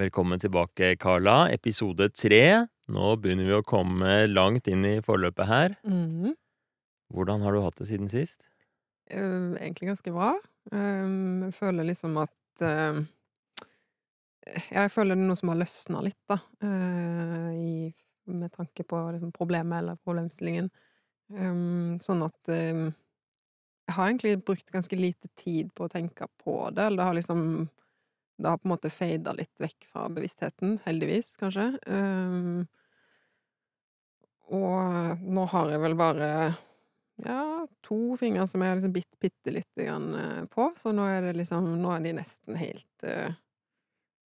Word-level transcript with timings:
Velkommen 0.00 0.40
tilbake, 0.40 0.96
Carla. 0.96 1.50
Episode 1.52 2.06
tre. 2.16 2.66
Nå 2.88 3.08
begynner 3.20 3.44
vi 3.44 3.52
å 3.52 3.64
komme 3.66 4.12
langt 4.30 4.68
inn 4.72 4.86
i 4.88 4.92
forløpet 5.04 5.44
her. 5.44 5.74
Mm. 5.84 6.30
Hvordan 7.12 7.42
har 7.44 7.52
du 7.52 7.60
hatt 7.60 7.76
det 7.76 7.88
siden 7.90 8.08
sist? 8.08 8.38
Uh, 9.12 9.58
egentlig 9.58 9.90
ganske 9.90 10.14
bra. 10.14 10.30
Ehm, 10.72 11.42
jeg 11.44 11.56
føler 11.58 11.88
liksom 11.90 12.16
at 12.22 12.64
uh, 12.64 13.02
jeg 14.70 14.92
føler 14.94 15.18
det 15.18 15.26
er 15.26 15.28
noe 15.34 15.40
som 15.42 15.52
har 15.52 15.60
løsna 15.60 16.00
litt, 16.06 16.20
da. 16.32 16.38
Uh, 16.64 17.50
i, 17.52 17.74
med 18.32 18.54
tanke 18.56 18.86
på 18.88 19.02
liksom, 19.18 19.34
problemet 19.36 19.82
eller 19.82 20.00
problemstillingen. 20.00 20.70
Um, 21.28 21.98
sånn 22.06 22.24
at 22.24 22.54
ehm, 22.54 22.86
Jeg 23.90 23.98
har 23.98 24.08
egentlig 24.08 24.40
brukt 24.48 24.72
ganske 24.72 24.96
lite 24.96 25.28
tid 25.36 25.74
på 25.76 25.84
å 25.84 25.92
tenke 25.92 26.30
på 26.40 26.56
det. 26.72 26.88
Eller 26.88 27.02
det 27.02 27.10
har 27.10 27.20
liksom 27.20 27.44
Det 28.40 28.48
har 28.48 28.58
på 28.58 28.68
en 28.68 28.72
måte 28.72 28.90
fada 28.92 29.34
litt 29.36 29.60
vekk 29.60 29.86
fra 29.92 30.06
bevisstheten. 30.12 30.78
Heldigvis, 30.86 31.34
kanskje. 31.40 31.66
Um, 31.84 32.62
og 34.50 35.20
nå 35.20 35.44
har 35.52 35.74
jeg 35.74 35.82
vel 35.84 35.96
bare 35.98 36.30
ja, 37.20 37.66
to 37.84 38.16
fingre 38.16 38.46
som 38.48 38.62
jeg 38.64 38.72
har 38.72 38.78
liksom 38.78 38.94
bitt 38.94 39.18
bitte 39.20 39.52
lite 39.52 39.84
grann 39.84 40.08
eh, 40.16 40.44
på, 40.50 40.70
så 40.80 40.92
nå 40.96 41.04
er 41.04 41.26
det 41.26 41.34
liksom 41.36 41.68
Nå 41.82 41.92
er 41.92 42.06
de 42.06 42.14
nesten 42.16 42.56
helt 42.56 43.04
uh, 43.04 43.36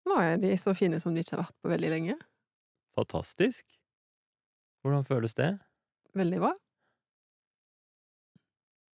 Nå 0.05 0.19
er 0.21 0.37
de 0.37 0.53
så 0.61 0.75
fine 0.77 0.99
som 1.01 1.15
de 1.15 1.23
ikke 1.23 1.35
har 1.35 1.47
vært 1.47 1.57
på 1.63 1.71
veldig 1.71 1.89
lenge. 1.95 2.17
Fantastisk. 2.93 3.65
Hvordan 4.83 5.07
føles 5.07 5.33
det? 5.39 5.55
Veldig 6.13 6.41
bra. 6.43 6.51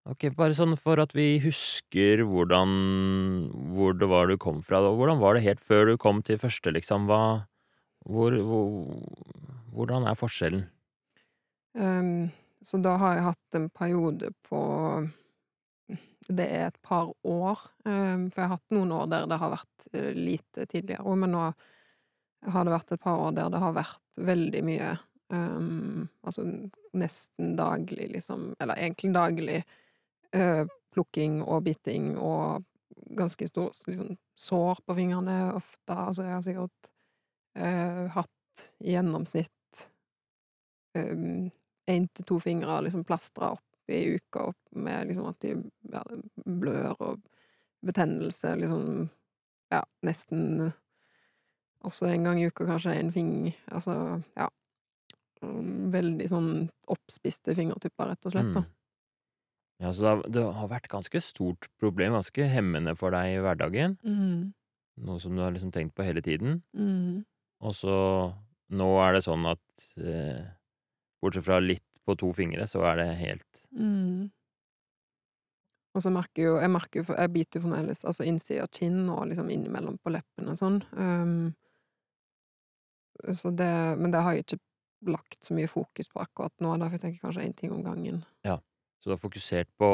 Ok, 0.08 0.30
bare 0.38 0.56
sånn 0.56 0.72
for 0.80 1.00
at 1.02 1.12
vi 1.12 1.36
husker 1.42 2.22
hvordan 2.24 2.70
hvor 3.74 3.96
det 3.98 4.08
var 4.08 4.30
du 4.30 4.38
kom 4.40 4.62
fra. 4.64 4.80
da. 4.80 4.94
Hvordan 4.96 5.20
var 5.20 5.36
det 5.36 5.44
helt 5.44 5.60
før 5.60 5.90
du 5.90 5.98
kom 6.00 6.22
til 6.24 6.40
første, 6.40 6.72
liksom? 6.72 7.04
Hva 7.10 7.44
hvor, 8.08 8.32
hvor, 8.32 8.68
Hvordan 9.74 10.06
er 10.08 10.16
forskjellen? 10.16 10.64
Um, 11.76 12.30
så 12.64 12.80
da 12.80 12.94
har 12.98 13.18
jeg 13.18 13.26
hatt 13.26 13.58
en 13.58 13.68
periode 13.70 14.30
på 14.48 14.60
Det 16.28 16.46
er 16.46 16.70
et 16.70 16.80
par 16.82 17.12
år, 17.24 17.68
Um, 17.88 18.26
for 18.28 18.42
jeg 18.42 18.48
har 18.50 18.58
hatt 18.58 18.74
noen 18.74 18.90
år 18.92 19.06
der 19.08 19.26
det 19.30 19.36
har 19.40 19.52
vært 19.54 19.84
eh, 19.96 20.10
lite 20.12 20.66
tidligere 20.68 21.14
men 21.16 21.30
nå 21.32 21.44
har 22.52 22.66
det 22.66 22.74
vært 22.74 22.92
et 22.92 23.00
par 23.00 23.16
år 23.22 23.30
der 23.38 23.48
det 23.48 23.60
har 23.62 23.72
vært 23.72 24.02
veldig 24.28 24.60
mye. 24.66 24.90
Um, 25.32 26.08
altså 26.20 26.44
nesten 26.92 27.54
daglig, 27.56 28.10
liksom, 28.12 28.50
eller 28.60 28.76
egentlig 28.76 29.14
daglig, 29.16 29.62
plukking 30.94 31.40
og 31.42 31.62
biting 31.64 32.16
og 32.18 32.64
ganske 33.16 33.48
stor 33.48 33.72
liksom, 33.86 34.16
sår 34.38 34.80
på 34.86 34.96
fingrene 34.98 35.38
ofte. 35.56 35.94
Altså, 35.94 36.26
jeg 36.26 36.34
har 36.34 36.44
sikkert 36.44 36.90
eh, 37.58 38.04
hatt 38.16 38.64
i 38.84 38.92
gjennomsnitt 38.96 39.54
én 41.88 42.06
til 42.10 42.26
to 42.26 42.38
fingre 42.42 42.80
liksom 42.82 43.04
plastra 43.06 43.52
opp 43.54 43.92
i 43.92 44.16
uka 44.16 44.48
opp 44.50 44.76
med 44.76 45.08
liksom 45.08 45.28
at 45.30 45.38
de 45.44 45.54
ja, 45.92 46.02
blør 46.44 46.96
og 46.98 47.22
betennelse, 47.86 48.56
liksom 48.56 49.08
Ja, 49.68 49.82
nesten 50.02 50.72
også 51.84 52.06
en 52.08 52.24
gang 52.24 52.40
i 52.40 52.46
uka, 52.48 52.64
kanskje 52.66 52.94
en 52.96 53.12
fing 53.12 53.32
Altså, 53.66 54.22
ja. 54.36 54.48
Veldig 55.92 56.26
sånn 56.28 56.50
oppspiste 56.90 57.54
fingertupper, 57.54 58.08
rett 58.10 58.26
og 58.26 58.34
slett, 58.34 58.48
da. 58.56 58.64
Mm. 58.64 58.77
Ja, 59.78 59.92
så 59.94 60.02
det 60.02 60.10
har, 60.10 60.22
det 60.34 60.44
har 60.58 60.70
vært 60.72 60.90
ganske 60.90 61.20
stort 61.22 61.68
problem, 61.78 62.16
ganske 62.16 62.46
hemmende 62.50 62.96
for 62.98 63.14
deg 63.14 63.36
i 63.36 63.42
hverdagen. 63.44 63.94
Mm. 64.02 64.54
Noe 65.06 65.22
som 65.22 65.36
du 65.36 65.44
har 65.44 65.54
liksom 65.54 65.70
tenkt 65.74 65.94
på 65.94 66.06
hele 66.06 66.22
tiden. 66.24 66.62
Mm. 66.74 67.22
Og 67.62 67.76
så 67.78 67.98
nå 68.74 68.88
er 69.02 69.14
det 69.16 69.22
sånn 69.24 69.46
at 69.48 69.86
eh, 70.02 70.42
bortsett 71.22 71.46
fra 71.46 71.60
litt 71.62 71.86
på 72.04 72.16
to 72.18 72.32
fingre, 72.34 72.66
så 72.70 72.84
er 72.90 73.02
det 73.02 73.12
helt 73.22 73.44
Mm. 73.68 74.30
Og 75.92 76.00
så 76.00 76.08
merker 76.08 76.42
jo 76.42 76.54
Jeg 76.56 76.70
merker 76.72 77.02
jo 77.02 77.16
Jeg 77.18 77.32
biter 77.34 77.58
jo 77.58 77.66
fremdeles 77.66 78.00
altså 78.08 78.24
innsida 78.24 78.64
av 78.64 78.70
kinn 78.72 79.02
og 79.12 79.26
liksom 79.28 79.50
innimellom 79.52 79.98
på 80.00 80.14
leppene 80.14 80.54
og 80.54 80.60
sånn. 80.60 80.78
Um, 80.96 81.52
så 83.36 83.52
det 83.52 83.68
Men 84.00 84.14
det 84.14 84.22
har 84.24 84.32
jeg 84.32 84.46
ikke 84.46 84.60
lagt 85.12 85.44
så 85.44 85.54
mye 85.54 85.68
fokus 85.68 86.08
på 86.08 86.22
akkurat 86.22 86.54
nå, 86.64 86.72
derfor 86.80 86.98
tenker 87.02 87.18
jeg 87.18 87.26
kanskje 87.26 87.44
én 87.44 87.54
ting 87.60 87.76
om 87.76 87.84
gangen. 87.84 88.24
Ja. 88.42 88.56
Så 88.98 89.10
du 89.10 89.14
har 89.14 89.20
fokusert 89.22 89.70
på 89.78 89.88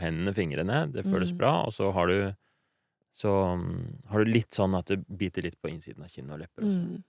hendene, 0.00 0.34
fingrene, 0.36 0.80
det 0.94 1.06
føles 1.06 1.32
Mm. 1.32 1.38
bra, 1.38 1.52
og 1.66 1.74
så 1.76 1.90
har 1.94 2.10
du 2.10 2.18
så 3.20 3.30
mm, 3.58 4.08
har 4.12 4.24
du 4.24 4.30
litt 4.32 4.54
sånn 4.56 4.74
at 4.78 4.90
det 4.92 5.02
biter 5.20 5.44
litt 5.44 5.58
på 5.60 5.70
innsiden 5.72 6.04
av 6.06 6.10
kinn 6.12 6.30
og 6.32 6.40
lepper 6.42 6.66
også. 6.68 6.86
Mm. 6.86 7.02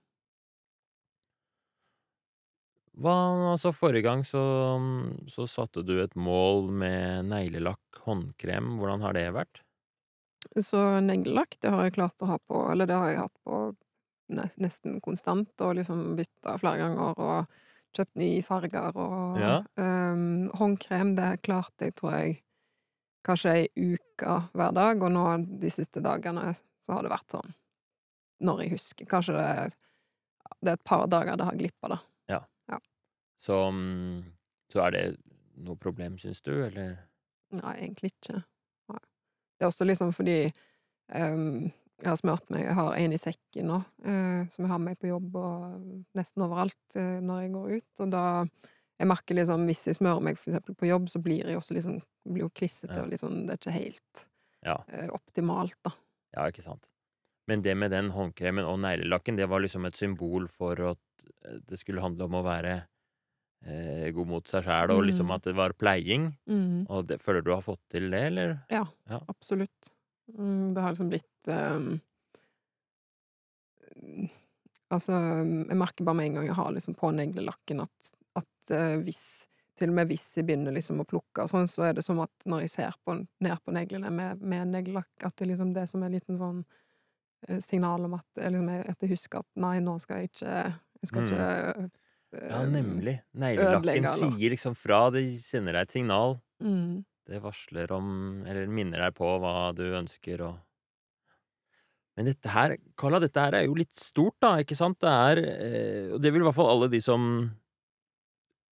Hva 3.04 3.12
altså, 3.54 3.72
forrige 3.76 4.04
gang 4.06 4.22
så 4.28 4.40
mm, 4.84 5.28
så 5.34 5.46
satte 5.48 5.84
du 5.88 5.94
et 6.02 6.16
mål 6.28 6.70
med 6.84 7.28
neglelakk, 7.32 8.02
håndkrem. 8.06 8.74
Hvordan 8.80 9.04
har 9.08 9.16
det 9.20 9.28
vært? 9.38 9.62
Så 10.60 10.78
neglelakk, 11.00 11.56
det 11.62 11.70
har 11.70 11.84
jeg 11.86 11.94
klart 11.98 12.22
å 12.24 12.28
ha 12.32 12.38
på 12.50 12.60
Eller 12.72 12.88
det 12.90 12.96
har 12.98 13.10
jeg 13.12 13.20
hatt 13.22 13.38
på 13.46 13.60
nesten 14.32 15.00
konstant, 15.04 15.50
og 15.60 15.74
liksom 15.76 16.14
bytta 16.16 16.54
flere 16.60 16.80
ganger 16.80 17.18
og 17.20 17.56
kjøpt 17.96 18.14
nye 18.22 18.42
farger 18.46 18.96
og 18.96 19.18
Ja. 19.34 19.62
um, 19.76 19.91
Håndkrem, 20.58 21.14
det 21.16 21.42
klarte 21.46 21.88
jeg, 21.88 21.96
tror 21.98 22.16
jeg, 22.18 22.38
kanskje 23.26 23.54
ei 23.56 23.92
uke 23.94 24.38
hver 24.52 24.74
dag, 24.76 25.02
og 25.02 25.14
nå 25.14 25.26
de 25.62 25.70
siste 25.72 26.02
dagene 26.04 26.52
så 26.82 26.96
har 26.96 27.06
det 27.06 27.12
vært 27.12 27.36
sånn 27.36 27.54
når 28.42 28.64
jeg 28.64 28.72
husker. 28.74 29.06
Kanskje 29.06 29.36
det 29.38 29.48
det 30.62 30.72
er 30.72 30.78
et 30.78 30.84
par 30.86 31.06
dager 31.10 31.38
det 31.38 31.46
har 31.46 31.58
glippa, 31.58 31.90
da. 31.90 31.98
Ja. 32.30 32.40
ja. 32.70 32.78
så 33.38 33.58
er 34.86 34.94
det 34.94 35.04
noe 35.62 35.78
problem, 35.80 36.18
syns 36.20 36.42
du, 36.44 36.52
eller? 36.66 36.96
Nei, 37.56 37.76
egentlig 37.80 38.12
ikke. 38.14 38.42
Nei. 38.92 39.00
Det 39.56 39.66
er 39.66 39.70
også 39.70 39.86
liksom 39.86 40.12
fordi 40.16 40.36
um, 41.14 41.70
jeg 42.02 42.08
har 42.08 42.18
smurt 42.18 42.48
meg 42.50 42.64
Jeg 42.64 42.74
har 42.74 42.94
en 42.98 43.14
i 43.14 43.20
sekken 43.20 43.68
nå, 43.70 43.80
uh, 44.06 44.40
som 44.52 44.64
jeg 44.64 44.72
har 44.72 44.82
med 44.82 45.00
på 45.00 45.10
jobb 45.10 45.36
og 45.38 46.14
nesten 46.18 46.46
overalt 46.46 46.96
uh, 46.98 47.18
når 47.22 47.44
jeg 47.44 47.52
går 47.56 47.74
ut, 47.76 48.04
og 48.04 48.14
da 48.14 48.24
Jeg 49.00 49.08
merker 49.08 49.34
liksom 49.34 49.64
Hvis 49.66 49.86
jeg 49.86 49.96
smører 49.96 50.22
meg 50.22 50.38
for 50.38 50.50
eksempel 50.52 50.74
på 50.78 50.86
jobb, 50.86 51.08
så 51.10 51.18
blir 51.22 51.44
jeg 51.48 51.56
også 51.58 51.74
liksom 51.74 52.00
Blir 52.28 52.44
jo 52.44 52.50
klissete 52.50 52.94
Ja. 52.96 53.02
og 53.02 53.10
liksom 53.10 53.46
Det 53.46 53.54
er 53.54 53.58
ikke 53.62 53.78
helt 53.80 54.24
Ja. 54.64 54.76
uh, 54.92 55.08
optimalt, 55.16 55.74
da. 55.84 55.90
Ja, 56.36 56.46
ikke 56.48 56.62
sant. 56.62 56.84
Men 57.48 57.62
det 57.62 57.74
med 57.76 57.90
den 57.90 58.10
håndkremen 58.14 58.64
og 58.64 58.78
neglelakken, 58.78 59.36
det 59.36 59.48
var 59.50 59.58
liksom 59.60 59.84
et 59.88 59.96
symbol 59.98 60.46
for 60.48 60.78
at 60.92 60.98
eh, 61.44 61.58
det 61.66 61.78
skulle 61.80 62.00
handle 62.00 62.24
om 62.28 62.36
å 62.38 62.44
være 62.46 62.76
eh, 63.66 64.12
god 64.14 64.26
mot 64.30 64.46
seg 64.46 64.62
sjæl, 64.64 64.90
og 64.94 65.02
liksom 65.04 65.26
Mm. 65.26 65.34
at 65.34 65.42
det 65.42 65.54
var 65.56 65.72
pleiing. 65.72 66.36
Mm. 66.48 66.86
Og 66.88 67.06
det, 67.08 67.18
føler 67.20 67.42
du 67.42 67.50
har 67.50 67.60
fått 67.62 67.80
til 67.90 68.08
det, 68.10 68.22
eller? 68.30 68.54
Ja, 68.70 68.84
Ja. 69.10 69.18
absolutt. 69.28 69.90
Mm, 70.38 70.74
det 70.74 70.80
har 70.82 70.92
liksom 70.94 71.10
blitt 71.10 71.48
um, 71.48 72.00
Altså, 74.92 75.12
jeg 75.16 75.76
merker 75.78 76.04
bare 76.04 76.14
med 76.18 76.26
en 76.26 76.34
gang 76.38 76.46
jeg 76.50 76.54
har 76.58 76.70
liksom 76.74 76.94
på 76.98 77.10
neglelakken 77.16 77.80
at, 77.86 78.12
at 78.38 78.70
eh, 78.76 78.96
hvis 79.04 79.22
Til 79.80 79.88
og 79.88 79.94
med 79.96 80.10
hvis 80.10 80.26
jeg 80.36 80.44
begynner 80.46 80.74
liksom 80.76 81.00
å 81.00 81.04
plukke 81.08 81.42
og 81.46 81.48
sånn, 81.48 81.64
så 81.66 81.86
er 81.88 81.94
det 81.96 82.02
som 82.04 82.18
at 82.20 82.44
når 82.44 82.66
jeg 82.66 82.70
ser 82.74 82.96
på, 83.06 83.14
ned 83.40 83.62
på 83.64 83.72
neglene 83.72 84.10
med, 84.12 84.42
med 84.44 84.68
neglelakk, 84.68 85.08
at 85.24 85.32
det 85.40 85.48
liksom 85.48 85.70
det 85.72 85.86
som 85.88 86.02
er 86.04 86.10
en 86.10 86.16
liten 86.18 86.36
sånn 86.38 86.58
eh, 87.48 87.58
signal 87.64 88.04
om 88.04 88.18
at, 88.18 88.26
jeg 88.36 88.52
liksom, 88.52 88.68
at 88.92 89.00
jeg 89.06 89.10
husker 89.14 89.40
at 89.40 89.48
nei, 89.64 89.78
nå 89.80 89.94
skal 90.04 90.20
jeg 90.20 90.30
ikke 90.34 90.52
Jeg 91.02 91.08
skal 91.10 91.22
Mm. 91.22 91.30
ikke 91.32 91.46
Ja, 92.32 92.60
eh, 92.62 92.68
nemlig. 92.72 93.14
Neglelakken 93.34 94.06
sier 94.20 94.52
liksom 94.54 94.76
fra. 94.76 95.00
Det 95.10 95.24
sender 95.40 95.72
deg 95.76 95.88
et 95.88 95.96
signal. 95.96 96.36
Mm, 96.62 97.04
Det 97.28 97.40
varsler 97.42 97.90
om 97.92 98.44
Eller 98.46 98.66
minner 98.68 98.98
deg 99.06 99.14
på 99.16 99.32
hva 99.40 99.72
du 99.74 99.82
ønsker 99.98 100.40
og 100.46 100.60
Men 102.16 102.26
dette 102.28 102.48
her, 102.52 102.76
Carla, 103.00 103.18
dette 103.24 103.40
her 103.40 103.54
er 103.56 103.64
jo 103.66 103.74
litt 103.78 103.96
stort, 103.96 104.36
da, 104.42 104.58
ikke 104.60 104.76
sant? 104.76 104.98
Det 105.00 105.08
er 105.08 105.42
eh, 105.48 106.12
Og 106.12 106.20
det 106.20 106.32
vil 106.32 106.42
i 106.42 106.44
hvert 106.44 106.58
fall 106.60 106.70
alle 106.74 106.90
de 106.92 107.00
som 107.00 107.26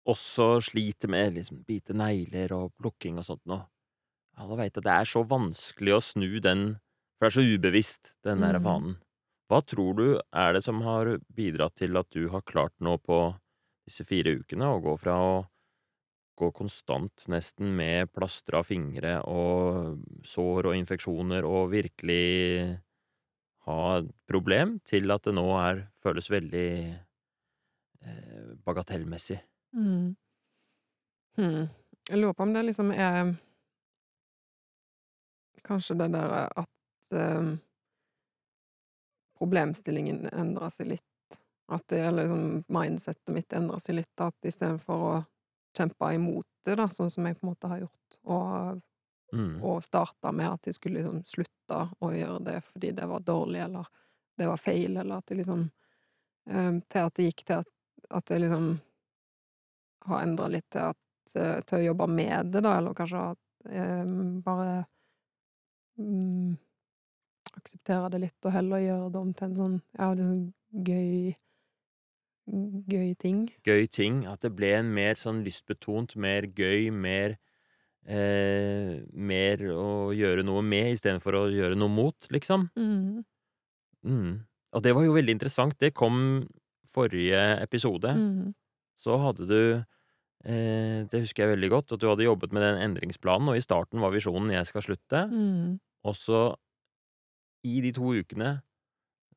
også 0.06 0.48
sliter 0.64 1.10
med 1.12 1.36
liksom 1.40 1.64
bite 1.68 1.96
negler 1.98 2.54
og 2.56 2.74
plukking 2.80 3.20
og 3.22 3.26
sånt 3.28 3.44
noe. 3.50 3.66
Alle 4.38 4.58
veit 4.60 4.78
at 4.78 4.86
det 4.88 4.94
er 4.94 5.10
så 5.10 5.24
vanskelig 5.28 5.96
å 5.98 6.04
snu 6.04 6.30
den, 6.44 6.66
for 7.18 7.28
det 7.28 7.32
er 7.32 7.38
så 7.38 7.46
ubevisst, 7.56 8.14
den 8.28 8.44
der 8.44 8.60
Mm. 8.60 8.64
vanen. 8.64 8.98
Hva 9.50 9.62
tror 9.66 9.94
du 9.98 10.08
er 10.34 10.54
det 10.54 10.64
som 10.66 10.82
har 10.82 11.18
bidratt 11.36 11.76
til 11.78 11.98
at 11.98 12.10
du 12.12 12.28
har 12.30 12.42
klart 12.44 12.74
nå 12.82 12.98
på 13.00 13.20
disse 13.88 14.06
fire 14.08 14.34
ukene 14.42 14.66
å 14.76 14.82
gå 14.84 14.96
fra 14.98 15.16
å 15.22 15.36
gå 16.40 16.50
konstant 16.52 17.26
nesten 17.32 17.70
med 17.78 18.12
plastra 18.16 18.62
fingre 18.68 19.18
og 19.32 20.02
sår 20.28 20.70
og 20.72 20.78
infeksjoner 20.82 21.48
og 21.48 21.70
virkelig 21.72 22.80
ha 23.68 23.80
et 24.00 24.10
problem, 24.30 24.78
til 24.86 25.12
at 25.16 25.26
det 25.28 25.34
nå 25.38 25.46
er 25.60 25.86
føles 26.04 26.30
veldig 26.32 26.68
eh, 28.02 28.56
bagatellmessig? 28.66 29.40
Mm. 29.76 30.16
Hmm. 31.36 31.68
Jeg 32.08 32.18
lurer 32.22 32.34
på 32.34 32.44
om 32.44 32.54
det 32.54 32.64
liksom 32.64 32.92
er 32.92 33.36
Kanskje 35.66 35.96
det 35.98 36.12
der 36.14 36.34
at 36.46 37.16
eh, 37.18 37.48
problemstillingen 39.38 40.28
endrer 40.30 40.70
seg 40.70 40.92
litt. 40.94 41.40
At 41.74 41.82
det 41.90 42.04
eller 42.06 42.28
liksom 42.28 42.64
mindsettet 42.70 43.34
mitt 43.34 43.54
endrer 43.58 43.82
seg 43.82 43.98
litt, 43.98 44.14
at 44.22 44.46
istedenfor 44.46 45.06
å 45.08 45.16
kjempe 45.76 46.12
imot 46.14 46.46
det, 46.66 46.76
da, 46.78 46.86
sånn 46.94 47.10
som 47.10 47.26
jeg 47.26 47.40
på 47.40 47.48
en 47.48 47.52
måte 47.56 47.72
har 47.72 47.82
gjort, 47.88 48.20
og 48.24 48.84
Mm. 49.34 49.64
og 49.64 49.84
starta 49.84 50.32
med 50.32 50.48
at 50.48 50.68
jeg 50.68 50.76
skulle 50.78 51.00
liksom 51.02 51.24
slutte 51.28 51.80
å 52.00 52.12
gjøre 52.14 52.44
det 52.46 52.60
fordi 52.64 52.92
det 52.96 53.08
var 53.10 53.24
dårlig, 53.26 53.60
eller 53.66 53.88
det 54.38 54.48
var 54.48 54.62
feil, 54.62 54.98
eller 54.98 55.18
at 55.18 55.26
det 55.28 55.36
liksom 55.42 55.64
eh, 56.50 56.80
Til 56.88 57.00
at 57.02 57.16
det 57.16 57.26
gikk 57.26 57.44
til 57.46 57.64
at, 57.64 57.72
at 58.10 58.30
jeg 58.30 58.44
liksom 58.46 58.68
har 60.10 60.26
endra 60.26 60.50
litt 60.52 60.68
til 60.74 60.92
at 60.92 61.38
eh, 61.40 61.62
til 61.68 61.80
å 61.80 61.86
jobbe 61.90 62.10
med 62.12 62.52
det, 62.54 62.62
da, 62.66 62.76
eller 62.80 62.98
kanskje 62.98 63.24
at 63.32 63.72
eh, 63.72 64.04
bare 64.46 64.76
mm, 66.02 66.54
akseptere 67.56 68.12
det 68.14 68.22
litt, 68.28 68.38
og 68.44 68.56
heller 68.56 68.84
gjøre 68.84 69.10
det 69.14 69.24
om 69.24 69.34
til 69.34 69.50
en 69.50 69.58
sånn 69.62 69.82
ja, 69.98 70.12
liksom 70.14 70.86
gøy 70.86 71.36
gøy 72.46 73.16
ting. 73.18 73.46
Gøy 73.66 73.88
ting. 73.90 74.26
At 74.30 74.44
det 74.46 74.54
ble 74.56 74.72
en 74.78 74.92
mer 74.94 75.18
sånn 75.18 75.42
lystbetont, 75.46 76.16
mer 76.16 76.46
gøy, 76.46 76.92
mer 76.94 77.38
eh, 78.06 79.02
Mer 79.10 79.64
å 79.74 80.12
gjøre 80.14 80.46
noe 80.46 80.62
med 80.62 80.94
istedenfor 80.94 81.40
å 81.40 81.48
gjøre 81.50 81.78
noe 81.80 81.90
mot, 81.90 82.30
liksom. 82.30 82.70
Mm. 82.78 83.24
Mm. 84.06 84.36
Og 84.76 84.84
det 84.86 84.94
var 84.94 85.08
jo 85.08 85.16
veldig 85.16 85.34
interessant. 85.34 85.78
Det 85.82 85.96
kom 85.98 86.46
forrige 86.92 87.42
episode. 87.64 88.12
Mm. 88.14 88.54
Så 88.96 89.18
hadde 89.20 89.48
du 89.50 89.60
Det 90.46 91.22
husker 91.24 91.44
jeg 91.46 91.56
veldig 91.56 91.70
godt, 91.74 91.94
at 91.96 92.02
du 92.04 92.08
hadde 92.10 92.28
jobbet 92.28 92.52
med 92.54 92.62
den 92.62 92.78
endringsplanen, 92.84 93.50
og 93.50 93.58
i 93.58 93.64
starten 93.66 94.00
var 94.04 94.12
visjonen 94.14 94.52
'jeg 94.54 94.68
skal 94.70 94.82
slutte', 94.86 95.24
Mm. 95.32 95.80
og 96.06 96.14
så, 96.16 96.56
i 97.64 97.82
de 97.82 97.92
to 97.92 98.14
ukene, 98.14 98.62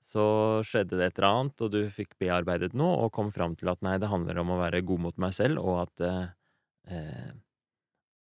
så 0.04 0.24
skjedde 0.64 0.96
det 0.98 1.06
et 1.06 1.18
eller 1.18 1.28
annet, 1.28 1.60
og 1.64 1.70
du 1.72 1.80
fikk 1.92 2.16
bearbeidet 2.20 2.74
noe, 2.74 3.04
og 3.04 3.12
kom 3.12 3.30
fram 3.34 3.56
til 3.56 3.68
at 3.68 3.82
nei, 3.84 3.96
det 3.98 4.08
handler 4.08 4.38
om 4.38 4.50
å 4.54 4.60
være 4.60 4.84
god 4.84 4.98
mot 5.00 5.18
meg 5.18 5.34
selv, 5.36 5.58
og 5.58 5.82
at 5.86 6.00
eh, 6.00 6.28
eh, 6.88 7.32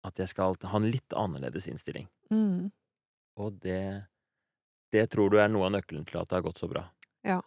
at 0.03 0.17
jeg 0.17 0.31
skal 0.31 0.55
ha 0.65 0.77
en 0.77 0.89
litt 0.89 1.13
annerledes 1.13 1.67
innstilling. 1.69 2.07
Mm. 2.31 2.71
Og 3.37 3.59
det 3.61 4.07
det 4.91 5.05
tror 5.13 5.29
du 5.31 5.37
er 5.39 5.47
noe 5.47 5.69
av 5.69 5.71
nøkkelen 5.71 6.03
til 6.05 6.19
at 6.19 6.27
det 6.27 6.35
har 6.35 6.43
gått 6.43 6.59
så 6.59 6.67
bra. 6.67 6.81
Ja. 7.23 7.39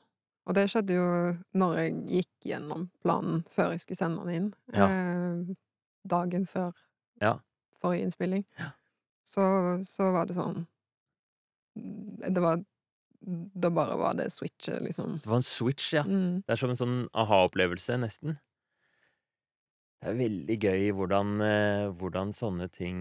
Og 0.47 0.55
det 0.59 0.67
skjedde 0.69 0.97
jo 0.99 1.05
når 1.57 1.77
jeg 1.81 1.95
gikk 2.19 2.49
gjennom 2.51 2.89
planen 3.03 3.45
før 3.55 3.73
jeg 3.73 3.81
skulle 3.85 3.97
sende 4.03 4.25
den 4.27 4.35
inn. 4.35 4.49
Ja. 4.77 4.89
Eh, 4.89 5.55
dagen 6.09 6.45
før 6.47 6.73
Ja. 7.23 7.39
forrige 7.81 8.05
innspilling. 8.09 8.45
Ja. 8.59 8.73
Så, 9.25 9.43
så 9.89 10.13
var 10.13 10.27
det 10.29 10.37
sånn 10.37 10.67
Det 11.75 12.41
var 12.43 12.61
Da 13.57 13.71
bare 13.73 13.97
var 13.97 14.15
det 14.15 14.29
switchet, 14.33 14.83
liksom. 14.85 15.17
Det 15.25 15.27
var 15.31 15.37
en 15.41 15.43
switch, 15.49 15.95
ja. 15.97 16.03
Mm. 16.05 16.43
Det 16.45 16.53
er 16.53 16.57
som 16.61 16.71
en 16.71 16.77
sånn 16.77 16.97
aha-opplevelse, 17.17 17.97
nesten. 17.99 18.37
Det 20.03 20.11
er 20.13 20.19
veldig 20.19 20.57
gøy 20.61 20.91
hvordan, 20.93 21.31
eh, 21.41 21.87
hvordan 21.97 22.35
sånne 22.37 22.67
ting 22.71 22.99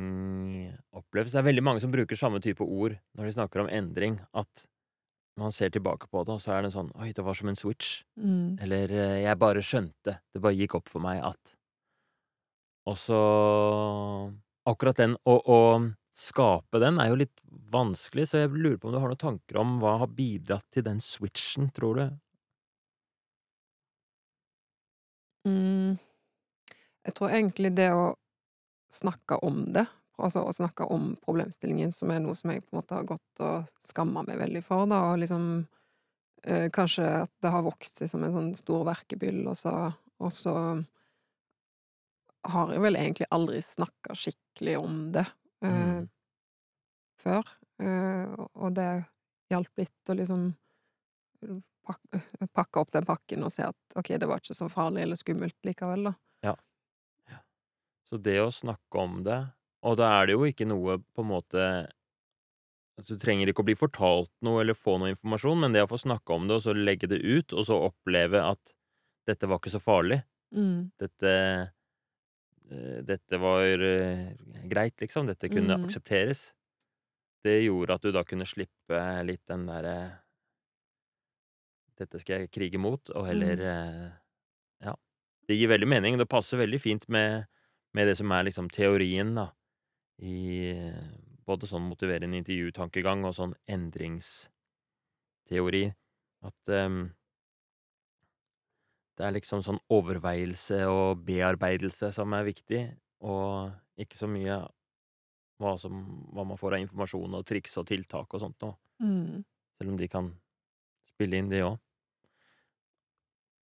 oppleves. 0.95 1.34
Det 1.36 1.42
er 1.42 1.50
veldig 1.50 1.63
mange 1.68 1.81
som 1.84 1.92
bruker 1.92 2.16
samme 2.16 2.40
type 2.40 2.63
ord 2.63 2.95
når 3.18 3.25
de 3.28 3.34
snakker 3.36 3.60
om 3.66 3.68
endring, 3.68 4.22
at 4.34 4.63
man 5.39 5.51
ser 5.51 5.71
tilbake 5.74 6.07
på 6.12 6.24
det, 6.24 6.35
og 6.35 6.41
så 6.44 6.53
er 6.57 6.65
det 6.65 6.74
sånn 6.75 6.91
Oi, 7.01 7.09
det 7.15 7.25
var 7.25 7.38
som 7.38 7.50
en 7.50 7.57
switch. 7.57 8.03
Mm. 8.19 8.59
Eller 8.62 8.94
eh, 8.94 9.18
jeg 9.25 9.39
bare 9.41 9.65
skjønte. 9.65 10.19
Det 10.33 10.41
bare 10.44 10.57
gikk 10.57 10.77
opp 10.77 10.91
for 10.91 11.03
meg 11.03 11.24
at 11.25 11.56
Og 12.89 12.97
så 13.00 13.19
Akkurat 14.69 15.00
den 15.00 15.18
å, 15.27 15.35
å 15.35 15.59
skape 16.15 16.80
den 16.80 17.00
er 17.01 17.09
jo 17.09 17.18
litt 17.19 17.41
vanskelig, 17.74 18.30
så 18.30 18.44
jeg 18.44 18.53
lurer 18.53 18.77
på 18.80 18.88
om 18.88 18.94
du 18.94 19.00
har 19.01 19.09
noen 19.09 19.19
tanker 19.19 19.57
om 19.59 19.80
hva 19.81 19.97
har 20.03 20.12
bidratt 20.13 20.68
til 20.71 20.85
den 20.85 21.01
switchen, 21.03 21.71
tror 21.75 22.00
du? 22.00 22.06
Mm. 25.50 25.97
Jeg 27.03 27.15
tror 27.18 27.33
egentlig 27.33 27.74
det 27.75 27.89
å 27.91 28.13
snakke 28.94 29.41
om 29.44 29.65
det, 29.75 29.83
altså 30.18 30.44
å 30.45 30.54
snakke 30.54 30.86
om 30.94 31.15
problemstillingen, 31.25 31.92
som 31.92 32.12
er 32.13 32.19
noe 32.21 32.36
som 32.38 32.51
jeg 32.54 32.62
på 32.63 32.74
en 32.75 32.80
måte 32.81 32.95
har 32.95 33.04
gått 33.10 33.42
og 33.42 33.69
skamma 33.81 34.24
meg 34.27 34.38
veldig 34.42 34.63
for, 34.65 34.86
da, 34.89 35.00
og 35.12 35.19
liksom 35.24 35.48
eh, 36.45 36.69
Kanskje 36.75 37.07
at 37.24 37.31
det 37.42 37.51
har 37.54 37.63
vokst 37.65 37.98
seg 38.04 38.10
som 38.12 38.24
en 38.24 38.33
sånn 38.36 38.51
stor 38.56 38.83
verkebyll, 38.86 39.42
og 39.48 39.57
så, 39.57 39.74
og 40.19 40.31
så 40.36 40.56
har 42.44 42.74
jeg 42.75 42.81
vel 42.83 42.98
egentlig 43.00 43.27
aldri 43.31 43.62
snakka 43.63 44.15
skikkelig 44.19 44.77
om 44.81 44.98
det 45.15 45.25
eh, 45.63 45.69
Mm. 45.71 46.10
før, 47.24 47.48
eh, 47.80 48.36
og- 48.56 48.74
det 48.75 49.06
hjalp 49.50 49.77
litt 49.77 50.09
å 50.09 50.16
liksom 50.18 50.54
pakke, 51.86 52.21
pakke 52.54 52.80
opp 52.80 52.92
den 52.92 53.06
pakken 53.06 53.44
og 53.44 53.51
se 53.51 53.63
at 53.63 53.75
ok, 53.95 54.18
det 54.19 54.27
var 54.27 54.39
ikke 54.39 54.56
så 54.56 54.69
farlig 54.71 55.01
eller 55.04 55.16
skummelt 55.19 55.56
likevel, 55.63 56.04
da. 56.12 56.13
Så 58.04 58.18
det 58.21 58.36
å 58.44 58.51
snakke 58.51 59.00
om 59.00 59.24
det 59.24 59.38
Og 59.83 59.97
da 60.00 60.09
er 60.21 60.27
det 60.30 60.35
jo 60.38 60.45
ikke 60.47 60.68
noe 60.69 60.97
på 61.13 61.24
en 61.25 61.30
måte 61.31 61.63
altså, 62.97 63.15
Du 63.15 63.21
trenger 63.21 63.50
ikke 63.51 63.63
å 63.63 63.68
bli 63.69 63.75
fortalt 63.77 64.31
noe 64.45 64.62
eller 64.63 64.77
få 64.77 64.97
noe 65.01 65.12
informasjon, 65.13 65.62
men 65.65 65.75
det 65.75 65.83
å 65.85 65.89
få 65.91 66.00
snakke 66.03 66.35
om 66.35 66.47
det, 66.50 66.59
og 66.59 66.65
så 66.68 66.75
legge 66.77 67.09
det 67.12 67.21
ut, 67.24 67.53
og 67.57 67.65
så 67.69 67.80
oppleve 67.89 68.41
at 68.44 68.75
dette 69.30 69.47
var 69.50 69.62
ikke 69.62 69.74
så 69.75 69.81
farlig, 69.83 70.21
Mm. 70.51 70.91
dette 71.01 71.33
eh, 72.71 73.00
Dette 73.06 73.38
var 73.41 73.81
eh, 73.83 74.33
greit, 74.71 74.95
liksom, 75.01 75.27
dette 75.30 75.50
kunne 75.51 75.77
Mm. 75.77 75.83
aksepteres, 75.83 76.53
det 77.44 77.63
gjorde 77.65 77.95
at 77.97 78.03
du 78.06 78.12
da 78.15 78.24
kunne 78.27 78.47
slippe 78.47 79.00
litt 79.27 79.44
den 79.51 79.65
derre 79.68 79.97
Dette 82.00 82.19
skal 82.21 82.44
jeg 82.44 82.51
krige 82.53 82.80
mot, 82.81 83.09
og 83.13 83.27
heller 83.30 83.59
Mm. 83.59 83.68
eh, 83.69 84.12
Ja. 84.81 84.95
Det 85.47 85.57
gir 85.57 85.68
veldig 85.69 85.88
mening. 85.88 86.18
Det 86.18 86.30
passer 86.30 86.57
veldig 86.57 86.81
fint 86.81 87.09
med 87.09 87.45
med 87.95 88.07
det 88.07 88.18
som 88.18 88.31
er 88.31 88.44
liksom 88.44 88.69
teorien, 88.74 89.35
da, 89.35 89.51
i 90.19 90.74
både 91.45 91.68
sånn 91.68 91.89
motiverende 91.89 92.38
intervjutankegang 92.39 93.25
og 93.27 93.33
sånn 93.36 93.54
endringsteori, 93.68 95.94
at 96.44 96.69
um, 96.86 97.12
det 99.18 99.25
er 99.27 99.36
liksom 99.36 99.62
sånn 99.65 99.80
overveielse 99.94 100.80
og 100.89 101.21
bearbeidelse 101.27 102.10
som 102.15 102.33
er 102.33 102.48
viktig, 102.48 102.83
og 103.24 103.71
ikke 104.01 104.18
så 104.18 104.27
mye 104.30 104.57
hva 105.61 105.76
som 105.80 105.99
hva 106.33 106.44
man 106.47 106.57
får 106.59 106.78
av 106.78 106.83
informasjon 106.83 107.37
og 107.37 107.45
triks 107.47 107.78
og 107.80 107.87
tiltak 107.92 108.33
og 108.33 108.42
sånt 108.42 108.57
noe, 108.66 108.78
Mm. 109.02 109.44
selv 109.78 109.90
om 109.92 109.97
de 109.97 110.07
kan 110.07 110.33
spille 111.14 111.37
inn, 111.37 111.49
de 111.49 111.61
òg. 111.61 111.80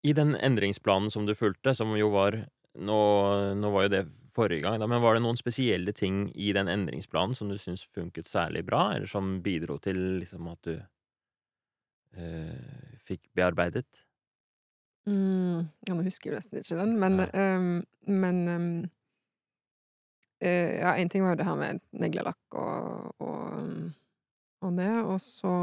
I 0.04 0.14
den 0.14 0.36
endringsplanen 0.36 1.12
som 1.12 1.26
du 1.26 1.34
fulgte, 1.36 1.76
som 1.76 1.96
jo 1.98 2.10
var 2.14 2.48
nå 2.78 3.00
nå 3.58 3.70
var 3.74 3.88
jo 3.88 3.94
det 3.96 4.04
forrige 4.38 4.62
gang, 4.66 4.78
da, 4.82 4.88
men 4.90 5.02
var 5.02 5.18
det 5.18 5.24
noen 5.26 5.40
spesielle 5.40 5.94
ting 5.98 6.28
i 6.36 6.52
den 6.54 6.70
endringsplanen 6.72 7.36
som 7.38 7.50
du 7.50 7.58
syns 7.58 7.88
funket 7.96 8.30
særlig 8.30 8.66
bra, 8.68 8.92
eller 8.96 9.10
som 9.10 9.40
bidro 9.46 9.80
til 9.82 9.98
liksom 10.22 10.50
at 10.52 10.70
du 10.70 10.76
eh, 12.18 13.00
fikk 13.08 13.24
bearbeidet? 13.38 13.88
Mm. 15.08 15.68
Ja, 15.88 15.96
nå 15.96 16.04
husker 16.04 16.32
jeg 16.32 16.42
nesten 16.42 16.60
ikke 16.60 16.80
den, 16.82 16.98
men 17.00 17.22
ehm, 17.32 17.76
men 18.08 18.40
eh, 20.42 20.78
Ja, 20.82 20.98
én 21.00 21.10
ting 21.10 21.24
var 21.24 21.34
jo 21.34 21.42
det 21.42 21.48
her 21.48 21.60
med 21.60 21.84
neglelakk 21.92 22.60
og 22.60 23.16
og, 23.24 23.60
um, 23.62 23.94
og 24.62 24.78
det, 24.78 24.92
og 25.06 25.22
så 25.22 25.54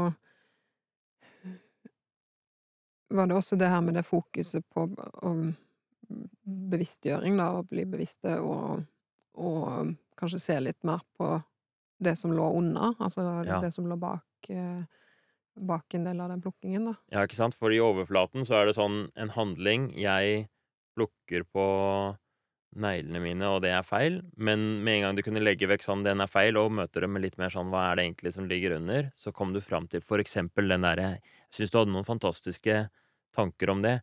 var 3.09 3.29
det 3.29 3.35
også 3.35 3.55
det 3.55 3.69
her 3.69 3.81
med 3.81 3.93
det 3.93 4.05
fokuset 4.05 4.65
på 4.73 4.89
om 5.23 5.55
bevisstgjøring, 6.45 7.37
da, 7.39 7.49
å 7.59 7.63
bli 7.67 7.85
bevisste 7.85 8.39
og 8.41 8.85
og 9.35 9.89
kanskje 10.15 10.39
se 10.39 10.55
litt 10.63 10.77
mer 10.87 11.01
på 11.19 11.27
det 11.99 12.13
som 12.17 12.31
lå 12.31 12.45
under, 12.57 12.93
altså 13.03 13.43
Ja. 13.43 13.59
det 13.59 13.73
som 13.75 13.87
lå 13.87 13.97
bak 13.99 14.47
eh, 14.49 14.83
bak 15.55 15.93
en 15.93 16.05
del 16.05 16.21
av 16.21 16.29
den 16.29 16.41
plukkingen, 16.41 16.85
da. 16.85 16.95
Ja, 17.11 17.23
ikke 17.25 17.37
sant? 17.37 17.55
For 17.55 17.71
i 17.73 17.79
overflaten 17.83 18.45
så 18.47 18.57
er 18.61 18.65
det 18.69 18.75
sånn 18.77 19.09
en 19.15 19.29
handling. 19.35 19.91
Jeg 19.99 20.47
plukker 20.97 21.43
på 21.51 21.65
neglene 22.75 23.21
mine, 23.23 23.47
og 23.47 23.61
det 23.63 23.71
er 23.71 23.85
feil. 23.87 24.17
Men 24.35 24.63
med 24.83 24.97
en 24.97 25.03
gang 25.05 25.17
du 25.19 25.23
kunne 25.23 25.43
legge 25.43 25.67
vekk 25.69 25.83
sånn 25.85 26.03
'den 26.03 26.21
er 26.21 26.27
feil', 26.31 26.57
og 26.59 26.71
møter 26.75 27.01
dem 27.05 27.13
med 27.13 27.21
litt 27.23 27.37
mer 27.37 27.49
sånn 27.49 27.69
'hva 27.71 27.91
er 27.91 27.95
det 27.95 28.05
egentlig 28.05 28.33
som 28.33 28.47
ligger 28.47 28.75
under', 28.75 29.11
så 29.15 29.31
kom 29.33 29.53
du 29.53 29.61
fram 29.61 29.87
til 29.87 30.01
for 30.01 30.17
eksempel 30.19 30.67
den 30.67 30.81
derre 30.81 31.19
Jeg 31.21 31.21
syns 31.61 31.71
du 31.71 31.77
hadde 31.79 31.91
noen 31.93 32.05
fantastiske 32.05 32.89
tanker 33.33 33.69
om 33.69 33.81
det. 33.81 34.01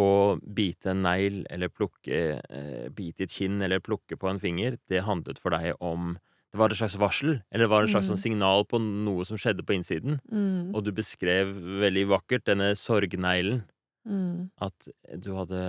Å 0.00 0.06
bite 0.40 0.92
en 0.94 1.02
negl 1.04 1.42
eller 1.52 1.68
plukke 1.72 2.20
eh, 2.40 2.88
bite 2.94 3.24
i 3.24 3.26
et 3.28 3.34
kinn 3.34 3.60
eller 3.66 3.82
plukke 3.84 4.16
på 4.20 4.30
en 4.30 4.40
finger, 4.40 4.78
det 4.88 5.02
handlet 5.04 5.40
for 5.42 5.52
deg 5.56 5.74
om 5.84 6.14
Det 6.50 6.58
var 6.58 6.72
et 6.72 6.80
slags 6.80 6.96
varsel, 6.98 7.36
eller 7.52 7.66
det 7.66 7.70
var 7.70 7.84
et 7.84 7.92
slags 7.92 8.08
sånn 8.08 8.16
Mm. 8.18 8.24
signal 8.24 8.64
på 8.66 8.80
noe 8.82 9.22
som 9.28 9.38
skjedde 9.38 9.62
på 9.62 9.76
innsiden. 9.76 10.16
Mm. 10.32 10.72
Og 10.74 10.82
du 10.82 10.90
beskrev 10.90 11.52
veldig 11.54 12.08
vakkert 12.10 12.42
denne 12.48 12.72
sorgneglen. 12.74 13.60
Mm. 14.08 14.50
At 14.58 14.88
du 15.22 15.30
hadde 15.36 15.60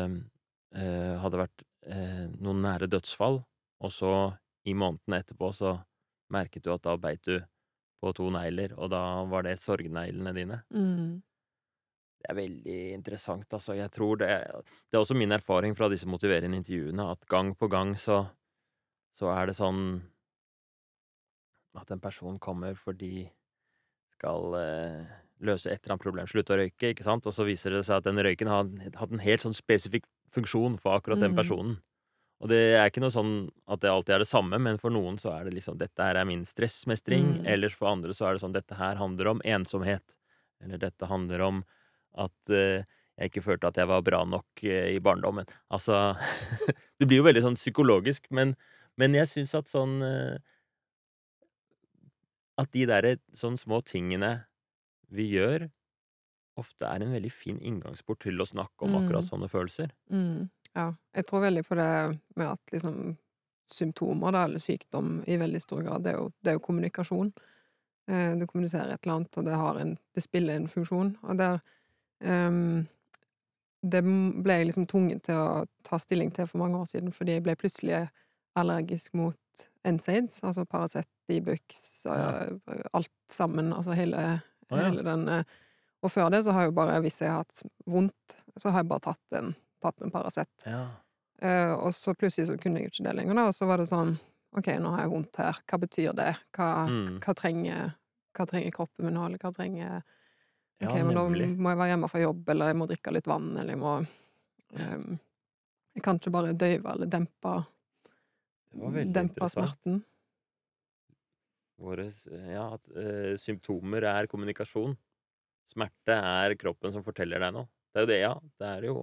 eh, 0.74 1.18
hadde 1.22 1.38
vært 1.38 1.62
eh, 1.86 2.26
noen 2.42 2.64
nære 2.66 2.90
dødsfall, 2.90 3.44
og 3.84 3.92
så 3.94 4.14
i 4.66 4.74
månedene 4.74 5.20
etterpå 5.22 5.52
så 5.54 5.76
merket 6.32 6.64
du 6.64 6.72
at 6.74 6.82
da 6.82 6.96
beit 6.98 7.22
du 7.30 7.38
på 8.02 8.14
to 8.18 8.32
negler, 8.34 8.74
og 8.78 8.90
da 8.90 9.24
var 9.30 9.44
det 9.46 9.60
sorgneglene 9.62 10.34
dine. 10.34 10.64
Mm. 10.74 11.22
Det 12.22 12.30
er 12.30 12.38
veldig 12.38 12.80
interessant, 12.94 13.48
altså. 13.50 13.74
Jeg 13.76 13.90
tror 13.92 14.18
det 14.22 14.28
Det 14.30 14.94
er 14.98 15.02
også 15.02 15.18
min 15.18 15.32
erfaring 15.34 15.74
fra 15.76 15.90
disse 15.90 16.06
motiverende 16.06 16.60
intervjuene, 16.62 17.12
at 17.12 17.26
gang 17.28 17.56
på 17.58 17.70
gang 17.70 17.96
så 17.98 18.28
så 19.18 19.28
er 19.36 19.48
det 19.48 19.56
sånn 19.58 20.02
at 21.76 21.92
en 21.92 22.00
person 22.04 22.38
kommer 22.40 22.76
fordi 22.80 23.30
skal 24.18 24.54
eh, 24.60 25.06
løse 25.42 25.70
et 25.72 25.82
eller 25.82 25.96
annet 25.96 26.04
problem, 26.06 26.28
slutte 26.30 26.54
å 26.54 26.60
røyke, 26.62 26.92
ikke 26.94 27.04
sant, 27.06 27.26
og 27.28 27.34
så 27.36 27.46
viser 27.48 27.74
det 27.74 27.84
seg 27.88 27.98
at 28.02 28.08
den 28.08 28.22
røyken 28.22 28.52
har 28.52 28.68
hatt 29.00 29.12
en 29.16 29.24
helt 29.24 29.42
sånn 29.46 29.56
spesifikk 29.58 30.06
funksjon 30.32 30.78
for 30.80 31.00
akkurat 31.00 31.20
den 31.20 31.34
Mm. 31.34 31.40
personen. 31.42 31.78
Og 32.42 32.50
det 32.50 32.60
er 32.78 32.90
ikke 32.90 33.02
noe 33.02 33.14
sånn 33.14 33.50
at 33.68 33.82
det 33.82 33.90
alltid 33.92 34.16
er 34.16 34.20
det 34.20 34.28
samme, 34.32 34.58
men 34.60 34.78
for 34.78 34.90
noen 34.90 35.18
så 35.22 35.34
er 35.40 35.44
det 35.46 35.54
liksom 35.60 35.78
dette 35.78 36.00
her 36.02 36.16
er 36.18 36.26
min 36.26 36.44
stressmestring, 36.46 37.42
Mm. 37.42 37.46
ellers 37.48 37.74
for 37.74 37.88
andre 37.92 38.14
så 38.14 38.28
er 38.30 38.34
det 38.34 38.42
sånn 38.42 38.54
dette 38.54 38.76
her 38.76 38.96
handler 38.96 39.28
om 39.28 39.42
ensomhet, 39.46 40.16
eller 40.62 40.78
dette 40.78 41.08
handler 41.08 41.42
om 41.42 41.64
at 42.20 42.50
eh, 42.54 42.84
jeg 43.18 43.30
ikke 43.32 43.44
følte 43.46 43.68
at 43.70 43.78
jeg 43.78 43.88
var 43.88 44.02
bra 44.02 44.24
nok 44.26 44.64
eh, 44.64 44.96
i 44.96 45.00
barndommen. 45.04 45.46
Altså 45.70 46.16
Det 47.00 47.08
blir 47.08 47.22
jo 47.22 47.28
veldig 47.28 47.44
sånn 47.46 47.60
psykologisk, 47.60 48.28
men, 48.32 48.56
men 48.98 49.16
jeg 49.18 49.30
syns 49.30 49.54
at 49.58 49.70
sånn 49.72 50.02
eh, 50.06 50.38
At 52.62 52.72
de 52.76 52.86
derre 52.90 53.16
sånn 53.38 53.58
små 53.58 53.82
tingene 53.88 54.44
vi 55.12 55.26
gjør, 55.34 55.66
ofte 56.60 56.88
er 56.88 57.04
en 57.04 57.14
veldig 57.16 57.32
fin 57.34 57.58
inngangsport 57.60 58.22
til 58.24 58.40
å 58.44 58.46
snakke 58.48 58.86
om 58.86 58.96
akkurat 59.00 59.26
Mm. 59.26 59.30
sånne 59.30 59.50
følelser. 59.52 59.90
Mm. 60.12 60.50
Ja. 60.76 60.94
Jeg 61.16 61.26
tror 61.28 61.42
veldig 61.42 61.64
på 61.68 61.76
det 61.76 62.20
med 62.36 62.48
at 62.48 62.72
liksom 62.72 63.18
symptomer, 63.72 64.32
da, 64.32 64.46
eller 64.46 64.60
sykdom, 64.60 65.24
i 65.28 65.38
veldig 65.38 65.62
stor 65.62 65.82
grad, 65.84 66.04
det 66.04 66.14
er 66.14 66.18
jo, 66.20 66.32
det 66.44 66.52
er 66.52 66.56
jo 66.60 66.64
kommunikasjon. 66.68 67.34
Eh, 68.08 68.36
du 68.40 68.46
kommuniserer 68.48 68.94
et 68.94 69.04
eller 69.04 69.16
annet, 69.16 69.38
og 69.38 69.46
det, 69.46 69.54
har 69.56 69.80
en, 69.80 69.98
det 70.16 70.24
spiller 70.24 70.56
en 70.56 70.68
funksjon. 70.68 71.18
Og 71.24 71.38
der 71.40 71.60
ehm, 72.24 72.88
Det 73.84 74.04
ble 74.06 74.54
jeg 74.60 74.68
liksom 74.70 74.86
tvunget 74.88 75.24
til 75.26 75.36
å 75.42 75.66
ta 75.84 75.98
stilling 75.98 76.30
til 76.36 76.46
for 76.46 76.60
mange 76.62 76.78
år 76.78 76.86
siden, 76.86 77.10
fordi 77.12 77.34
jeg 77.34 77.44
ble 77.44 77.56
plutselig 77.58 78.04
allergisk 78.56 79.14
mot 79.18 79.38
NSAIDs, 79.88 80.42
altså 80.46 80.66
Paracet, 80.70 81.08
Ibux, 81.32 82.06
Ja. 82.06 82.46
alt 82.94 83.10
sammen, 83.32 83.72
altså 83.74 83.96
hele, 83.98 84.18
ah, 84.70 84.78
ja. 84.78 84.84
hele 84.90 85.02
den 85.04 85.28
eh, 85.30 85.44
Og 86.04 86.12
før 86.12 86.30
det 86.30 86.44
så 86.46 86.52
har 86.52 86.62
jeg 86.62 86.72
jo 86.72 86.76
bare, 86.78 87.00
hvis 87.02 87.22
jeg 87.22 87.30
har 87.30 87.38
hatt 87.44 87.64
vondt, 87.86 88.36
så 88.58 88.70
har 88.72 88.82
jeg 88.84 88.90
bare 88.90 89.00
tatt 89.00 89.34
en, 89.38 89.56
tatt 89.82 90.02
en 90.02 90.12
Paracet. 90.12 90.50
Ja. 90.66 90.86
Uh, 91.44 91.74
og 91.88 91.94
så 91.94 92.14
plutselig 92.14 92.48
så 92.48 92.58
kunne 92.62 92.80
jeg 92.82 92.92
ikke 92.92 93.04
det 93.08 93.16
lenger, 93.16 93.34
da, 93.34 93.48
og 93.50 93.54
så 93.58 93.66
var 93.66 93.78
det 93.82 93.88
sånn 93.90 94.16
OK, 94.58 94.68
nå 94.78 94.92
har 94.94 95.02
jeg 95.06 95.12
vondt 95.14 95.38
her, 95.42 95.58
hva 95.66 95.78
betyr 95.80 96.14
det? 96.14 96.36
Hva, 96.54 96.86
Mm. 96.88 97.20
hva, 97.24 97.34
trenger, 97.34 97.94
hva 98.38 98.46
trenger 98.46 98.72
kroppen 98.72 99.06
min 99.06 99.14
nå, 99.16 99.26
eller 99.26 99.38
hva 99.42 99.52
trenger 99.56 100.04
OK, 100.82 100.96
men 101.06 101.18
da 101.18 101.26
må 101.30 101.74
jeg 101.74 101.80
være 101.80 101.92
hjemme 101.94 102.10
fra 102.10 102.22
jobb, 102.24 102.48
eller 102.54 102.72
jeg 102.72 102.78
må 102.80 102.88
drikke 102.90 103.14
litt 103.14 103.28
vann, 103.30 103.52
eller 103.54 103.76
jeg 103.76 103.82
må 103.82 103.92
um, 104.02 105.20
Jeg 105.98 106.06
kan 106.06 106.18
ikke 106.18 106.34
bare 106.34 106.56
døyve 106.58 106.96
eller 106.96 107.12
dempe, 107.12 107.54
Det 108.72 108.82
var 108.82 108.96
veldig 108.96 109.16
dempe 109.18 109.50
smerten. 109.54 110.00
Våre, 111.82 112.08
ja, 112.30 112.66
at 112.78 112.94
uh, 112.94 113.34
symptomer 113.42 114.06
er 114.10 114.30
kommunikasjon. 114.32 114.96
Smerte 115.72 116.18
er 116.18 116.56
kroppen 116.60 116.94
som 116.94 117.06
forteller 117.06 117.42
deg 117.42 117.56
noe. 117.56 117.70
Det 117.92 118.00
er 118.00 118.06
jo 118.06 118.10
det, 118.12 118.22
ja. 118.22 118.34
Det 118.62 118.72
er 118.72 118.88
jo 118.88 118.96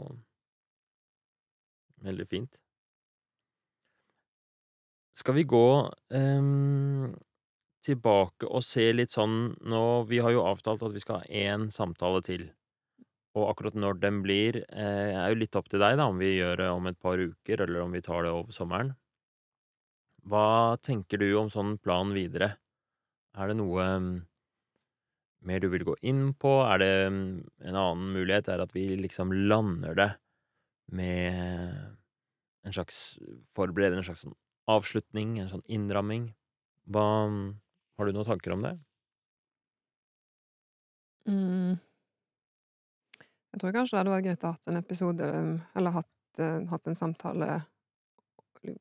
veldig 2.06 2.26
fint. 2.28 2.58
Skal 5.18 5.34
vi 5.34 5.44
gå 5.50 5.66
ehm, 6.14 7.10
tilbake 7.88 8.48
og 8.48 8.64
se 8.66 8.86
litt 8.92 9.14
sånn 9.14 9.56
nå 9.68 9.82
Vi 10.10 10.20
har 10.24 10.34
jo 10.34 10.46
avtalt 10.46 10.84
at 10.86 10.94
vi 10.94 11.02
skal 11.02 11.22
ha 11.22 11.42
én 11.48 11.68
samtale 11.74 12.22
til. 12.26 12.46
Og 13.38 13.50
akkurat 13.50 13.76
når 13.78 14.00
den 14.02 14.22
blir, 14.24 14.62
eh, 14.68 15.12
er 15.14 15.28
jo 15.30 15.40
litt 15.42 15.56
opp 15.56 15.68
til 15.68 15.82
deg, 15.82 15.98
da, 15.98 16.08
om 16.08 16.18
vi 16.18 16.36
gjør 16.38 16.56
det 16.62 16.70
om 16.72 16.86
et 16.90 16.98
par 16.98 17.18
uker, 17.18 17.62
eller 17.64 17.82
om 17.84 17.92
vi 17.92 18.00
tar 18.02 18.24
det 18.24 18.32
over 18.32 18.52
sommeren. 18.52 18.94
Hva 20.28 20.76
tenker 20.84 21.20
du 21.20 21.28
om 21.38 21.50
sånn 21.52 21.76
plan 21.80 22.10
videre? 22.16 22.56
Er 23.38 23.50
det 23.50 23.58
noe 23.60 23.84
mm, 24.02 24.08
mer 25.48 25.62
du 25.62 25.68
vil 25.72 25.86
gå 25.86 25.94
inn 26.02 26.32
på? 26.34 26.50
Er 26.66 26.82
det 26.82 26.92
mm, 27.12 27.28
en 27.70 27.78
annen 27.78 28.10
mulighet 28.16 28.50
er 28.52 28.64
at 28.64 28.74
vi 28.74 28.88
liksom 28.98 29.32
lander 29.48 29.94
det 29.98 30.10
med 30.90 31.78
en 32.66 32.74
slags 32.74 33.18
Forbereder 33.56 34.00
en 34.00 34.06
slags 34.06 34.24
sånn 34.24 34.36
avslutning, 34.68 35.38
en 35.38 35.52
sånn 35.52 35.64
innramming? 35.70 36.32
Hva 36.90 37.06
mm, 37.30 37.48
Har 37.98 38.06
du 38.06 38.12
noen 38.14 38.28
tanker 38.28 38.54
om 38.54 38.62
det? 38.62 38.74
Mm. 41.28 41.74
Jeg 43.52 43.60
tror 43.62 43.74
kanskje 43.74 43.96
det 43.96 44.00
hadde 44.02 44.12
vært 44.14 44.26
greit 44.28 44.44
å 44.44 44.50
ha 44.50 44.54
hatt 44.54 44.70
en 44.70 44.78
episode, 44.80 45.28
um, 45.34 45.50
eller 45.76 45.94
hatt, 45.96 46.12
eh, 46.38 46.60
hatt 46.70 46.86
en 46.88 46.98
samtale 46.98 47.48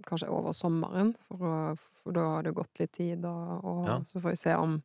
kanskje 0.07 0.29
over 0.33 0.53
sommeren, 0.57 1.11
for, 1.27 1.41
å, 1.45 1.55
for 2.01 2.15
da 2.17 2.23
har 2.35 2.45
det 2.47 2.53
gått 2.57 2.79
litt 2.81 2.93
tid, 2.97 3.25
og, 3.29 3.65
og 3.65 3.81
Ja. 3.87 3.97
så 4.05 4.19
får 4.21 4.29
vi 4.35 4.39
se 4.43 4.55
om 4.59 4.77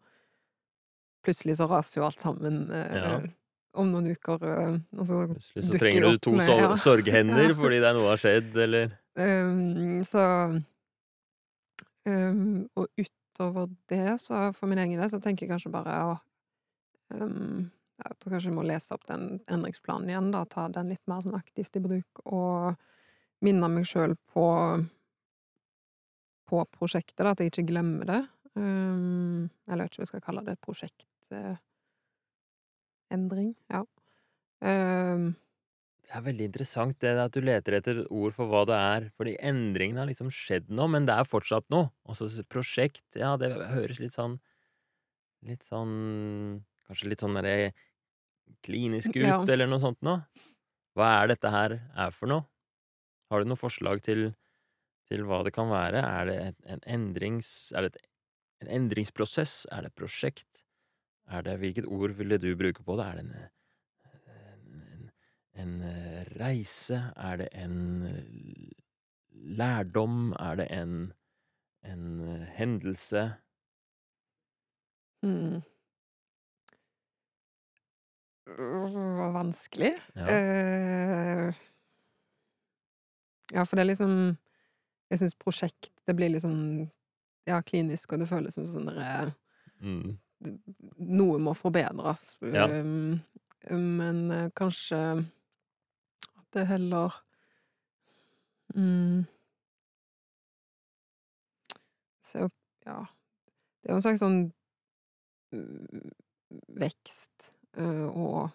Plutselig 1.23 1.55
så 1.61 1.69
raser 1.71 2.01
jo 2.01 2.05
alt 2.09 2.19
sammen 2.19 2.65
eh, 2.75 2.97
Ja. 2.99 3.11
om 3.79 3.93
noen 3.93 4.09
uker, 4.11 4.43
eh, 4.43 4.79
og 4.99 5.07
så 5.07 5.21
Plutselig 5.31 5.65
så 5.69 5.79
trenger 5.79 6.09
du 6.11 6.19
to 6.19 6.33
med- 6.35 6.49
ja. 6.51 6.73
sorghender 6.83 7.55
fordi 7.61 7.79
det 7.79 7.89
er 7.93 7.95
noe 7.95 8.09
har 8.11 8.19
skjedd, 8.25 8.57
eller 8.57 8.99
Um, 9.13 10.01
så 10.09 10.23
um, 12.09 12.65
Og 12.81 12.89
utover 13.43 13.71
det, 13.91 14.21
så 14.23 14.53
for 14.57 14.71
min 14.71 14.79
egen 14.79 15.01
del, 15.01 15.11
så 15.11 15.21
tenker 15.21 15.47
jeg 15.47 15.53
kanskje 15.53 15.73
bare 15.75 15.97
å 16.07 16.13
um, 17.19 17.71
Jeg 18.03 18.17
tror 18.19 18.35
kanskje 18.35 18.51
jeg 18.51 18.57
må 18.57 18.65
lese 18.67 18.95
opp 18.95 19.05
den 19.07 19.41
endringsplanen 19.47 20.11
igjen, 20.11 20.31
da, 20.35 20.45
ta 20.47 20.69
den 20.73 20.91
litt 20.95 21.03
mer 21.11 21.23
sånn 21.23 21.37
aktivt 21.39 21.77
i 21.79 21.83
bruk, 21.85 22.23
og 22.25 22.79
minne 23.43 23.69
meg 23.71 23.87
sjøl 23.87 24.17
på 24.33 24.47
på 26.53 26.63
prosjektet, 26.75 27.23
da, 27.23 27.31
at 27.33 27.41
jeg 27.41 27.49
ikke 27.49 27.71
glemmer 27.71 28.05
det. 28.05 28.23
Um, 28.59 29.49
jeg 29.65 29.79
vet 29.79 29.87
ikke 29.89 30.01
om 30.01 30.05
jeg 30.05 30.11
skal 30.11 30.25
kalle 30.27 30.43
det, 30.45 30.59
prosjekt... 30.61 31.07
eh, 31.33 31.55
endring, 33.13 33.55
ja. 33.73 33.83
Um, 34.61 35.35
Det 36.03 36.17
er 36.19 36.25
veldig 36.27 36.47
interessant 36.49 36.97
det 37.03 37.13
at 37.23 37.35
du 37.35 37.41
leter 37.45 37.77
etter 37.79 38.01
et 38.03 38.09
ord 38.11 38.35
for 38.35 38.51
hva 38.51 38.65
det 38.67 38.75
er, 38.79 39.05
fordi 39.19 39.37
endringen 39.39 40.01
har 40.01 40.09
liksom 40.11 40.33
skjedd 40.35 40.71
nå, 40.75 40.89
men 40.91 41.07
det 41.07 41.15
er 41.15 41.29
fortsatt 41.29 41.69
noe. 41.71 41.93
Også 42.11 42.27
prosjekt, 42.51 43.05
ja, 43.19 43.37
det 43.41 43.53
høres 43.73 44.01
litt 44.03 44.15
sånn 44.17 44.39
Litt 45.43 45.65
sånn 45.67 46.63
Kanskje 46.87 47.09
litt 47.11 47.23
sånn 47.23 47.35
derre 47.39 47.73
klinisk 48.63 49.15
ut, 49.17 49.25
Ja. 49.27 49.39
eller 49.51 49.67
noe 49.71 49.81
sånt 49.83 49.99
noe. 50.03 50.25
Hva 50.95 51.09
er 51.23 51.31
dette 51.33 51.51
her 51.51 51.75
er 51.97 52.11
for 52.15 52.31
noe? 52.31 52.45
Har 53.31 53.41
du 53.43 53.49
noe 53.49 53.59
forslag 53.59 54.03
til, 54.05 54.35
til 55.09 55.23
hva 55.27 55.41
det 55.47 55.55
kan 55.57 55.71
være? 55.71 56.03
Er 56.03 56.27
det 56.29 56.37
en 56.67 56.83
endrings... 56.87 57.73
Er 57.75 57.87
det 57.87 57.95
et, 57.97 58.07
en 58.63 58.71
endringsprosess? 58.83 59.65
Er 59.73 59.87
det 59.87 59.93
et 59.95 59.99
prosjekt? 60.03 60.63
Er 61.31 61.43
det 61.47 61.57
Hvilket 61.63 61.89
ord 61.89 62.13
ville 62.19 62.39
du 62.39 62.51
bruke 62.59 62.85
på 62.85 62.99
det? 63.01 63.07
Er 63.09 63.19
det 63.19 63.25
en, 63.25 63.51
en 65.55 65.81
eh, 65.85 66.23
reise? 66.41 67.01
Er 67.17 67.37
det 67.37 67.49
en 67.53 68.07
eh, 68.09 68.71
lærdom? 69.33 70.33
Er 70.41 70.63
det 70.63 70.71
en 70.71 71.13
en 71.83 72.21
eh, 72.21 72.49
hendelse? 72.57 73.33
Mm. 75.23 75.63
Vanskelig. 79.33 79.93
Ja. 80.17 80.27
Uh, 80.27 81.55
ja, 83.53 83.63
for 83.63 83.77
det 83.77 83.83
er 83.83 83.91
liksom 83.93 84.37
Jeg 85.11 85.19
syns 85.21 85.35
prosjekt 85.35 85.93
det 86.09 86.17
blir 86.17 86.33
litt 86.33 86.43
sånn 86.43 86.89
ja, 87.47 87.59
klinisk, 87.67 88.13
og 88.15 88.23
det 88.23 88.29
føles 88.31 88.55
som 88.55 88.67
sånn 88.69 88.91
derre 88.91 89.33
Mm. 89.83 90.13
Noe 91.03 91.39
må 91.43 91.57
forbedres. 91.59 92.37
Ja. 92.55 92.69
Um, 92.71 93.19
men 93.67 94.51
kanskje 94.55 95.01
det 96.55 96.65
heller 96.69 97.15
mm, 98.75 99.25
Så 102.23 102.49
ja 102.87 102.99
Det 103.05 103.89
er 103.89 103.95
jo 103.95 103.99
en 103.99 104.05
slags 104.05 104.23
sånn 104.23 104.39
mm, 105.55 106.13
vekst, 106.83 107.51
eh, 107.81 108.07
og 108.07 108.53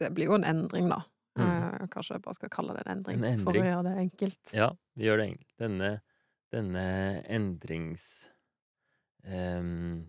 det 0.00 0.12
blir 0.14 0.30
jo 0.30 0.36
en 0.36 0.46
endring, 0.46 0.88
da. 0.92 1.00
Mm. 1.36 1.44
Eh, 1.44 1.86
Kanskje 1.92 2.16
jeg 2.16 2.24
bare 2.24 2.38
skal 2.38 2.52
kalle 2.52 2.76
det 2.76 2.84
en 2.84 2.92
endring, 2.96 3.24
En 3.24 3.44
for 3.44 3.56
å 3.56 3.64
gjøre 3.64 3.84
det 3.88 3.94
enkelt. 4.04 4.52
Ja, 4.56 4.70
vi 4.96 5.08
gjør 5.08 5.20
det 5.20 5.26
enkelt. 5.32 5.54
Denne, 5.62 5.92
denne 6.54 6.84
endrings... 7.38 8.04
Um, 9.26 10.06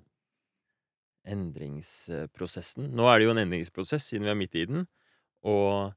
endringsprosessen 1.28 2.92
Nå 2.96 3.08
er 3.10 3.18
det 3.18 3.26
jo 3.26 3.32
en 3.34 3.42
endringsprosess, 3.42 4.06
siden 4.12 4.28
vi 4.28 4.32
er 4.32 4.38
midt 4.40 4.56
i 4.56 4.66
den. 4.70 4.86
Og 5.48 5.92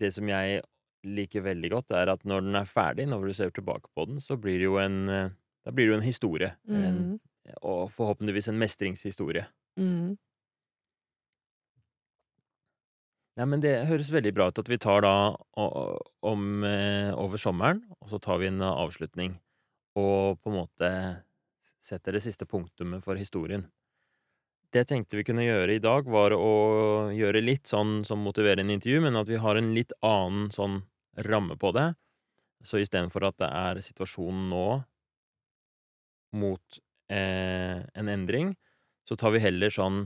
det 0.00 0.12
som 0.16 0.28
jeg 0.28 0.62
liker 1.06 1.44
veldig 1.44 1.70
godt, 1.72 1.94
er 1.96 2.12
at 2.12 2.24
når 2.28 2.44
den 2.44 2.58
er 2.60 2.68
ferdig, 2.68 3.06
når 3.08 3.28
du 3.28 3.36
ser 3.36 3.52
tilbake 3.56 3.88
på 3.96 4.06
den, 4.08 4.20
så 4.20 4.36
blir 4.40 4.58
det 4.60 4.68
jo 4.68 4.80
en 4.82 4.98
eh, 5.08 5.36
Da 5.60 5.72
blir 5.76 5.86
det 5.86 5.92
jo 5.92 5.98
en 5.98 6.06
historie. 6.06 6.54
Mm. 6.64 6.84
En, 6.88 7.20
og 7.60 7.90
forhåpentligvis 7.92 8.48
en 8.48 8.58
mestringshistorie. 8.58 9.44
Mm. 9.76 10.16
Ja, 13.36 13.44
men 13.44 13.60
det 13.60 13.74
høres 13.88 14.08
veldig 14.12 14.32
bra 14.36 14.46
ut 14.48 14.58
at 14.60 14.68
vi 14.68 14.78
tar 14.80 15.04
da 15.04 15.12
om 15.56 16.64
eh, 16.64 17.12
over 17.12 17.40
sommeren, 17.40 17.82
og 18.00 18.08
så 18.08 18.18
tar 18.18 18.40
vi 18.40 18.48
en 18.48 18.64
avslutning, 18.64 19.36
og 20.00 20.40
på 20.40 20.50
en 20.50 20.58
måte 20.62 20.90
setter 21.80 22.16
det 22.16 22.24
siste 22.24 22.48
punktumet 22.48 23.04
for 23.04 23.20
historien. 23.20 23.66
Det 24.70 24.84
jeg 24.84 24.86
tenkte 24.86 25.18
vi 25.18 25.24
kunne 25.26 25.42
gjøre 25.42 25.74
i 25.74 25.82
dag, 25.82 26.06
var 26.06 26.34
å 26.36 27.10
gjøre 27.10 27.42
litt 27.42 27.66
sånn 27.70 28.04
som 28.06 28.22
motiverende 28.22 28.76
intervju, 28.76 29.00
men 29.02 29.18
at 29.18 29.30
vi 29.30 29.40
har 29.42 29.58
en 29.58 29.72
litt 29.74 29.90
annen 30.06 30.46
sånn 30.54 30.78
ramme 31.26 31.56
på 31.58 31.72
det. 31.74 31.88
Så 32.62 32.78
istedenfor 32.78 33.26
at 33.26 33.38
det 33.42 33.48
er 33.50 33.80
situasjonen 33.82 34.46
nå 34.52 34.66
mot 36.38 36.78
eh, 37.10 37.82
en 37.82 38.12
endring, 38.12 38.54
så 39.08 39.16
tar 39.18 39.34
vi 39.34 39.42
heller 39.42 39.74
sånn 39.74 40.04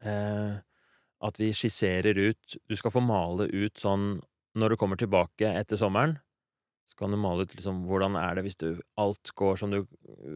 eh, 0.00 0.56
at 1.20 1.40
vi 1.40 1.50
skisserer 1.52 2.16
ut 2.16 2.56
Du 2.64 2.76
skal 2.78 2.94
få 2.94 3.02
male 3.04 3.44
ut 3.50 3.76
sånn 3.76 4.22
Når 4.56 4.72
du 4.72 4.76
kommer 4.80 4.96
tilbake 4.96 5.50
etter 5.52 5.76
sommeren, 5.76 6.14
så 6.88 7.02
kan 7.02 7.12
du 7.12 7.20
male 7.20 7.44
ut 7.44 7.52
liksom 7.52 7.84
hvordan 7.90 8.16
er 8.16 8.38
det 8.38 8.46
hvis 8.46 8.56
du 8.62 8.80
alt 8.96 9.34
går 9.36 9.60
som 9.60 9.74
du 9.74 9.82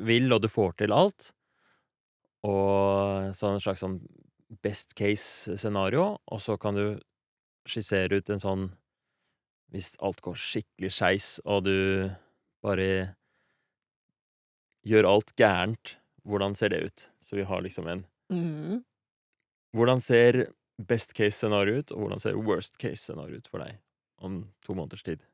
vil, 0.04 0.28
og 0.34 0.44
du 0.44 0.50
får 0.52 0.76
til 0.82 0.92
alt. 0.92 1.32
Og 2.44 3.32
sånn 3.36 3.56
en 3.56 3.62
slags 3.64 3.82
sånn 3.84 3.98
best 4.64 4.94
case-scenario, 4.98 6.14
og 6.30 6.40
så 6.42 6.58
kan 6.60 6.76
du 6.76 6.86
skissere 7.68 8.20
ut 8.20 8.30
en 8.30 8.42
sånn 8.42 8.64
Hvis 9.72 9.94
alt 10.04 10.20
går 10.22 10.36
skikkelig 10.38 10.90
skeis, 10.94 11.28
og 11.50 11.64
du 11.66 12.10
bare 12.62 13.16
gjør 14.86 15.08
alt 15.08 15.32
gærent, 15.40 15.96
hvordan 16.22 16.54
ser 16.54 16.70
det 16.70 16.82
ut? 16.84 17.06
Så 17.24 17.40
vi 17.40 17.46
har 17.48 17.64
liksom 17.64 17.88
en 17.90 18.04
mm. 18.30 18.84
Hvordan 19.74 20.04
ser 20.04 20.44
best 20.78 21.16
case-scenario 21.16 21.80
ut, 21.80 21.90
og 21.90 22.04
hvordan 22.04 22.22
ser 22.22 22.38
worst 22.38 22.78
case-scenario 22.78 23.40
ut 23.40 23.50
for 23.50 23.64
deg 23.64 23.80
om 24.22 24.44
to 24.62 24.76
måneders 24.76 25.02
tid? 25.02 25.24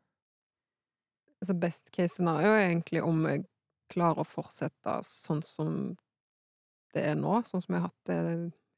Altså, 1.40 1.54
best 1.56 1.90
case 1.92 2.14
scenario 2.14 2.52
er 2.52 2.66
egentlig 2.70 3.02
om 3.04 3.22
jeg 3.28 3.44
klarer 3.92 4.22
å 4.22 4.28
fortsette 4.28 4.98
sånn 5.08 5.40
som 5.44 5.76
det 6.94 7.04
er 7.10 7.18
nå, 7.18 7.40
sånn 7.48 7.62
som 7.64 7.74
jeg 7.76 7.82
har 7.82 7.90
hatt 7.90 8.10
det, 8.10 8.18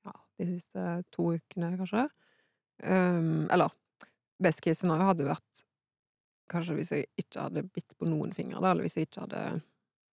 ja, 0.06 0.14
de 0.40 0.48
siste 0.50 0.86
to 1.14 1.30
ukene, 1.36 1.72
kanskje. 1.80 2.06
Um, 2.82 3.46
eller 3.52 3.72
best 4.42 4.62
case 4.64 4.80
scenario 4.80 5.06
hadde 5.12 5.28
vært 5.28 5.62
kanskje 6.50 6.74
hvis 6.76 6.90
jeg 6.92 7.06
ikke 7.20 7.44
hadde 7.46 7.62
bitt 7.70 7.94
på 7.96 8.08
noen 8.10 8.32
fingre, 8.36 8.60
da, 8.60 8.72
eller 8.72 8.84
hvis 8.84 8.98
jeg 8.98 9.06
ikke 9.08 9.22
hadde 9.26 9.42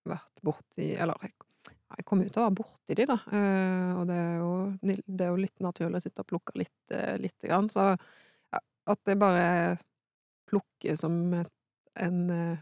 vært 0.08 0.44
borti 0.46 0.92
Eller 0.96 1.18
jeg 1.26 2.06
kom 2.08 2.22
jeg 2.22 2.30
jo 2.30 2.34
til 2.36 2.44
å 2.44 2.46
være 2.46 2.58
borti 2.60 2.96
de, 3.00 3.06
da, 3.10 3.18
uh, 3.34 3.92
og 4.00 4.04
det 4.12 4.20
er 4.22 4.36
jo 4.38 4.52
det 4.86 5.26
er 5.26 5.32
jo 5.34 5.42
litt 5.42 5.66
naturlig 5.66 6.00
å 6.00 6.06
sitte 6.06 6.24
og 6.24 6.30
plukke 6.30 6.60
litt, 6.62 6.78
uh, 6.94 7.16
lite 7.20 7.50
grann, 7.50 7.68
så 7.74 7.90
ja, 7.90 8.62
at 8.94 9.10
jeg 9.10 9.20
bare 9.20 9.46
plukker 10.50 11.00
som 11.00 11.18
et 11.42 11.56
en 12.00 12.20
uh, 12.30 12.58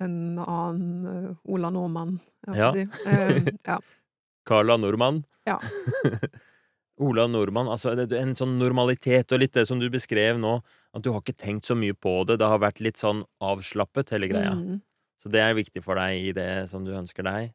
en 0.00 0.38
annen 0.38 1.06
eh, 1.06 1.36
Ola 1.52 1.70
Nordmann, 1.70 2.20
jeg 2.46 2.56
Ja. 2.56 2.70
på 2.70 2.70
å 2.70 2.76
si. 2.76 2.84
Eh, 3.06 3.52
ja. 3.66 3.78
Carla 4.48 4.76
Nordmann. 4.80 5.22
Ja. 5.48 5.58
Ola 7.02 7.24
Nordmann, 7.26 7.70
altså 7.72 7.94
en 7.96 8.34
sånn 8.38 8.58
normalitet, 8.60 9.32
og 9.32 9.40
litt 9.40 9.54
det 9.56 9.64
som 9.66 9.80
du 9.80 9.88
beskrev 9.90 10.38
nå, 10.38 10.58
at 10.94 11.02
du 11.02 11.08
har 11.10 11.22
ikke 11.22 11.34
tenkt 11.40 11.66
så 11.66 11.74
mye 11.78 11.96
på 11.96 12.12
det, 12.28 12.36
det 12.42 12.46
har 12.46 12.60
vært 12.62 12.82
litt 12.84 13.00
sånn 13.00 13.24
avslappet, 13.42 14.12
hele 14.14 14.28
greia. 14.30 14.52
Mm. 14.54 14.76
Så 15.18 15.32
det 15.32 15.40
er 15.42 15.56
viktig 15.56 15.82
for 15.82 15.98
deg 15.98 16.28
i 16.28 16.34
det 16.36 16.68
som 16.70 16.84
du 16.84 16.92
ønsker 16.94 17.24
deg? 17.26 17.50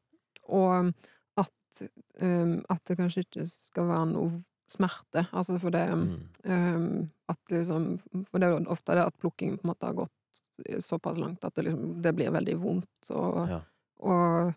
Og 0.50 0.89
at, 1.38 1.82
um, 2.23 2.58
at 2.73 2.82
det 2.89 2.97
kanskje 3.00 3.23
ikke 3.28 3.45
skal 3.52 3.88
være 3.91 4.10
noe 4.15 4.41
smerte, 4.71 5.28
altså 5.32 5.60
for 5.62 5.71
det 5.71 5.86
Mm. 5.88 6.15
um, 6.43 7.10
at 7.30 7.39
liksom 7.54 8.00
For 8.28 8.39
det 8.39 8.47
er 8.50 8.67
ofte 8.67 8.95
det 8.97 9.06
at 9.06 9.15
plukkingen 9.21 9.60
på 9.60 9.63
en 9.67 9.71
måte 9.71 9.88
har 9.88 9.93
gått 9.95 10.84
såpass 10.84 11.15
langt 11.19 11.43
at 11.45 11.54
det 11.56 11.67
liksom 11.69 12.02
det 12.02 12.15
blir 12.17 12.32
veldig 12.34 12.56
vondt, 12.60 13.12
og 13.12 13.47
Ja. 13.50 13.62
og 14.02 14.54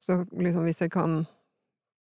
så 0.00 0.24
liksom 0.32 0.64
hvis 0.64 0.80
jeg 0.80 0.90
kan 0.92 1.26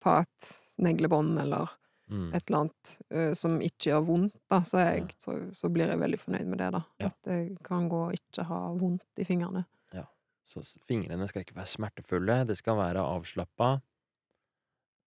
ta 0.01 0.21
et 0.25 0.49
neglebånd 0.79 1.39
eller 1.39 1.75
Mm. 2.09 2.31
et 2.33 2.41
eller 2.47 2.57
annet, 2.63 2.91
uh, 3.13 3.33
som 3.37 3.59
ikke 3.61 3.91
gjør 3.91 3.99
vondt, 4.07 4.33
da, 4.49 4.61
så 4.65 4.79
jeg, 4.81 5.01
Ja. 5.11 5.15
så 5.21 5.35
så 5.53 5.69
blir 5.69 5.87
jeg 5.91 5.99
veldig 5.99 6.17
fornøyd 6.17 6.47
med 6.49 6.57
det, 6.57 6.71
da. 6.73 6.79
Ja. 6.99 7.05
At 7.11 7.27
jeg 7.29 7.57
kan 7.63 7.87
gå 7.87 7.99
og 8.07 8.13
ikke 8.17 8.45
ha 8.49 8.73
vondt 8.73 9.03
i 9.21 9.23
fingrene. 9.27 9.61
Ja. 9.93 10.05
Så 10.43 10.63
fingrene 10.87 11.27
skal 11.29 11.43
ikke 11.43 11.53
være 11.53 11.69
smertefulle, 11.69 12.47
det 12.47 12.57
skal 12.57 12.77
være 12.77 12.97
avslappa. 13.05 13.81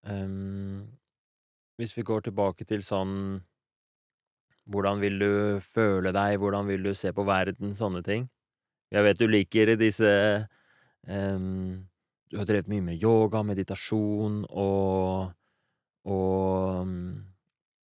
Um, 0.05 0.87
hvis 1.77 1.93
vi 1.97 2.03
går 2.03 2.21
tilbake 2.23 2.65
til 2.67 2.79
sånn 2.83 3.41
Hvordan 4.69 5.01
vil 5.01 5.19
du 5.19 5.59
føle 5.59 6.13
deg, 6.15 6.37
hvordan 6.39 6.67
vil 6.67 6.83
du 6.83 6.93
se 6.95 7.11
på 7.11 7.25
verden, 7.27 7.73
sånne 7.75 8.01
ting. 8.01 8.29
Jeg 8.91 9.03
vet 9.03 9.17
du 9.19 9.27
liker 9.27 9.75
disse 9.75 10.47
ehm, 11.05 11.83
Du 12.33 12.39
har 12.39 12.47
drevet 12.49 12.65
mye 12.71 12.81
med 12.81 12.97
yoga, 12.97 13.43
meditasjon 13.45 14.39
og 14.49 15.35
og 16.09 16.87
mm, 16.89 17.11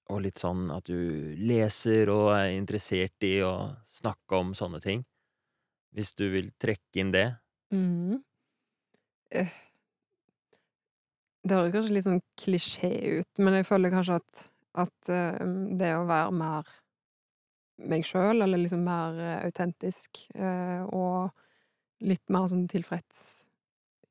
og 0.09 0.21
litt 0.25 0.39
sånn 0.41 0.71
at 0.73 0.87
du 0.89 1.35
leser 1.37 2.09
og 2.09 2.31
er 2.33 2.55
interessert 2.55 3.27
i 3.27 3.35
å 3.45 3.51
snakke 3.93 4.39
om 4.41 4.55
sånne 4.57 4.79
ting. 4.81 5.03
Hvis 5.93 6.15
du 6.17 6.23
vil 6.33 6.49
trekke 6.57 7.03
inn 7.03 7.11
det? 7.13 7.27
Mm. 7.69 8.23
Eh 9.29 9.51
Det 11.45 11.53
høres 11.59 11.75
kanskje 11.75 11.93
litt 11.93 12.07
sånn 12.07 12.23
klisjé 12.41 12.89
ut, 13.19 13.43
men 13.45 13.59
jeg 13.59 13.67
føler 13.69 13.93
kanskje 13.93 14.17
at 14.17 14.47
at, 14.79 15.11
eh, 15.13 15.37
det 15.77 15.91
å 15.97 16.07
være 16.09 16.33
mer 16.33 16.73
meg 17.77 18.01
sjøl, 18.05 18.41
eller 18.41 18.63
liksom 18.63 18.81
mer 18.85 19.21
eh, 19.21 19.45
autentisk, 19.45 20.23
og 20.89 21.29
litt 22.01 22.25
mer 22.33 22.49
sånn 22.49 22.65
tilfreds 22.71 23.43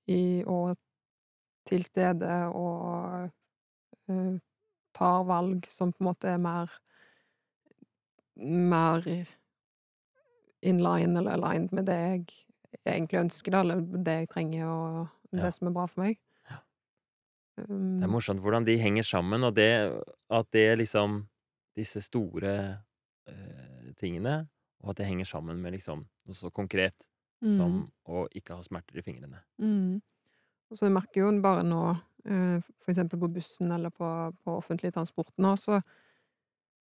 i 0.08 0.42
og 0.46 0.76
til 1.68 1.84
stede 1.84 2.32
og 2.56 3.30
uh, 4.08 4.36
tar 4.96 5.24
valg 5.28 5.66
som 5.68 5.92
på 5.92 6.02
en 6.02 6.08
måte 6.10 6.30
er 6.32 6.40
mer 6.42 6.72
mer 8.38 9.04
in 10.62 10.78
line 10.82 11.18
eller 11.18 11.30
aligned 11.36 11.72
med 11.74 11.86
det 11.86 11.98
jeg 11.98 12.26
egentlig 12.86 13.18
ønsker, 13.20 13.52
da, 13.54 13.60
eller 13.64 13.80
det 14.04 14.14
jeg 14.22 14.28
trenger, 14.28 14.66
og 14.66 15.08
Ja. 15.32 15.42
det 15.44 15.54
som 15.54 15.68
er 15.68 15.72
bra 15.72 15.86
for 15.86 16.00
meg. 16.02 16.18
Ja. 16.50 16.56
Det 17.58 18.04
er 18.04 18.06
Um, 18.06 18.10
morsomt 18.12 18.40
hvordan 18.40 18.64
de 18.66 18.78
henger 18.78 19.02
sammen, 19.02 19.44
og 19.44 19.56
det 19.56 20.02
at 20.30 20.46
det 20.52 20.78
liksom 20.78 21.26
Disse 21.78 22.00
store, 22.02 22.78
uh, 23.30 23.92
tingene, 24.00 24.48
og 24.82 24.90
at 24.90 24.96
det 24.96 25.06
henger 25.06 25.24
sammen 25.24 25.60
med 25.62 25.72
liksom 25.76 26.00
noe 26.26 26.34
så 26.34 26.50
konkret 26.50 26.94
mm, 27.42 27.84
som 27.84 27.88
å 28.08 28.26
ikke 28.34 28.58
ha 28.58 28.64
smerter 28.66 28.98
i 29.00 29.04
fingrene. 29.06 29.42
mm. 29.62 30.00
Og 30.70 30.78
så 30.80 30.90
merker 30.92 31.22
jo 31.24 31.30
bare 31.42 31.64
nå, 31.66 31.82
eh, 32.26 32.58
for 32.82 32.92
eksempel 32.92 33.20
på 33.22 33.30
bussen 33.38 33.72
eller 33.72 33.90
på 33.90 34.08
på 34.44 34.56
offentlig 34.58 34.92
transport 34.94 35.32
nå, 35.38 35.56
så 35.56 35.82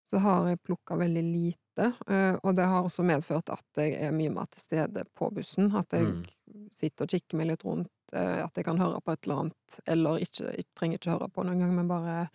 så 0.08 0.18
har 0.24 0.48
jeg 0.50 0.62
plukka 0.64 0.96
veldig 0.96 1.24
lite, 1.24 1.90
eh, 2.08 2.36
og 2.44 2.56
det 2.56 2.66
har 2.68 2.86
også 2.88 3.04
medført 3.04 3.50
at 3.52 3.66
jeg 3.82 3.98
er 4.08 4.14
mye 4.16 4.32
mer 4.34 4.48
til 4.52 4.64
stede 4.64 5.04
på 5.18 5.30
bussen. 5.36 5.74
At 5.76 5.92
jeg 5.94 6.14
Mm. 6.16 6.70
sitter 6.74 7.06
og 7.06 7.12
kikker 7.12 7.38
meg 7.38 7.50
litt 7.52 7.66
rundt, 7.68 7.92
eh, 8.14 8.44
at 8.46 8.56
jeg 8.56 8.66
kan 8.66 8.80
høre 8.80 9.02
på 9.04 9.12
et 9.14 9.28
eller 9.28 9.42
annet, 9.44 9.80
eller 9.86 10.22
ikke 10.24 10.54
jeg 10.56 10.66
trenger 10.76 10.98
ikke 11.02 11.12
høre 11.18 11.30
på 11.34 11.44
noen 11.46 11.60
gang, 11.60 11.76
men 11.76 11.88
bare 11.92 12.30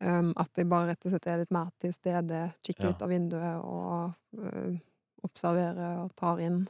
um, 0.00 0.32
at 0.36 0.50
jeg 0.56 0.68
bare 0.70 0.88
rett 0.92 1.06
og 1.06 1.12
slett 1.12 1.26
er 1.26 1.38
litt 1.42 1.50
mer 1.54 1.70
til 1.80 1.92
stede, 1.92 2.42
kikker 2.66 2.88
Ja. 2.88 2.92
ut 2.92 3.02
av 3.02 3.10
vinduet 3.10 3.64
og 3.64 4.14
uh, 4.38 4.76
observerer 5.24 6.04
og 6.04 6.12
tar 6.16 6.38
inn. 6.44 6.68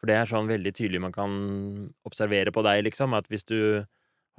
For 0.00 0.08
det 0.10 0.16
er 0.16 0.30
sånn 0.30 0.48
veldig 0.48 0.72
tydelig 0.76 1.00
man 1.04 1.12
kan 1.14 1.32
observere 2.08 2.52
på 2.54 2.62
deg, 2.64 2.84
liksom, 2.88 3.14
at 3.18 3.28
hvis 3.28 3.44
du 3.48 3.58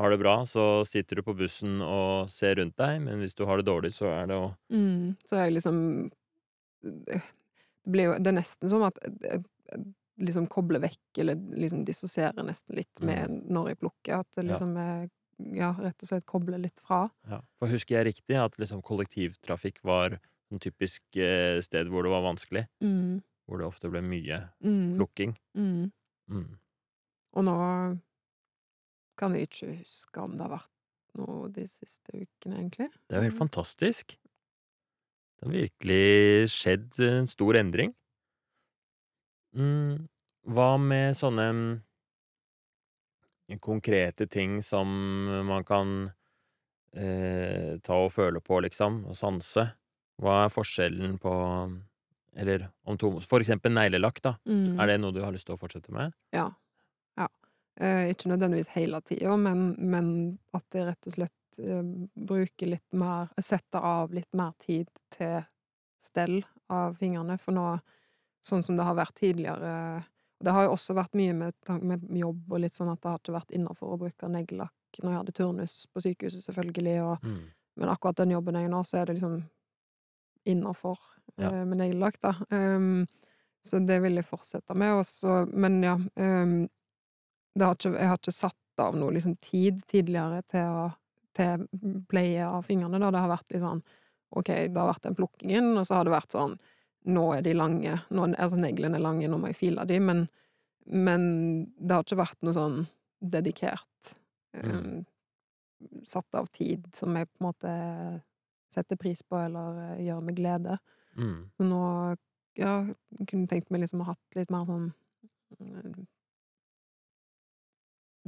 har 0.02 0.10
det 0.14 0.18
bra, 0.22 0.40
så 0.50 0.82
sitter 0.90 1.20
du 1.20 1.26
på 1.28 1.36
bussen 1.38 1.82
og 1.86 2.32
ser 2.34 2.58
rundt 2.58 2.78
deg, 2.82 2.98
men 3.06 3.22
hvis 3.22 3.38
du 3.38 3.46
har 3.46 3.62
det 3.62 3.68
dårlig, 3.70 3.94
så 3.94 4.10
er 4.16 4.32
det 4.32 4.40
å 4.42 4.50
Mm, 4.72 5.18
så 5.28 5.36
er 5.36 5.44
jeg 5.50 5.54
liksom 5.58 5.78
Det 6.82 7.22
blir 7.92 8.10
jo 8.12 8.14
Det 8.20 8.32
er 8.32 8.38
nesten 8.40 8.70
som 8.72 8.86
at 8.88 9.00
jeg 9.04 9.44
jeg 9.72 9.86
liksom 10.22 10.46
kobler 10.52 10.82
vekk, 10.84 11.00
eller 11.24 11.38
liksom 11.58 11.86
dissosierer 11.88 12.44
nesten 12.46 12.76
litt 12.78 13.00
med 13.02 13.32
når 13.50 13.70
jeg 13.72 13.80
plukker. 13.82 14.20
At 14.22 14.28
det 14.38 14.44
liksom 14.52 14.76
Ja. 14.76 14.84
er 14.84 15.10
Ja, 15.58 15.72
rett 15.80 16.04
og 16.04 16.08
slett 16.12 16.26
kobler 16.30 16.60
litt 16.62 16.80
fra. 16.86 17.08
Ja, 17.26 17.40
for 17.58 17.72
husker 17.72 17.98
jeg 17.98 18.06
riktig 18.12 18.38
at 18.38 18.58
liksom 18.62 18.82
kollektivtrafikk 18.86 19.80
var 19.86 20.20
en 20.52 20.60
typisk 20.62 21.04
eh, 21.18 21.62
sted 21.66 21.90
hvor 21.90 22.04
det 22.06 22.12
var 22.14 22.26
vanskelig? 22.26 22.66
Mm, 22.82 23.22
Hvor 23.52 23.60
det 23.60 23.68
ofte 23.68 23.90
ble 23.92 24.00
mye 24.00 24.38
mm, 24.64 24.96
plukking? 24.96 25.36
mm. 25.60 25.90
Mm. 26.32 26.52
Og 27.36 27.44
nå 27.44 27.56
kan 29.20 29.36
jeg 29.36 29.50
ikke 29.50 29.74
huske 29.82 30.24
om 30.24 30.38
det 30.38 30.46
har 30.46 30.54
vært 30.54 30.72
noe 31.20 31.50
de 31.52 31.66
siste 31.68 32.16
ukene, 32.16 32.62
egentlig. 32.62 32.88
Det 33.12 33.18
er 33.18 33.26
jo 33.26 33.28
helt 33.28 33.42
fantastisk. 33.42 34.16
Det 34.16 35.50
har 35.50 35.56
virkelig 35.58 36.52
skjedd 36.56 37.00
en 37.04 37.28
stor 37.28 37.60
endring. 37.60 37.92
Mm, 39.52 40.08
hva 40.48 40.72
med 40.80 41.20
sånne 41.20 41.52
konkrete 43.60 44.30
ting 44.32 44.62
som 44.64 44.88
man 45.44 45.68
kan, 45.68 46.12
eh, 46.96 47.76
ta 47.84 48.00
og 48.00 48.14
føle 48.16 48.40
på, 48.40 48.62
liksom, 48.64 49.04
og 49.12 49.18
sanse? 49.20 49.68
Hva 50.22 50.46
er 50.46 50.54
forskjellen 50.54 51.18
på 51.20 51.34
eller 52.36 52.70
om 52.86 52.98
to 52.98 53.20
for 53.20 53.40
eksempel 53.44 53.74
neglelakk, 53.74 54.22
da. 54.22 54.36
Mm. 54.48 54.80
Er 54.80 54.88
det 54.88 55.00
noe 55.02 55.12
du 55.12 55.22
har 55.24 55.32
lyst 55.36 55.46
til 55.50 55.56
å 55.56 55.60
fortsette 55.60 55.92
med? 55.92 56.14
Ja. 56.32 56.50
Ja. 57.18 57.28
Eh, 57.80 58.10
ikke 58.14 58.30
nødvendigvis 58.32 58.70
hele 58.76 59.02
tida, 59.02 59.38
men 59.38 59.76
men 59.80 60.40
at 60.54 60.64
jeg 60.74 60.86
rett 60.88 61.08
og 61.08 61.14
slett, 61.14 61.60
eh, 61.60 61.84
bruker 62.16 62.68
litt 62.68 62.94
mer 62.94 63.30
setter 63.40 63.80
av 63.84 64.14
litt 64.14 64.32
mer 64.34 64.54
tid 64.60 64.88
til 65.12 65.42
stell 66.00 66.44
av 66.70 66.96
fingrene, 66.98 67.38
for 67.40 67.52
nå 67.54 67.80
sånn 68.44 68.64
som 68.64 68.76
det 68.78 68.84
har 68.86 68.96
vært 68.96 69.16
tidligere 69.16 70.04
Det 70.44 70.52
har 70.52 70.64
jo 70.66 70.72
også 70.74 70.96
vært 70.98 71.14
mye 71.14 71.34
med 71.38 71.54
med 71.84 72.02
jobb 72.18 72.52
og 72.54 72.60
litt 72.62 72.74
sånn 72.74 72.90
at 72.92 73.02
det 73.02 73.10
har 73.12 73.20
ikke 73.20 73.34
vært 73.36 73.52
innafor 73.54 73.92
å 73.94 74.00
bruke 74.00 74.28
neglelakk 74.28 74.74
når 75.04 75.12
jeg 75.12 75.18
hadde 75.20 75.32
turnus 75.38 75.86
på 75.94 76.02
sykehuset, 76.02 76.42
selvfølgelig, 76.48 77.02
og 77.04 77.24
Mm. 77.24 77.52
men 77.78 77.90
akkurat 77.90 78.16
den 78.18 78.32
jobben 78.32 78.56
jeg 78.56 78.64
har 78.64 78.70
nå, 78.72 78.82
så 78.84 78.98
er 79.02 79.06
det 79.06 79.16
liksom 79.22 79.44
innafor, 80.46 80.98
Ja. 81.36 81.52
eh, 81.52 81.66
med 81.66 81.78
neglelakk, 81.78 82.20
da. 82.22 82.36
Um, 82.50 83.06
så 83.62 83.80
det 83.86 84.00
vil 84.02 84.18
jeg 84.18 84.26
fortsette 84.26 84.74
med, 84.74 84.96
Også, 85.04 85.46
Men 85.54 85.84
ja, 85.86 85.96
um, 86.16 86.70
det 87.54 87.66
har 87.66 87.76
ikke 87.76 87.94
jeg 87.94 88.10
har 88.10 88.20
ikke 88.20 88.34
satt 88.34 88.82
av 88.82 88.96
noe 88.98 89.14
liksom 89.14 89.36
tid 89.44 89.84
tidligere 89.92 90.42
til 90.50 90.66
å 90.66 90.90
til 91.36 91.64
pleie 92.12 92.44
av 92.44 92.66
fingrene, 92.68 93.00
da. 93.00 93.12
Det 93.12 93.20
har 93.24 93.32
vært 93.32 93.54
litt 93.54 93.64
sånn 93.64 93.84
OK, 94.36 94.48
det 94.48 94.76
har 94.76 94.90
vært 94.90 95.06
den 95.06 95.16
plukkingen, 95.16 95.70
og 95.80 95.86
så 95.88 96.00
har 96.00 96.08
det 96.08 96.16
vært 96.18 96.36
sånn 96.36 96.58
Nå 97.12 97.22
er 97.34 97.42
de 97.42 97.56
lange, 97.58 97.96
nå 98.14 98.26
altså 98.38 98.60
neglene 98.62 99.00
er 99.00 99.02
lange, 99.02 99.26
nå 99.26 99.40
må 99.42 99.50
jeg 99.50 99.58
file 99.58 99.88
de, 99.90 99.96
men 100.04 100.28
men 100.86 101.24
det 101.78 101.94
har 101.94 102.04
ikke 102.04 102.20
vært 102.20 102.40
noe 102.46 102.56
sånn 102.58 102.78
dedikert, 103.22 104.14
eh, 104.58 105.04
satt 106.10 106.36
av 106.36 106.50
tid 106.54 106.88
som 106.98 107.16
jeg 107.16 107.30
på 107.30 107.42
en 107.42 107.48
måte 107.48 107.74
setter 108.74 108.98
pris 109.00 109.22
på 109.24 109.38
eller 109.38 109.78
eh, 109.92 110.02
gjør 110.08 110.24
med 110.26 110.38
glede. 110.40 110.78
Mm. 111.18 111.50
Så 111.58 111.64
nå, 111.68 111.82
ja, 112.60 112.76
kunne 113.28 113.48
tenkt 113.52 113.70
meg 113.72 113.82
liksom 113.84 114.02
å 114.02 114.08
ha 114.08 114.14
hatt 114.16 114.36
litt 114.38 114.52
mer 114.54 114.66
sånn 114.70 114.90
mm, 115.60 116.06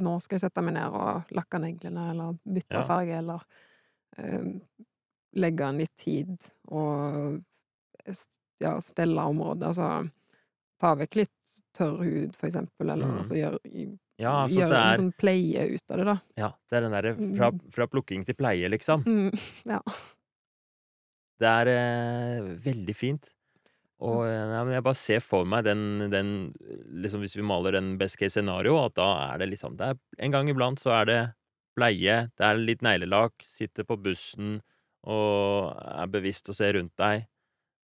Nå 0.04 0.16
skal 0.24 0.40
jeg 0.40 0.42
sette 0.48 0.62
meg 0.66 0.74
ned 0.74 0.96
og 0.98 1.34
lakke 1.38 1.60
neglene, 1.62 2.08
eller 2.14 2.38
bytte 2.44 2.80
Ja. 2.80 2.86
farge, 2.88 3.18
eller 3.20 3.44
eh, 4.18 4.48
legge 5.38 5.68
an 5.68 5.78
litt 5.78 5.94
tid 6.02 6.34
og 6.74 7.44
ja, 8.60 8.80
stelle 8.82 9.22
området. 9.22 9.68
Altså 9.70 10.10
ta 10.82 10.96
vekk 10.98 11.16
litt 11.22 11.62
tørr 11.78 12.02
hud, 12.04 12.36
for 12.36 12.48
eksempel, 12.50 12.90
eller 12.90 13.06
Mm. 13.08 13.18
altså 13.22 13.38
gjøre 13.38 13.60
Ja, 14.18 14.44
altså 14.44 14.60
gjøre 14.60 14.74
er 14.78 14.90
liksom 14.90 15.14
pleie 15.18 15.68
ut 15.76 15.92
av 15.92 15.98
det, 15.98 16.06
da. 16.06 16.18
Ja, 16.38 16.50
det 16.70 16.78
er 16.78 16.82
den 16.82 16.92
derre 16.92 17.14
fra 17.38 17.52
fra 17.72 17.88
plukking 17.88 18.26
til 18.26 18.36
pleie, 18.36 18.70
liksom. 18.70 19.04
Mm, 19.06 19.32
ja. 19.66 19.82
Det 21.42 21.50
er 21.50 21.72
eh, 21.72 22.52
veldig 22.64 22.96
fint. 22.98 23.30
Og 24.04 24.26
eh, 24.28 24.34
ja, 24.34 24.64
men 24.66 24.76
jeg 24.76 24.86
bare 24.86 25.00
ser 25.00 25.24
for 25.24 25.48
meg 25.48 25.66
den, 25.68 26.10
den 26.12 26.34
liksom 27.04 27.24
Hvis 27.24 27.38
vi 27.38 27.46
maler 27.46 27.78
den 27.78 27.94
best 28.00 28.18
case 28.20 28.36
scenario, 28.36 28.76
at 28.84 28.98
da 29.00 29.10
er 29.30 29.44
det 29.44 29.54
liksom 29.54 29.78
det 29.80 29.94
er, 29.94 30.02
En 30.26 30.34
gang 30.34 30.50
iblant 30.52 30.82
så 30.82 30.96
er 31.00 31.10
det 31.10 31.22
bleie, 31.74 32.18
det 32.38 32.46
er 32.46 32.60
litt 32.62 32.84
neglelakk, 32.86 33.34
sitter 33.50 33.86
på 33.88 33.98
bussen 33.98 34.60
og 35.10 35.72
er 35.74 36.12
bevisst 36.14 36.52
og 36.52 36.56
ser 36.56 36.76
rundt 36.78 36.94
deg. 37.02 37.26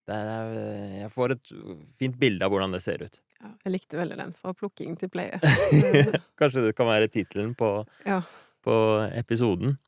Er, 0.10 0.52
eh, 0.54 1.00
jeg 1.02 1.10
får 1.14 1.34
et 1.34 1.52
fint 1.98 2.20
bilde 2.22 2.46
av 2.46 2.54
hvordan 2.54 2.76
det 2.76 2.84
ser 2.86 3.02
ut. 3.02 3.18
ja. 3.42 3.50
Jeg 3.66 3.74
likte 3.74 3.98
veldig 3.98 4.20
den, 4.20 4.36
fra 4.38 4.54
plukking 4.54 4.94
til 5.02 5.10
pleie. 5.10 5.42
Kanskje 6.40 6.68
det 6.68 6.76
kan 6.78 6.90
være 6.90 7.10
tittelen 7.10 7.56
på, 7.58 7.72
ja. 8.06 8.22
på 8.66 8.76
episoden. 9.10 9.80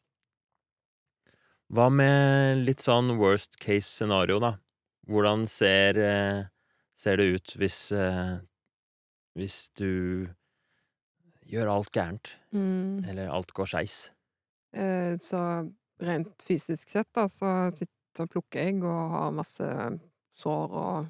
Hva 1.71 1.87
med 1.93 2.65
litt 2.67 2.83
sånn 2.83 3.13
worst 3.19 3.55
case 3.61 3.87
scenario, 3.87 4.39
da? 4.43 4.55
Hvordan 5.07 5.45
ser, 5.47 5.97
eh, 5.97 6.43
ser 6.99 7.17
det 7.17 7.27
ut 7.35 7.53
hvis 7.59 7.91
eh, 7.95 8.39
hvis 9.39 9.69
du 9.79 10.27
gjør 11.47 11.71
alt 11.71 11.91
gærent, 11.91 12.35
Mm. 12.51 13.05
eller 13.07 13.29
alt 13.31 13.53
går 13.53 13.65
skeis? 13.65 14.11
Eh, 14.73 15.15
så 15.17 15.71
rent 16.01 16.41
fysisk 16.43 16.89
sett, 16.89 17.07
da, 17.13 17.27
så 17.27 17.71
sitter 17.75 18.23
og 18.25 18.29
plukker 18.29 18.59
jeg 18.59 18.83
og 18.83 19.11
har 19.11 19.31
masse 19.31 19.67
sår 20.35 20.71
og, 20.71 21.07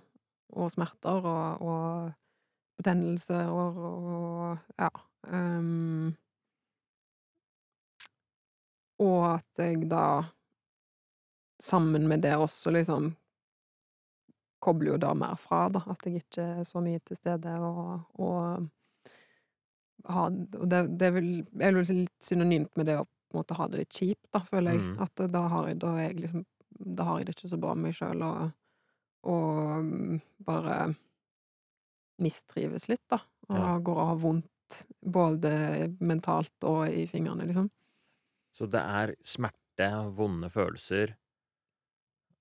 og 0.54 0.72
smerter 0.72 1.26
og, 1.26 1.62
og 1.62 2.14
betennelser 2.78 3.50
og, 3.50 3.78
og 3.78 4.58
ja. 4.78 4.90
Um, 5.24 6.16
og 9.00 9.40
at 9.40 9.62
jeg 9.62 9.90
da, 9.90 10.06
sammen 11.62 12.08
med 12.10 12.24
det 12.26 12.36
også, 12.38 12.72
liksom 12.76 13.12
kobler 14.62 14.94
jo 14.94 14.98
da 15.02 15.14
mer 15.18 15.36
fra, 15.42 15.64
da. 15.74 15.82
At 15.90 16.06
jeg 16.06 16.22
ikke 16.22 16.44
er 16.62 16.68
så 16.70 16.82
mye 16.84 17.02
til 17.06 17.18
stede 17.18 17.56
og, 17.66 18.04
og 18.22 18.68
ha 20.10 20.28
Og 20.30 20.68
det, 20.70 20.82
det 21.00 21.08
er 21.10 21.16
vel 21.18 21.32
er 21.62 21.78
litt 21.78 22.26
synonymt 22.26 22.74
med 22.78 22.90
det 22.90 23.00
å 23.02 23.08
måte 23.36 23.56
ha 23.58 23.68
det 23.72 23.84
litt 23.84 23.96
kjipt, 23.96 24.28
da, 24.34 24.42
føler 24.44 24.76
jeg. 24.76 24.84
Mm. 24.86 24.96
At 25.06 25.24
da 25.34 25.44
har 25.54 25.70
jeg, 25.72 25.80
da 25.84 25.94
jeg 26.02 26.18
liksom 26.20 26.46
Da 26.98 27.06
har 27.06 27.20
jeg 27.20 27.28
det 27.30 27.36
ikke 27.38 27.52
så 27.52 27.60
bra 27.62 27.74
med 27.78 27.90
meg 27.90 27.96
sjøl, 27.98 28.22
og, 28.26 28.54
og 29.30 29.92
bare 30.48 30.78
mistrives 32.22 32.88
litt, 32.90 33.04
da. 33.10 33.20
Og 33.50 33.58
Ja. 33.58 33.78
går 33.86 33.98
og 34.02 34.08
har 34.08 34.20
vondt 34.24 34.48
både 35.04 35.52
mentalt 36.00 36.64
og 36.64 36.88
i 36.90 37.06
fingrene, 37.08 37.46
liksom. 37.50 37.70
Så 38.52 38.68
det 38.72 38.80
er 38.82 39.16
smerte, 39.24 39.88
vonde 40.18 40.50
følelser, 40.50 41.16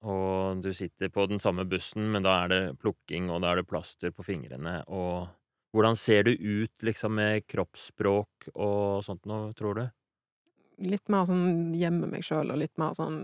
og 0.01 0.63
du 0.65 0.71
sitter 0.75 1.11
på 1.13 1.27
den 1.29 1.41
samme 1.43 1.67
bussen, 1.69 2.07
men 2.13 2.25
da 2.25 2.39
er 2.45 2.53
det 2.53 2.61
plukking, 2.81 3.29
og 3.33 3.43
da 3.45 3.53
er 3.53 3.61
det 3.61 3.69
plaster 3.69 4.15
på 4.15 4.25
fingrene, 4.25 4.81
og 4.89 5.29
hvordan 5.77 5.97
ser 5.97 6.25
du 6.27 6.33
ut, 6.33 6.73
liksom, 6.83 7.15
med 7.21 7.47
kroppsspråk 7.47 8.51
og 8.55 9.05
sånt 9.07 9.29
noe, 9.31 9.53
tror 9.59 9.79
du? 9.79 9.85
Litt 10.91 11.13
mer 11.13 11.27
sånn 11.29 11.75
gjemme 11.77 12.09
meg 12.11 12.25
sjøl, 12.27 12.51
og 12.51 12.59
litt 12.63 12.75
mer 12.81 12.97
sånn 12.97 13.21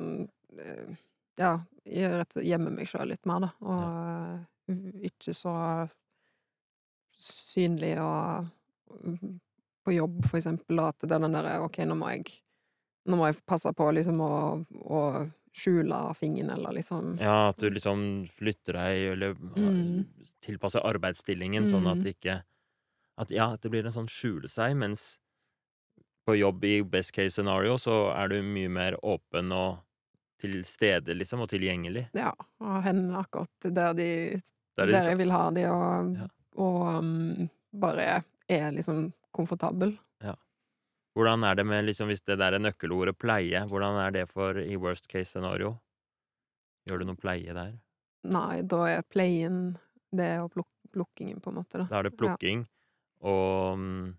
eh, 0.61 0.93
Ja, 1.41 1.57
gjemme 1.87 2.71
meg 2.73 2.89
sjøl 2.89 3.11
litt 3.12 3.27
mer, 3.29 3.49
da. 3.49 3.51
Og 3.65 4.77
ja. 4.77 4.77
ikke 5.09 5.35
så 5.37 5.57
synlig 7.17 7.97
og 8.03 8.47
mm, 9.01 9.35
på 9.87 9.97
jobb, 9.97 10.21
for 10.29 10.39
eksempel, 10.39 10.85
at 10.85 11.01
det 11.03 11.17
er 11.17 11.25
den 11.25 11.35
derre 11.35 11.59
OK, 11.65 11.81
nå 11.89 11.97
må 11.99 12.12
jeg 12.15 12.43
Nå 13.07 13.15
må 13.15 13.29
jeg 13.29 13.37
passe 13.47 13.71
på 13.71 13.85
liksom 13.95 14.19
å, 14.19 14.31
å 14.91 15.01
skjule 15.57 15.99
fingeren, 16.19 16.51
eller 16.51 16.73
liksom 16.77 17.16
Ja, 17.21 17.49
at 17.51 17.57
du 17.62 17.71
liksom 17.71 18.27
flytter 18.29 18.73
deg, 18.77 19.12
eller 19.12 19.35
Mm. 19.57 20.05
tilpasser 20.45 20.85
arbeidsstillingen, 20.85 21.66
sånn 21.66 21.87
at 21.90 21.99
Mm. 21.99 22.03
det 22.05 22.16
ikke 22.21 22.42
At 23.19 23.31
ja, 23.31 23.57
det 23.57 23.71
blir 23.71 23.87
en 23.87 23.92
sånn 23.92 24.09
skjule 24.12 24.49
seg, 24.49 24.77
mens 24.77 25.19
på 26.27 26.35
jobb 26.37 26.64
i 26.64 26.83
best 26.83 27.12
case 27.14 27.35
scenario 27.37 27.77
så 27.79 28.11
er 28.16 28.29
du 28.29 28.42
mye 28.42 28.69
mer 28.69 28.97
åpen 29.07 29.53
og 29.55 29.79
til 30.42 30.64
stede, 30.69 31.14
liksom, 31.16 31.40
og 31.40 31.49
tilgjengelig. 31.49 32.09
Ja, 32.14 32.33
og 32.61 32.83
hendene 32.85 33.23
akkurat 33.23 33.49
der 33.75 33.95
de 33.95 34.09
Der 34.77 34.87
de 34.87 34.92
Der 34.92 35.09
jeg 35.11 35.19
vil 35.19 35.31
ha 35.31 35.51
de, 35.51 35.64
og, 35.71 36.16
Ja. 36.16 36.27
og 36.57 36.99
um, 36.99 37.49
bare 37.73 38.25
er 38.49 38.71
liksom 38.73 39.12
komfortabel. 39.33 39.99
Hvordan 41.16 41.44
er 41.48 41.57
det 41.57 41.64
med 41.64 41.87
liksom, 41.88 42.11
hvis 42.12 42.20
det 42.29 42.37
der 42.42 42.52
er 42.59 42.61
nøkkelordet 42.61 43.16
pleie, 43.18 43.62
hvordan 43.70 43.96
er 44.02 44.12
det 44.12 44.26
for 44.29 44.59
i 44.61 44.76
worst 44.76 45.09
case 45.09 45.31
scenario? 45.33 45.79
Gjør 46.87 47.00
du 47.02 47.09
noe 47.09 47.18
pleie 47.18 47.55
der? 47.57 47.72
Nei, 48.26 48.61
da 48.68 48.83
er 48.90 49.02
pleien 49.09 49.76
det 50.12 50.35
og 50.42 50.52
pluk 50.52 50.68
plukkingen, 50.96 51.40
på 51.42 51.50
en 51.50 51.59
måte, 51.59 51.81
da. 51.83 51.87
Da 51.90 51.98
er 51.98 52.07
det 52.07 52.12
Ja. 52.14 52.18
plukking 52.20 52.66
og 53.20 53.79
mm, 53.79 54.14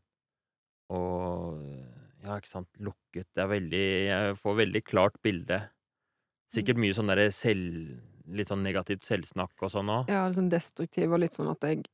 og 0.94 1.62
ja, 2.24 2.36
ikke 2.38 2.50
sant, 2.50 2.70
lukket. 2.80 3.28
Det 3.36 3.44
er 3.44 3.48
veldig 3.52 3.86
Jeg 4.08 4.38
får 4.42 4.56
veldig 4.62 4.84
klart 4.84 5.18
bilde. 5.24 5.62
Sikkert 6.54 6.80
mye 6.82 6.96
sånn 6.96 7.12
derre 7.12 7.32
selv 7.32 7.98
Litt 8.28 8.50
sånn 8.52 8.64
negativt 8.66 9.06
selvsnakk 9.08 9.62
og 9.64 9.72
sånn 9.72 9.88
òg. 9.88 10.10
Ja, 10.12 10.26
litt 10.28 10.36
sånn 10.36 10.50
destruktiv, 10.52 11.14
og 11.16 11.22
litt 11.22 11.32
sånn 11.38 11.48
at 11.48 11.64
jeg 11.64 11.86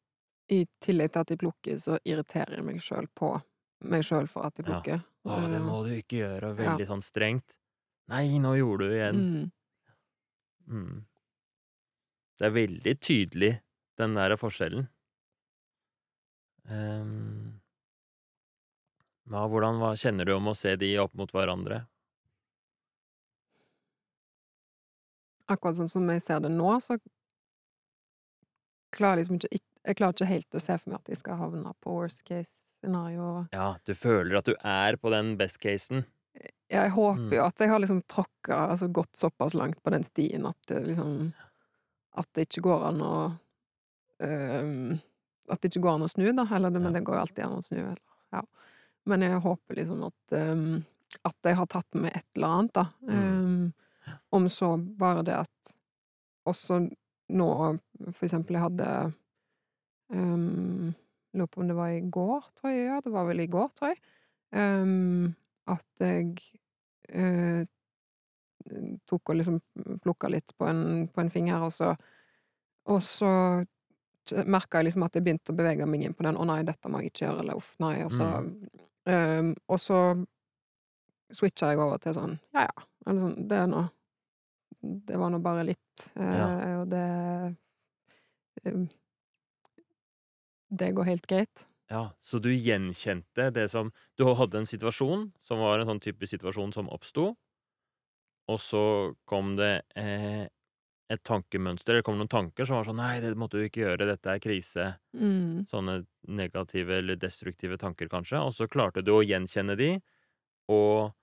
i 0.50 0.64
tillegg 0.82 1.12
til 1.14 1.22
at 1.22 1.30
jeg 1.30 1.40
plukker, 1.44 1.78
så 1.78 2.00
irriterer 2.10 2.58
jeg 2.58 2.66
meg 2.66 2.80
sjøl 2.82 3.06
på 3.14 3.36
meg 3.84 4.04
sjøl 4.08 4.28
for 4.30 4.46
at 4.48 4.58
jeg 4.58 4.68
Ja. 4.68 5.00
Å, 5.24 5.40
det 5.48 5.56
Eh, 5.60 5.64
må 5.64 5.84
du 5.86 5.92
ikke 5.96 6.20
gjøre. 6.20 6.52
Og 6.52 6.60
Ja. 6.60 6.76
veldig 6.78 6.88
sånn 6.88 7.02
strengt. 7.02 7.56
Nei, 8.10 8.38
nå 8.40 8.56
gjorde 8.58 8.84
du 8.84 8.90
det 8.90 9.00
igjen. 9.00 9.22
Mm. 9.24 9.52
Mm. 10.68 11.06
Det 12.38 12.46
er 12.46 12.52
veldig 12.52 13.00
tydelig, 13.00 13.62
den 13.98 14.16
der 14.16 14.36
forskjellen. 14.36 14.90
Um, 16.66 17.62
ja, 19.32 19.48
hvordan 19.48 19.80
hva 19.80 19.94
kjenner 20.00 20.26
du 20.26 20.34
om 20.36 20.48
å 20.48 20.56
se 20.56 20.76
de 20.80 20.98
opp 20.98 21.14
mot 21.14 21.32
hverandre? 21.32 21.86
Akkurat 25.52 25.76
sånn 25.76 25.92
som 25.92 26.08
jeg 26.10 26.22
ser 26.24 26.40
det 26.40 26.52
nå, 26.52 26.70
så 26.80 26.98
klarer 28.96 29.20
jeg 29.20 29.28
liksom 29.28 29.40
ikke 29.42 29.70
Jeg 29.84 29.96
klarer 30.00 30.14
ikke 30.16 30.26
helt 30.30 30.56
å 30.56 30.60
se 30.64 30.78
for 30.80 30.90
meg 30.94 31.02
at 31.02 31.10
jeg 31.12 31.18
skal 31.20 31.36
havne 31.36 31.74
på 31.84 31.92
worst 31.92 32.22
case 32.24 32.54
scenario. 32.84 33.46
Ja, 33.56 33.72
du 33.88 33.94
føler 33.98 34.38
at 34.42 34.50
du 34.52 34.54
er 34.60 34.98
på 35.02 35.10
den 35.14 35.34
best 35.40 35.58
casen. 35.64 36.04
Jeg 36.74 36.90
håper 36.96 37.22
Mm. 37.22 37.34
jo 37.38 37.44
at 37.46 37.60
jeg 37.62 37.70
har 37.70 37.80
liksom 37.84 38.02
tråkka 38.10 38.56
altså 38.74 38.88
gått 38.92 39.16
såpass 39.20 39.54
langt 39.54 39.82
på 39.84 39.92
den 39.94 40.04
stien 40.04 40.46
at 40.50 40.58
det 40.68 40.80
liksom 40.88 41.34
At 42.16 42.28
det 42.34 42.48
ikke 42.48 42.62
går 42.66 42.84
an 42.92 43.02
å 43.02 43.12
um, 44.22 45.00
At 45.50 45.62
det 45.62 45.70
ikke 45.72 45.82
går 45.86 45.96
an 45.98 46.06
å 46.08 46.10
snu, 46.12 46.26
da. 46.34 46.46
Eller 46.56 46.70
men 46.74 46.94
det 46.94 47.04
går 47.06 47.16
jo 47.16 47.22
alltid 47.22 47.44
an 47.46 47.58
å 47.60 47.62
snu. 47.66 47.80
Eller, 47.84 48.02
ja. 48.32 48.42
Men 49.06 49.22
jeg 49.26 49.42
håper 49.44 49.76
liksom 49.80 50.04
at 50.08 50.38
um, 50.40 50.84
At 51.26 51.36
jeg 51.44 51.56
har 51.60 51.66
tatt 51.70 51.94
med 52.00 52.12
et 52.16 52.26
eller 52.36 52.48
annet, 52.58 52.74
da. 52.74 52.86
Mm. 53.06 53.14
Ehm, 53.14 53.74
om 54.34 54.50
så 54.50 54.74
bare 54.98 55.22
det 55.24 55.36
at 55.44 55.74
også 56.50 56.80
nå 57.30 57.50
For 58.14 58.26
eksempel, 58.26 58.58
jeg 58.58 58.66
hadde 58.66 59.14
um, 60.10 60.94
Lurer 61.34 61.48
på 61.50 61.62
om 61.62 61.68
det 61.68 61.76
var 61.78 61.90
i 61.90 62.02
går, 62.02 62.44
tror 62.60 62.72
jeg. 62.72 62.86
Ja, 62.88 63.02
det 63.02 63.12
var 63.14 63.26
vel 63.26 63.40
i 63.40 63.48
går, 63.50 63.70
tror 63.78 63.94
jeg. 63.94 64.02
Um, 64.54 65.34
at 65.68 65.86
jeg 66.04 66.36
uh, 67.16 67.64
tok 69.10 69.30
og 69.34 69.40
liksom 69.40 69.58
plukka 70.04 70.30
litt 70.30 70.54
på 70.58 70.68
en, 70.70 71.08
på 71.10 71.22
en 71.24 71.32
finger, 71.34 71.64
og 71.66 71.74
så 71.74 71.96
Og 72.86 73.00
så 73.04 73.30
merka 74.48 74.80
jeg 74.80 74.86
liksom 74.90 75.04
at 75.04 75.16
jeg 75.16 75.24
begynte 75.24 75.52
å 75.52 75.56
bevege 75.56 75.86
meg 75.88 76.02
inn 76.04 76.14
på 76.16 76.24
den 76.24 76.36
'Å 76.36 76.46
nei, 76.48 76.64
dette 76.64 76.90
må 76.92 77.00
jeg 77.00 77.12
ikke 77.12 77.26
gjøre', 77.26 77.40
eller 77.40 77.56
'uff, 77.60 77.76
nei', 77.80 78.04
og 78.06 78.12
så 78.12 78.28
ehm, 79.08 79.54
Og 79.68 79.80
så 79.80 80.00
switcha 81.32 81.70
jeg 81.72 81.80
over 81.80 81.98
til 81.98 82.14
sånn 82.14 82.40
'ja 82.54 82.62
ja', 82.68 82.84
eller 83.08 83.22
sånn 83.22 83.48
'det 83.48 83.58
er 83.58 83.68
nå 83.68 83.84
Det 85.08 85.18
var 85.20 85.30
nå 85.32 85.40
bare 85.40 85.64
litt', 85.64 86.12
Ja. 86.16 86.48
eh, 86.60 86.82
og 86.82 86.90
det 86.90 87.56
ehm, 88.66 88.88
Det 90.82 90.92
går 90.98 91.04
helt 91.12 91.28
greit. 91.28 91.68
Ja, 91.90 92.02
så 92.22 92.40
du 92.40 92.50
gjenkjente 92.56 93.50
det 93.52 93.70
som 93.72 93.92
Du 94.18 94.26
hadde 94.36 94.58
en 94.58 94.66
situasjon 94.68 95.26
som 95.42 95.60
var 95.64 95.80
en 95.80 95.88
sånn 95.94 96.04
type 96.10 96.28
situasjon 96.34 96.74
som 96.76 96.92
oppsto, 96.98 97.30
og 98.52 98.60
så 98.60 98.82
kom 99.30 99.56
det 99.60 99.72
eh, 100.00 100.44
et 101.14 101.24
tankemønster, 101.28 101.98
det 102.00 102.06
kom 102.08 102.18
noen 102.20 102.32
tanker 102.32 102.66
som 102.68 102.80
var 102.80 102.88
sånn 102.88 103.00
'Nei, 103.02 103.20
det 103.24 103.36
måtte 103.40 103.60
du 103.60 103.68
ikke 103.68 103.84
gjøre, 103.86 104.08
dette 104.10 104.32
er 104.34 104.42
krise'. 104.44 104.88
Mm. 105.14 105.66
Sånne 105.68 106.06
negative 106.28 106.98
eller 107.00 107.16
destruktive 107.20 107.78
tanker, 107.80 108.10
kanskje. 108.12 108.40
Og 108.44 108.54
så 108.56 108.68
klarte 108.68 109.04
du 109.06 109.12
å 109.14 109.24
gjenkjenne 109.24 109.78
de, 109.80 109.92
og 110.70 111.14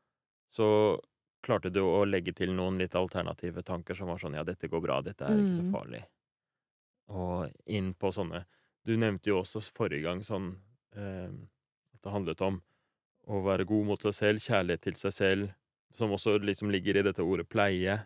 så 0.53 0.99
klarte 1.45 1.71
du 1.73 1.81
å 1.85 2.05
legge 2.09 2.35
til 2.37 2.53
noen 2.55 2.79
litt 2.79 2.95
alternative 2.97 3.63
tanker 3.65 3.95
som 3.97 4.09
var 4.09 4.19
sånn 4.19 4.35
'Ja, 4.37 4.45
dette 4.45 4.69
går 4.69 4.83
bra, 4.83 5.01
dette 5.03 5.25
er 5.27 5.39
ikke 5.45 5.57
så 5.63 5.65
Mm. 5.65 5.75
farlig'. 5.75 6.07
Og 7.09 7.51
inn 7.67 7.93
på 7.95 8.11
sånne 8.15 8.45
Du 8.87 8.97
nevnte 8.97 9.31
jo 9.31 9.41
også 9.43 9.63
forrige 9.77 10.07
gang 10.07 10.23
sånn 10.25 10.55
eh, 10.97 11.29
at 11.29 12.05
det 12.05 12.15
handlet 12.15 12.45
om 12.47 12.61
å 13.31 13.43
være 13.45 13.67
god 13.69 13.91
mot 13.91 14.07
seg 14.07 14.17
selv, 14.17 14.43
kjærlighet 14.43 14.87
til 14.89 14.97
seg 14.99 15.15
selv, 15.15 15.51
som 15.95 16.13
også 16.15 16.39
liksom 16.43 16.71
ligger 16.73 16.99
i 16.99 17.05
dette 17.07 17.23
ordet 17.23 17.47
pleie. 17.51 17.99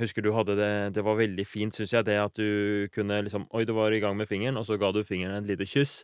Husker 0.00 0.24
du 0.24 0.32
hadde 0.34 0.56
det 0.58 0.70
Det 0.96 1.04
var 1.06 1.14
veldig 1.20 1.44
fint, 1.46 1.74
syns 1.76 1.92
jeg, 1.94 2.06
det 2.06 2.16
at 2.18 2.34
du 2.34 2.88
kunne 2.94 3.20
liksom 3.22 3.44
Oi, 3.54 3.62
du 3.62 3.74
var 3.76 3.94
i 3.94 4.00
gang 4.02 4.16
med 4.18 4.26
fingeren, 4.26 4.58
og 4.58 4.66
så 4.66 4.78
ga 4.80 4.90
du 4.92 5.04
fingeren 5.06 5.36
et 5.38 5.52
lite 5.52 5.68
kyss, 5.70 6.00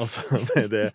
og 0.00 0.08
så 0.08 0.24
ble 0.52 0.64
det 0.72 0.86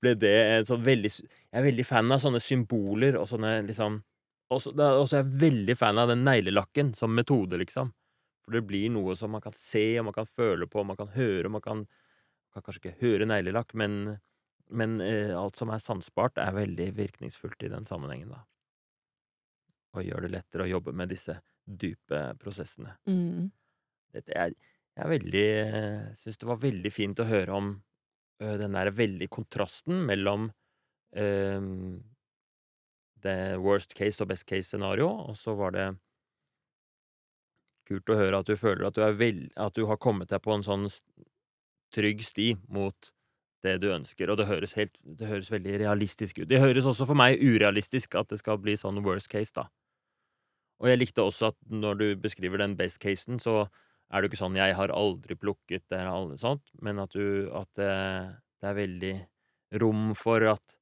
ble 0.00 0.14
det 0.16 0.36
en 0.54 0.68
sånn 0.68 0.80
veldig 0.84 1.10
Jeg 1.12 1.58
er 1.60 1.66
veldig 1.66 1.84
fan 1.84 2.12
av 2.14 2.22
sånne 2.22 2.40
symboler 2.40 3.18
og 3.20 3.28
sånne 3.28 3.58
liksom 3.68 4.00
og 4.50 4.62
så 4.64 4.72
er 4.74 5.20
jeg 5.20 5.38
veldig 5.44 5.74
fan 5.78 5.98
av 6.02 6.08
den 6.10 6.24
neglelakken 6.26 6.88
som 6.98 7.12
metode, 7.14 7.54
liksom. 7.60 7.92
For 8.50 8.58
det 8.58 8.66
blir 8.66 8.90
noe 8.90 9.14
som 9.14 9.30
man 9.30 9.44
kan 9.44 9.54
se, 9.54 9.84
og 10.00 10.08
man 10.08 10.16
kan 10.16 10.26
føle 10.26 10.66
på, 10.66 10.80
og 10.82 10.88
man 10.90 10.98
kan 10.98 11.12
høre, 11.14 11.46
og 11.46 11.54
man 11.54 11.62
kan 11.62 11.84
kan 12.50 12.64
kanskje 12.66 12.80
ikke 12.82 12.98
høre 13.04 13.28
neglelakk, 13.30 13.76
men 13.78 14.16
men 14.74 14.96
eh, 15.02 15.30
alt 15.38 15.58
som 15.58 15.70
er 15.70 15.78
sansbart, 15.82 16.38
er 16.38 16.54
veldig 16.54 16.88
virkningsfullt 16.94 17.62
i 17.66 17.70
den 17.70 17.86
sammenhengen, 17.86 18.30
da. 18.34 18.40
Og 19.94 20.02
gjør 20.06 20.26
det 20.26 20.32
lettere 20.34 20.66
å 20.66 20.70
jobbe 20.70 20.94
med 20.94 21.10
disse 21.10 21.36
dype 21.62 22.20
prosessene. 22.42 22.96
Mm. 23.06 23.52
Dette 24.14 24.34
er 24.34 24.54
jeg 24.98 25.06
er 25.06 25.10
veldig 25.14 25.48
syns 26.18 26.38
det 26.42 26.48
var 26.50 26.58
veldig 26.60 26.90
fint 26.92 27.22
å 27.22 27.28
høre 27.28 27.54
om, 27.56 27.70
ø, 28.42 28.48
den 28.58 28.74
der 28.74 28.90
veldig 28.92 29.28
kontrasten 29.32 30.02
mellom, 30.06 30.48
ehm, 31.14 32.00
det 33.22 33.36
worst 33.62 33.94
case 33.94 34.20
og 34.20 34.32
best 34.32 34.48
case 34.50 34.68
scenario, 34.68 35.06
og 35.30 35.38
så 35.38 35.54
var 35.56 35.76
det 35.76 35.86
kult 37.90 38.12
å 38.12 38.18
høre 38.18 38.40
at 38.40 38.48
du 38.48 38.56
føler 38.58 38.86
at 38.88 38.96
du 38.96 39.02
vel 39.18 39.42
at 39.60 39.76
du 39.76 39.84
har 39.90 40.00
kommet 40.00 40.30
deg 40.30 40.42
på 40.44 40.54
en 40.54 40.66
sånn 40.66 40.86
trygg 41.94 42.22
sti 42.24 42.52
mot 42.70 43.10
det 43.60 43.74
du 43.82 43.90
ønsker, 43.92 44.30
og 44.32 44.38
det 44.40 44.46
høres 44.48 44.72
helt 44.78 44.94
det 45.04 45.28
høres 45.28 45.50
veldig 45.52 45.82
realistisk 45.82 46.38
ut. 46.40 46.48
Det 46.48 46.62
høres 46.62 46.86
også 46.88 47.04
for 47.10 47.18
meg 47.18 47.42
urealistisk 47.42 48.16
at 48.16 48.30
det 48.32 48.40
skal 48.40 48.60
bli 48.62 48.76
sånn 48.80 49.02
worst 49.04 49.28
case, 49.28 49.52
da. 49.52 49.66
Og 50.80 50.88
jeg 50.88 51.00
likte 51.02 51.26
også 51.26 51.50
at 51.50 51.58
når 51.68 51.98
du 52.00 52.06
beskriver 52.22 52.62
den 52.62 52.78
best 52.78 53.02
casen, 53.02 53.36
så 53.42 53.66
er 54.10 54.22
det 54.22 54.30
ikke 54.30 54.40
sånn 54.40 54.56
'jeg 54.56 54.74
har 54.74 54.88
aldri 54.88 55.36
plukket', 55.36 55.84
det 55.90 55.98
eller 55.98 56.14
alle 56.14 56.38
sånt, 56.38 56.72
men 56.80 56.98
at 56.98 57.10
du 57.12 57.50
at 57.52 57.68
det 57.76 58.40
det 58.60 58.68
er 58.68 58.76
veldig 58.76 59.14
rom 59.80 60.14
for 60.18 60.44
at 60.50 60.76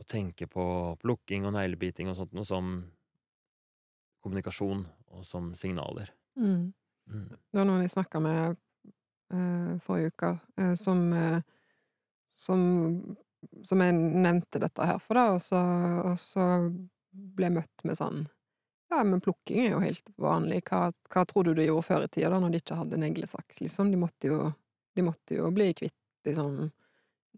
å 0.00 0.06
tenke 0.08 0.48
på 0.50 0.64
plukking 1.02 1.46
og 1.46 1.54
neglebiting 1.54 2.10
og 2.10 2.18
sånt 2.18 2.32
noe 2.34 2.48
som 2.48 2.72
kommunikasjon 4.24 4.82
og 5.12 5.24
som 5.28 5.52
signaler. 5.58 6.10
Mm. 6.36 6.72
Mm. 7.10 7.28
Det 7.28 7.58
var 7.58 7.66
noen 7.68 7.84
jeg 7.84 7.92
snakka 7.94 8.20
med 8.22 8.56
uh, 9.34 9.78
forrige 9.84 10.12
uke, 10.14 10.32
uh, 10.60 10.74
som 10.80 11.04
uh, 11.12 11.40
som 12.36 12.62
som 13.66 13.80
jeg 13.82 13.94
nevnte 13.98 14.60
dette 14.62 14.86
her 14.86 15.00
for, 15.02 15.18
da, 15.18 15.32
og 15.34 15.42
så 15.42 15.58
og 16.06 16.14
så 16.22 16.44
ble 17.12 17.48
jeg 17.48 17.56
møtt 17.58 17.84
med 17.88 17.98
sånn 17.98 18.20
Ja, 18.92 19.00
men 19.08 19.22
plukking 19.24 19.64
er 19.64 19.72
jo 19.72 19.80
helt 19.82 20.12
vanlig. 20.20 20.60
Hva 20.68 20.92
hva 21.10 21.24
tror 21.28 21.48
du 21.48 21.54
de 21.56 21.64
gjorde 21.66 21.86
før 21.88 22.04
i 22.06 22.10
tida, 22.12 22.30
da, 22.30 22.38
når 22.40 22.52
de 22.54 22.60
ikke 22.62 22.78
hadde 22.78 23.00
neglesaks, 23.00 23.60
liksom? 23.64 23.90
De 23.90 23.98
måtte 24.00 24.30
jo 24.30 24.52
de 24.94 25.04
måtte 25.06 25.38
jo 25.38 25.48
bli 25.50 25.70
kvitt 25.74 25.96
liksom 26.28 26.70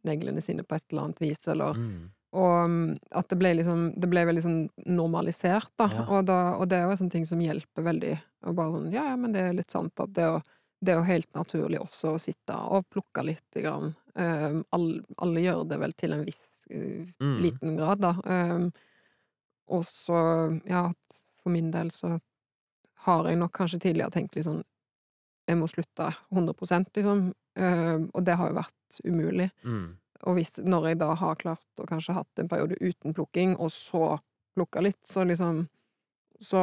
neglene 0.05 0.43
sine 0.45 0.65
på 0.67 0.75
et 0.77 0.85
eller 0.91 1.07
annet 1.09 1.21
vis, 1.23 1.47
eller 1.49 1.79
Mm. 1.79 2.11
Og 2.35 2.71
mm, 2.71 2.99
at 3.15 3.29
det 3.31 3.37
ble 3.39 3.53
liksom 3.61 3.83
Det 4.01 4.09
ble 4.11 4.25
veldig 4.27 4.43
sånn 4.43 4.59
normalisert, 4.91 5.71
da. 5.79 5.87
Ja. 5.93 6.05
Og, 6.09 6.25
da 6.27 6.39
og 6.59 6.67
det 6.71 6.81
er 6.81 6.89
jo 6.89 6.95
en 6.97 7.01
sånn 7.05 7.13
ting 7.13 7.27
som 7.29 7.43
hjelper 7.43 7.87
veldig. 7.87 8.17
Og 8.49 8.57
bare 8.59 8.75
sånn 8.75 8.91
Ja, 8.95 9.05
ja, 9.13 9.17
men 9.21 9.33
det 9.37 9.45
er 9.47 9.57
litt 9.57 9.71
sant 9.75 10.03
at 10.03 10.13
det 10.17 10.27
jo 10.29 10.43
det 10.85 10.93
er 10.93 10.99
jo 10.99 11.07
helt 11.09 11.31
naturlig 11.33 11.79
også 11.81 12.11
å 12.13 12.19
sitte 12.21 12.57
og 12.69 12.85
plukke 12.93 13.23
litt. 13.25 13.57
grann. 13.57 13.95
Um, 14.15 14.59
alle, 14.75 14.99
alle 15.17 15.41
gjør 15.41 15.63
det 15.71 15.79
vel 15.81 15.95
til 15.97 16.13
en 16.13 16.25
viss 16.27 16.43
uh, 16.71 17.07
Mm. 17.21 17.39
liten 17.41 17.77
grad, 17.79 18.03
da. 18.03 18.11
Um, 18.25 18.67
og 19.73 19.87
så, 19.89 20.19
ja, 20.69 20.93
for 21.41 21.51
min 21.55 21.71
del 21.71 21.91
så 21.95 22.19
har 23.07 23.29
jeg 23.29 23.39
nok 23.41 23.53
kanskje 23.57 23.81
tidligere 23.81 24.11
tenkt 24.13 24.37
sånn 24.45 24.63
Jeg 25.49 25.59
må 25.61 25.67
slutte 25.69 26.11
100 26.33 26.55
liksom. 26.97 27.33
Um, 27.57 28.11
og 28.15 28.25
det 28.25 28.37
har 28.37 28.49
jo 28.51 28.57
vært 28.57 29.01
umulig. 29.05 29.51
Mm. 29.65 29.97
Og 30.27 30.37
hvis, 30.39 30.59
når 30.65 30.89
jeg 30.89 30.99
da 31.03 31.15
har 31.21 31.37
klart 31.37 31.81
å 31.83 31.87
kanskje 31.89 32.15
hatt 32.17 32.41
en 32.41 32.49
periode 32.49 32.77
uten 32.81 33.15
plukking, 33.17 33.57
og 33.61 33.71
så 33.75 34.19
plukka 34.57 34.83
litt, 34.85 35.01
så 35.07 35.25
liksom 35.27 35.69
Så 36.41 36.59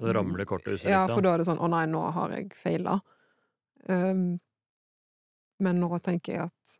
Så 0.00 0.12
ramler 0.12 0.44
kortet 0.44 0.66
ut, 0.68 0.72
liksom. 0.74 0.90
Ja, 0.90 1.06
for 1.08 1.22
da 1.24 1.32
er 1.34 1.38
det 1.38 1.46
sånn 1.46 1.58
'Å 1.58 1.68
nei, 1.70 1.86
nå 1.86 2.12
har 2.12 2.30
jeg 2.30 2.50
feila'. 2.54 3.00
Um, 3.88 4.38
men 5.58 5.80
nå 5.80 5.98
tenker 6.02 6.32
jeg 6.32 6.40
at 6.42 6.78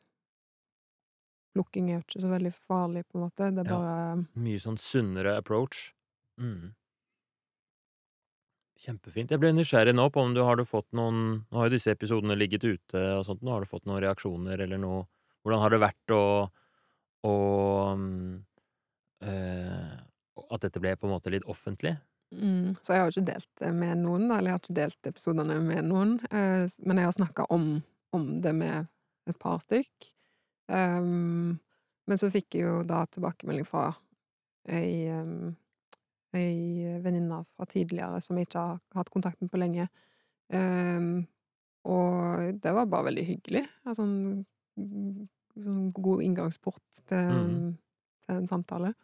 plukking 1.57 1.88
er 1.91 1.95
jo 2.01 2.05
ikke 2.05 2.21
så 2.23 2.29
veldig 2.33 2.53
farlig, 2.55 3.05
på 3.09 3.19
en 3.19 3.25
måte. 3.29 3.51
Det 3.55 3.67
er 3.67 3.71
Ja. 3.71 3.79
bare 3.79 4.27
Mye 4.37 4.59
sånn 4.61 4.77
sunnere 4.79 5.37
approach. 5.38 5.93
Mm. 6.38 6.75
Kjempefint. 8.83 9.31
Jeg 9.31 9.38
ble 9.43 9.53
nysgjerrig 9.53 9.95
nå 9.95 10.09
på 10.11 10.21
om 10.25 10.33
du 10.35 10.41
har 10.43 10.57
du 10.57 10.65
fått 10.65 10.88
noen 10.93 11.45
Nå 11.53 11.59
har 11.61 11.69
jo 11.69 11.77
disse 11.77 11.93
episodene 11.95 12.35
ligget 12.38 12.65
ute 12.65 13.03
og 13.19 13.25
sånt, 13.29 13.43
nå 13.43 13.51
har 13.55 13.61
du 13.61 13.67
fått 13.71 13.85
noen 13.87 14.01
reaksjoner 14.03 14.59
eller 14.65 14.81
noe 14.83 15.05
Hvordan 15.42 15.62
har 15.62 15.74
det 15.74 15.83
vært 15.83 16.14
å 16.14 16.22
å 17.22 17.35
eh, 19.22 19.92
At 20.50 20.64
dette 20.64 20.81
ble 20.83 20.96
på 20.98 21.07
en 21.07 21.14
måte 21.14 21.31
litt 21.31 21.46
offentlig? 21.50 21.94
mm, 22.35 22.74
Så 22.83 22.94
jeg 22.94 23.05
har 23.05 23.12
ikke 23.12 23.28
delt 23.28 23.50
det 23.61 23.72
med 23.76 24.02
noen. 24.02 24.26
Eller 24.31 24.50
jeg 24.50 24.57
har 24.57 24.62
ikke 24.64 24.78
delt 24.81 25.11
episodene 25.12 25.59
med 25.62 25.87
noen. 25.87 26.16
Øh, 26.33 26.66
men 26.87 26.98
jeg 27.00 27.09
har 27.09 27.18
snakka 27.18 27.46
om, 27.55 27.68
om 28.16 28.28
det 28.42 28.55
med 28.59 28.90
et 29.31 29.38
par 29.38 29.61
stykk. 29.62 30.09
Um, 30.72 31.59
men 32.09 32.18
så 32.18 32.31
fikk 32.33 32.57
jeg 32.57 32.66
jo 32.66 32.78
da 32.87 33.05
tilbakemelding 33.11 33.66
fra 33.68 33.90
ei 34.72 35.11
um, 35.11 35.52
ei 36.33 36.87
venninne 37.02 37.42
fra 37.52 37.66
tidligere 37.68 38.20
som 38.24 38.38
jeg 38.38 38.48
ikke 38.48 38.62
har 38.62 38.81
hatt 38.96 39.11
kontakt 39.12 39.40
med 39.42 39.50
på 39.52 39.61
lenge. 39.61 39.88
Um, 40.52 41.26
og 41.88 42.59
det 42.62 42.72
var 42.72 42.88
bare 42.90 43.11
veldig 43.11 43.24
hyggelig. 43.26 43.64
Ja, 43.85 43.94
Sånn, 44.77 45.91
god 45.93 46.23
inngangsport 46.25 47.03
til, 47.05 47.33
mm. 47.37 47.73
til 48.25 48.39
en 48.41 48.49
samtale. 48.49 48.95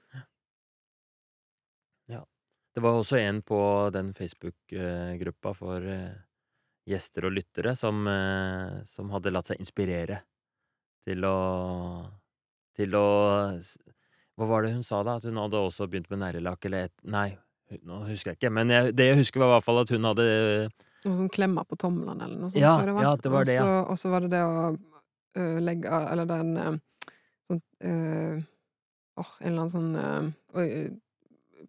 Det 2.79 2.83
var 2.85 2.95
også 2.95 3.17
en 3.19 3.41
på 3.43 3.59
den 3.91 4.13
Facebook-gruppa 4.15 5.51
for 5.59 5.83
eh, 5.83 6.13
gjester 6.87 7.27
og 7.27 7.33
lyttere 7.35 7.73
som, 7.75 8.05
eh, 8.07 8.77
som 8.87 9.11
hadde 9.11 9.33
latt 9.35 9.51
seg 9.51 9.59
inspirere 9.59 10.21
til 11.09 11.27
å 11.27 11.39
Til 12.79 12.95
å 12.95 13.07
Hva 14.39 14.47
var 14.47 14.63
det 14.63 14.77
hun 14.77 14.85
sa, 14.87 15.01
da? 15.03 15.17
At 15.19 15.25
hun 15.27 15.41
hadde 15.43 15.59
også 15.59 15.89
begynt 15.91 16.07
med 16.13 16.21
neglelakk 16.23 16.69
eller 16.69 16.87
et 16.87 16.95
Nei, 17.03 17.33
nå 17.83 18.05
husker 18.07 18.31
jeg 18.31 18.39
ikke, 18.39 18.53
men 18.55 18.71
jeg 18.71 18.95
det 18.95 19.09
jeg 19.09 19.19
husker, 19.25 19.43
var 19.43 19.51
i 19.51 19.55
hvert 19.57 19.67
fall 19.67 19.83
at 19.83 19.91
hun 19.91 20.07
hadde 20.07 20.29
Noen 21.03 21.19
sånn 21.25 21.35
klemmer 21.35 21.67
på 21.67 21.81
tomlene 21.83 22.29
eller 22.29 22.39
noe 22.45 22.53
sånt, 22.53 22.63
Ja, 22.63 22.77
tror 22.77 22.87
jeg 22.87 22.93
det 22.93 22.95
var. 22.95 23.09
ja, 23.09 23.17
det 23.17 23.33
var 23.35 23.51
det, 23.51 23.59
ja. 23.59 23.67
Og 23.91 23.99
så 23.99 24.15
var 24.15 24.23
det 24.23 24.31
det 24.37 24.45
å 24.47 24.71
øh, 25.37 25.59
legge 25.61 25.89
Eller 26.13 26.29
den 26.31 26.81
sånn 27.49 27.61
øh, 27.85 28.41
oh, 29.19 29.31
en 29.41 29.53
eller 29.53 29.65
annen 29.67 29.73
sånn 29.73 29.93
øh, 29.99 30.89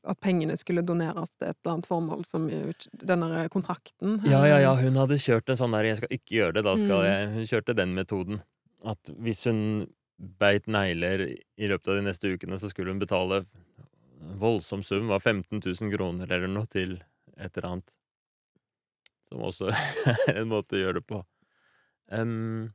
At 0.09 0.19
pengene 0.23 0.55
skulle 0.59 0.83
doneres 0.85 1.33
til 1.35 1.49
et 1.49 1.57
eller 1.59 1.75
annet 1.77 1.89
formål 1.89 2.25
som 2.27 2.47
Den 2.49 3.25
der 3.25 3.49
kontrakten. 3.51 4.19
Ja, 4.25 4.45
ja, 4.47 4.59
ja, 4.63 4.73
øh, 4.75 4.83
hun 4.85 4.99
hadde 5.01 5.17
kjørt 5.19 5.49
en 5.49 5.59
sånn 5.59 5.73
der 5.75 5.83
'jeg 5.89 5.97
skal 5.97 6.13
ikke 6.15 6.35
gjøre 6.37 6.53
det, 6.53 6.63
da 6.63 6.75
skal 6.77 7.01
Mm. 7.03 7.07
jeg' 7.09 7.33
Hun 7.33 7.49
kjørte 7.51 7.75
den 7.75 7.95
metoden. 7.95 8.41
At 8.85 9.11
hvis 9.19 9.43
hun 9.43 9.87
beit 10.39 10.67
negler 10.67 11.35
i 11.57 11.67
løpet 11.67 11.87
av 11.87 11.95
de 11.95 12.01
neste 12.01 12.31
ukene, 12.33 12.59
så 12.59 12.69
skulle 12.69 12.91
hun 12.91 12.99
betale 12.99 13.45
en 14.21 14.39
voldsom 14.39 14.83
sum, 14.83 15.07
var 15.07 15.19
15 15.19 15.59
000 15.59 15.91
kroner 15.91 16.31
eller 16.31 16.47
noe, 16.47 16.65
til 16.67 17.01
et 17.37 17.57
eller 17.57 17.69
annet. 17.69 17.89
Som 19.29 19.39
også 19.39 19.69
er 20.29 20.41
en 20.41 20.47
måte 20.49 20.75
å 20.75 20.81
gjøre 20.83 20.93
det 20.99 21.07
på. 21.07 21.25
Ehm 22.11 22.71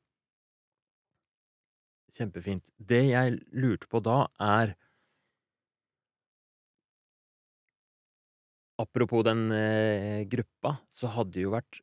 Kjempefint. 2.14 2.66
Det 2.78 3.02
jeg 3.10 3.38
lurte 3.52 3.90
på 3.90 4.02
da, 4.04 4.24
er 4.40 4.76
Apropos 8.74 9.22
den, 9.22 9.52
eh, 9.54 10.24
gruppa, 10.26 10.80
så 10.90 11.06
hadde 11.14 11.30
det 11.36 11.42
jo 11.44 11.52
vært, 11.52 11.78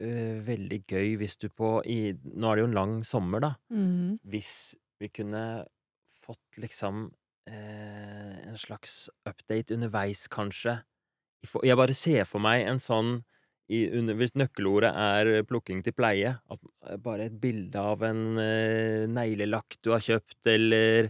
eh, 0.00 0.36
veldig 0.44 0.84
gøy 0.84 1.16
hvis 1.16 1.38
du 1.40 1.48
på 1.48 1.80
i 1.86 2.12
Nå 2.12 2.50
er 2.50 2.56
det 2.56 2.60
jo 2.60 2.68
en 2.68 2.74
lang 2.76 3.04
sommer, 3.04 3.40
da. 3.40 3.54
Mm. 3.72 4.20
Hvis 4.20 4.76
vi 5.00 5.08
kunne 5.08 5.64
fått 6.04 6.58
liksom, 6.58 7.10
eh, 7.46 8.48
en 8.48 8.56
slags 8.56 9.08
update 9.24 9.72
underveis, 9.72 10.28
kanskje. 10.28 10.82
Jeg 11.62 11.76
bare 11.76 11.94
ser 11.94 12.24
for 12.24 12.38
meg 12.38 12.66
en 12.66 12.78
sånn 12.78 13.24
i 13.72 13.86
under 13.96 14.14
Hvis 14.18 14.34
nøkkelordet 14.36 14.90
er 14.92 15.42
plukking 15.48 15.82
til 15.84 15.94
pleie, 15.96 16.34
at 16.36 16.60
eh, 16.88 16.96
bare 17.00 17.30
et 17.30 17.38
bilde 17.40 17.80
av 17.80 18.02
en, 18.04 18.36
eh, 18.38 19.06
neglelakk 19.08 19.78
du 19.82 19.90
har 19.94 20.02
kjøpt, 20.04 20.40
eller 20.46 21.08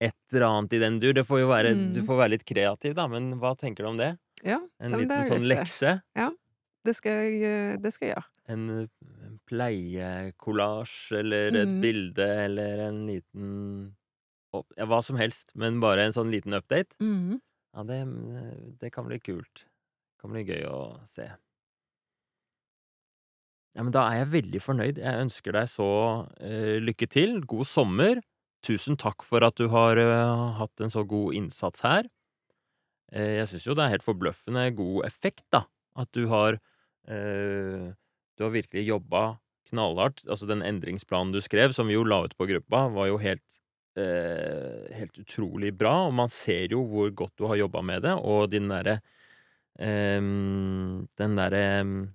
et 0.00 0.14
eller 0.32 0.44
annet 0.46 0.74
i 0.76 0.80
den 0.82 0.98
dur. 1.00 1.14
Det 1.16 1.24
får 1.26 1.40
jo 1.40 1.48
være 1.48 1.72
Du 1.94 2.00
Mm. 2.02 2.06
får 2.06 2.16
være 2.20 2.30
litt 2.36 2.44
kreativ, 2.44 2.94
da, 2.94 3.06
men 3.08 3.38
hva 3.40 3.54
tenker 3.56 3.84
du 3.84 3.88
om 3.88 3.96
det? 3.96 4.18
Ja, 4.44 4.60
En 4.80 4.90
ja, 4.92 4.98
liten 4.98 5.24
sånn 5.24 5.48
lekse? 5.48 6.02
Ja, 6.14 6.30
det 6.84 6.94
skal 6.96 7.12
jeg 7.12 7.42
øh, 7.42 7.76
det 7.80 7.92
skal 7.94 8.08
jeg 8.08 8.14
gjøre. 8.16 8.26
En 8.48 8.70
en 9.26 9.40
pleiekollasj 9.48 11.12
eller 11.18 11.48
et 11.56 11.68
mm. 11.68 11.80
bilde 11.82 12.26
eller 12.44 12.82
en 12.88 13.06
liten 13.08 13.96
ja, 14.52 14.84
hva 14.86 15.02
som 15.02 15.16
helst, 15.16 15.52
men 15.56 15.80
bare 15.80 16.04
en 16.06 16.14
sånn 16.14 16.30
liten 16.32 16.54
update. 16.56 16.94
Mm. 17.00 17.40
Ja, 17.74 17.82
det 17.88 17.98
det 18.80 18.92
kan 18.92 19.08
bli 19.08 19.18
kult. 19.18 19.64
Det 19.64 20.20
Kan 20.22 20.32
bli 20.32 20.44
gøy 20.44 20.64
å 20.68 20.78
se. 21.08 21.26
Ja, 23.76 23.84
men 23.84 23.92
da 23.92 24.06
er 24.08 24.22
jeg 24.22 24.30
veldig 24.32 24.60
fornøyd. 24.64 24.98
Jeg 25.02 25.22
ønsker 25.26 25.52
deg 25.52 25.68
så, 25.68 25.86
eh, 26.40 26.78
lykke 26.80 27.08
til. 27.12 27.40
God 27.44 27.66
sommer. 27.68 28.22
Tusen 28.64 28.96
takk 28.96 29.22
for 29.22 29.44
at 29.44 29.54
du 29.56 29.68
har, 29.68 29.96
øh, 30.00 30.54
hatt 30.58 30.80
en 30.80 30.90
så 30.90 31.04
god 31.06 31.34
innsats 31.34 31.80
her. 31.84 32.08
Eh, 33.12 33.36
jeg 33.40 33.48
syns 33.50 33.66
jo 33.68 33.74
det 33.76 33.84
er 33.84 33.92
helt 33.94 34.06
forbløffende 34.06 34.64
god 34.76 35.04
effekt, 35.06 35.44
da. 35.52 35.64
At 35.96 36.10
du 36.12 36.26
har, 36.28 36.58
eh, 37.08 37.92
du 38.36 38.44
har 38.44 38.50
virkelig 38.50 38.86
jobba 38.86 39.38
knallhardt. 39.70 40.24
Altså, 40.28 40.46
den 40.48 40.62
endringsplanen 40.62 41.32
du 41.32 41.40
skrev, 41.40 41.72
som 41.74 41.86
vi 41.86 41.94
jo 41.94 42.04
la 42.04 42.24
ut 42.24 42.36
på 42.36 42.46
gruppa, 42.48 42.88
var 42.92 43.06
jo 43.08 43.18
helt, 43.18 43.60
eh, 43.96 44.92
helt 44.94 45.16
utrolig 45.18 45.76
bra, 45.76 46.06
og 46.06 46.14
man 46.14 46.28
ser 46.28 46.68
jo 46.70 46.84
hvor 46.86 47.10
godt 47.14 47.36
du 47.38 47.46
har 47.46 47.56
jobba 47.56 47.82
med 47.82 48.02
det, 48.02 48.12
og 48.12 48.50
din 48.50 48.68
derre, 48.68 49.00
ehm, 49.78 51.08
den 51.16 51.36
derre 51.36 52.14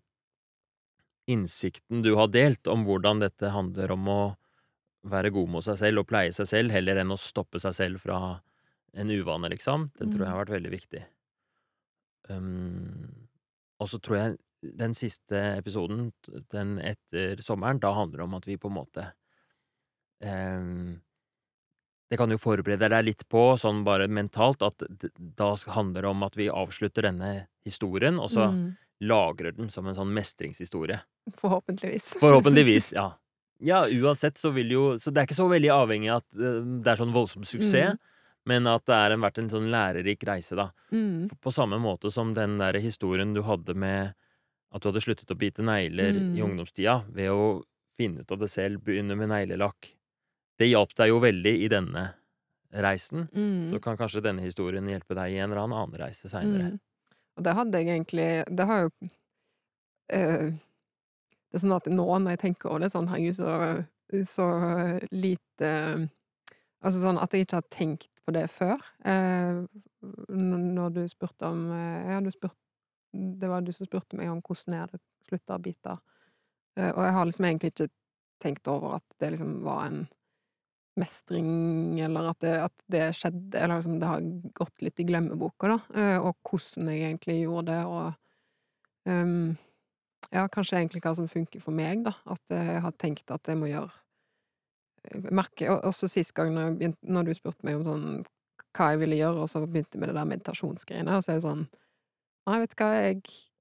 innsikten 1.28 2.02
du 2.04 2.16
har 2.16 2.28
delt 2.34 2.68
om 2.68 2.86
hvordan 2.88 3.20
dette 3.22 3.50
handler 3.54 3.92
om 3.92 4.08
å 4.10 4.22
være 5.04 5.32
god 5.34 5.50
mot 5.50 5.66
seg 5.66 5.78
selv 5.80 6.04
og 6.04 6.08
pleie 6.12 6.34
seg 6.34 6.48
selv, 6.50 6.72
heller 6.72 6.98
enn 7.02 7.12
å 7.14 7.20
stoppe 7.20 7.60
seg 7.62 7.74
selv 7.78 8.02
fra 8.04 8.42
en 8.94 9.10
uvane, 9.12 9.50
liksom. 9.50 9.92
Den 10.00 10.10
tror 10.12 10.26
jeg 10.26 10.32
Mm. 10.32 10.36
har 10.36 10.46
vært 10.46 10.56
veldig 10.58 10.72
viktig. 10.72 11.06
Um, 12.30 13.28
og 13.82 13.90
så 13.90 14.00
tror 14.00 14.18
jeg 14.20 14.38
den 14.78 14.94
siste 14.94 15.40
episoden, 15.58 16.12
den 16.54 16.76
etter 16.86 17.42
sommeren, 17.42 17.80
da 17.82 17.94
handler 17.98 18.22
det 18.22 18.28
om 18.28 18.36
at 18.38 18.46
vi 18.48 18.58
på 18.62 18.70
en 18.70 18.78
måte 18.78 19.08
um, 20.22 21.02
Det 22.12 22.18
kan 22.20 22.30
du 22.30 22.36
forberede 22.38 22.90
deg 22.92 23.06
litt 23.08 23.22
på, 23.32 23.42
sånn 23.58 23.86
bare 23.88 24.10
mentalt, 24.12 24.62
at 24.68 24.84
da 25.40 25.54
handler 25.72 26.04
det 26.04 26.10
om 26.12 26.26
at 26.28 26.36
vi 26.36 26.50
avslutter 26.52 27.08
denne 27.08 27.30
historien, 27.66 28.20
og 28.20 28.28
så 28.34 28.50
Mhm. 28.52 28.76
Lagrer 29.02 29.52
den 29.58 29.70
som 29.74 29.88
en 29.90 29.96
sånn 29.98 30.12
mestringshistorie. 30.14 31.00
Forhåpentligvis. 31.42 32.14
Forhåpentligvis, 32.22 32.92
ja. 33.00 33.08
Ja, 33.64 33.84
uansett 33.88 34.38
så 34.42 34.50
vil 34.54 34.72
jo 34.74 34.84
Så 34.98 35.12
det 35.14 35.22
er 35.22 35.28
ikke 35.28 35.38
så 35.38 35.46
veldig 35.50 35.70
avhengig 35.70 36.10
av 36.10 36.24
at 36.24 36.40
eh, 36.42 36.62
det 36.82 36.88
er 36.94 37.02
sånn 37.02 37.14
voldsom 37.14 37.44
suksess, 37.46 37.94
Mm. 37.94 38.00
men 38.50 38.66
at 38.68 38.86
det 38.90 38.96
har 38.98 39.14
vært 39.22 39.38
en 39.38 39.50
sånn 39.50 39.70
lærerik 39.70 40.24
reise, 40.26 40.56
da. 40.58 40.72
Mm. 40.92 41.30
På 41.42 41.52
samme 41.54 41.78
måte 41.78 42.10
som 42.12 42.34
den 42.34 42.58
der 42.58 42.74
historien 42.82 43.34
du 43.36 43.42
hadde 43.46 43.76
med 43.76 44.14
at 44.74 44.82
du 44.82 44.88
hadde 44.90 45.02
sluttet 45.04 45.30
å 45.30 45.38
bite 45.38 45.62
negler 45.62 46.16
i 46.16 46.20
Mm. 46.42 46.42
ungdomstida 46.48 47.04
ved 47.14 47.30
å 47.30 47.62
finne 48.00 48.22
ut 48.22 48.32
av 48.32 48.40
det 48.40 48.50
selv, 48.50 48.82
begynne 48.84 49.16
med 49.18 49.30
neglelakk. 49.30 49.92
Det 50.58 50.70
hjalp 50.72 50.96
deg 50.96 51.10
jo 51.10 51.20
veldig 51.20 51.54
i 51.66 51.68
denne 51.70 52.14
reisen. 52.74 53.28
Så 53.34 53.38
Mm. 53.76 53.82
kan 53.82 53.98
kanskje 53.98 54.22
denne 54.24 54.42
historien 54.42 54.88
hjelpe 54.88 55.14
deg 55.14 55.34
i 55.34 55.38
en 55.38 55.52
eller 55.52 55.62
annen 55.68 55.92
reise 56.00 56.30
seinere. 56.30 56.80
Og 57.38 57.46
det 57.46 57.56
hadde 57.58 57.80
jeg 57.80 57.90
egentlig 57.96 58.30
Det 58.58 58.68
har 58.68 58.86
jo 58.86 58.92
eh, 60.12 60.48
Det 60.52 61.60
er 61.60 61.64
sånn 61.64 61.78
at 61.78 61.90
nå 61.92 62.08
når 62.08 62.36
jeg 62.36 62.44
tenker 62.46 62.72
over 62.72 62.86
det, 62.86 62.92
sånn 62.94 63.10
herregud, 63.12 63.38
så, 63.40 64.26
så 64.28 64.48
lite 65.12 65.72
Altså 66.82 66.98
sånn 67.04 67.22
at 67.22 67.34
jeg 67.34 67.46
ikke 67.46 67.60
har 67.60 67.70
tenkt 67.70 68.10
på 68.26 68.34
det 68.34 68.48
før. 68.54 68.82
Eh, 69.06 69.62
når 70.34 70.94
du 70.96 71.02
spurte 71.10 71.50
om 71.50 71.68
eh, 71.74 72.14
Ja, 72.14 72.22
du 72.22 72.32
spurte 72.34 72.58
Det 73.12 73.50
var 73.50 73.62
du 73.62 73.72
som 73.76 73.86
spurte 73.86 74.18
meg 74.18 74.32
om 74.32 74.42
hvordan 74.42 74.76
jeg 74.76 74.86
hadde 74.86 75.02
slutta 75.28 75.58
å 75.58 75.62
bite. 75.62 75.98
Eh, 76.80 76.90
og 76.90 77.04
jeg 77.04 77.16
har 77.18 77.28
liksom 77.28 77.48
egentlig 77.48 77.74
ikke 77.74 77.90
tenkt 78.42 78.70
over 78.72 78.98
at 78.98 79.18
det 79.22 79.34
liksom 79.36 79.60
var 79.66 79.86
en 79.90 80.00
mestring, 81.02 81.50
eller 82.06 82.30
at 82.32 82.40
det, 82.46 82.54
at 82.68 82.86
det 82.94 83.04
skjedde 83.18 83.58
Eller 83.60 83.80
liksom 83.80 83.98
det 84.02 84.10
har 84.10 84.24
gått 84.58 84.86
litt 84.86 85.02
i 85.02 85.08
glemmeboka, 85.10 85.74
da. 85.74 85.80
eh, 85.98 86.18
Og 86.22 86.38
hvordan 86.48 86.92
jeg 86.92 87.04
egentlig 87.10 87.40
gjorde 87.42 87.74
det, 87.74 87.82
og 87.90 89.12
um, 89.12 89.58
Ja, 90.32 90.46
kanskje 90.48 90.78
egentlig 90.80 91.02
hva 91.04 91.16
som 91.18 91.28
funker 91.32 91.64
for 91.64 91.76
meg, 91.76 92.06
da. 92.06 92.14
At 92.30 92.54
jeg 92.54 92.84
har 92.86 92.96
tenkt 93.02 93.34
at 93.34 93.50
jeg 93.50 93.60
må 93.60 93.72
gjøre 93.72 93.92
Jeg 95.12 95.34
merker 95.34 95.82
også 95.82 96.08
sist 96.12 96.36
gang 96.38 96.54
når, 96.56 96.76
begynte, 96.78 97.02
når 97.10 97.30
du 97.30 97.34
spurte 97.38 97.66
meg 97.68 97.80
om 97.80 97.88
sånn 97.88 98.08
hva 98.78 98.94
jeg 98.94 99.02
ville 99.02 99.18
gjøre, 99.20 99.44
og 99.44 99.50
så 99.52 99.60
begynte 99.66 99.98
jeg 99.98 100.00
med 100.00 100.12
det 100.14 100.16
der 100.16 100.28
meditasjonsgreiene, 100.30 101.18
og 101.18 101.26
så 101.26 101.34
er 101.34 101.40
det 101.42 101.48
sånn 101.48 101.66
Nei, 102.48 102.60
vet 102.64 102.72
du 102.72 102.80
hva, 102.82 102.88
jeg, 103.04 103.18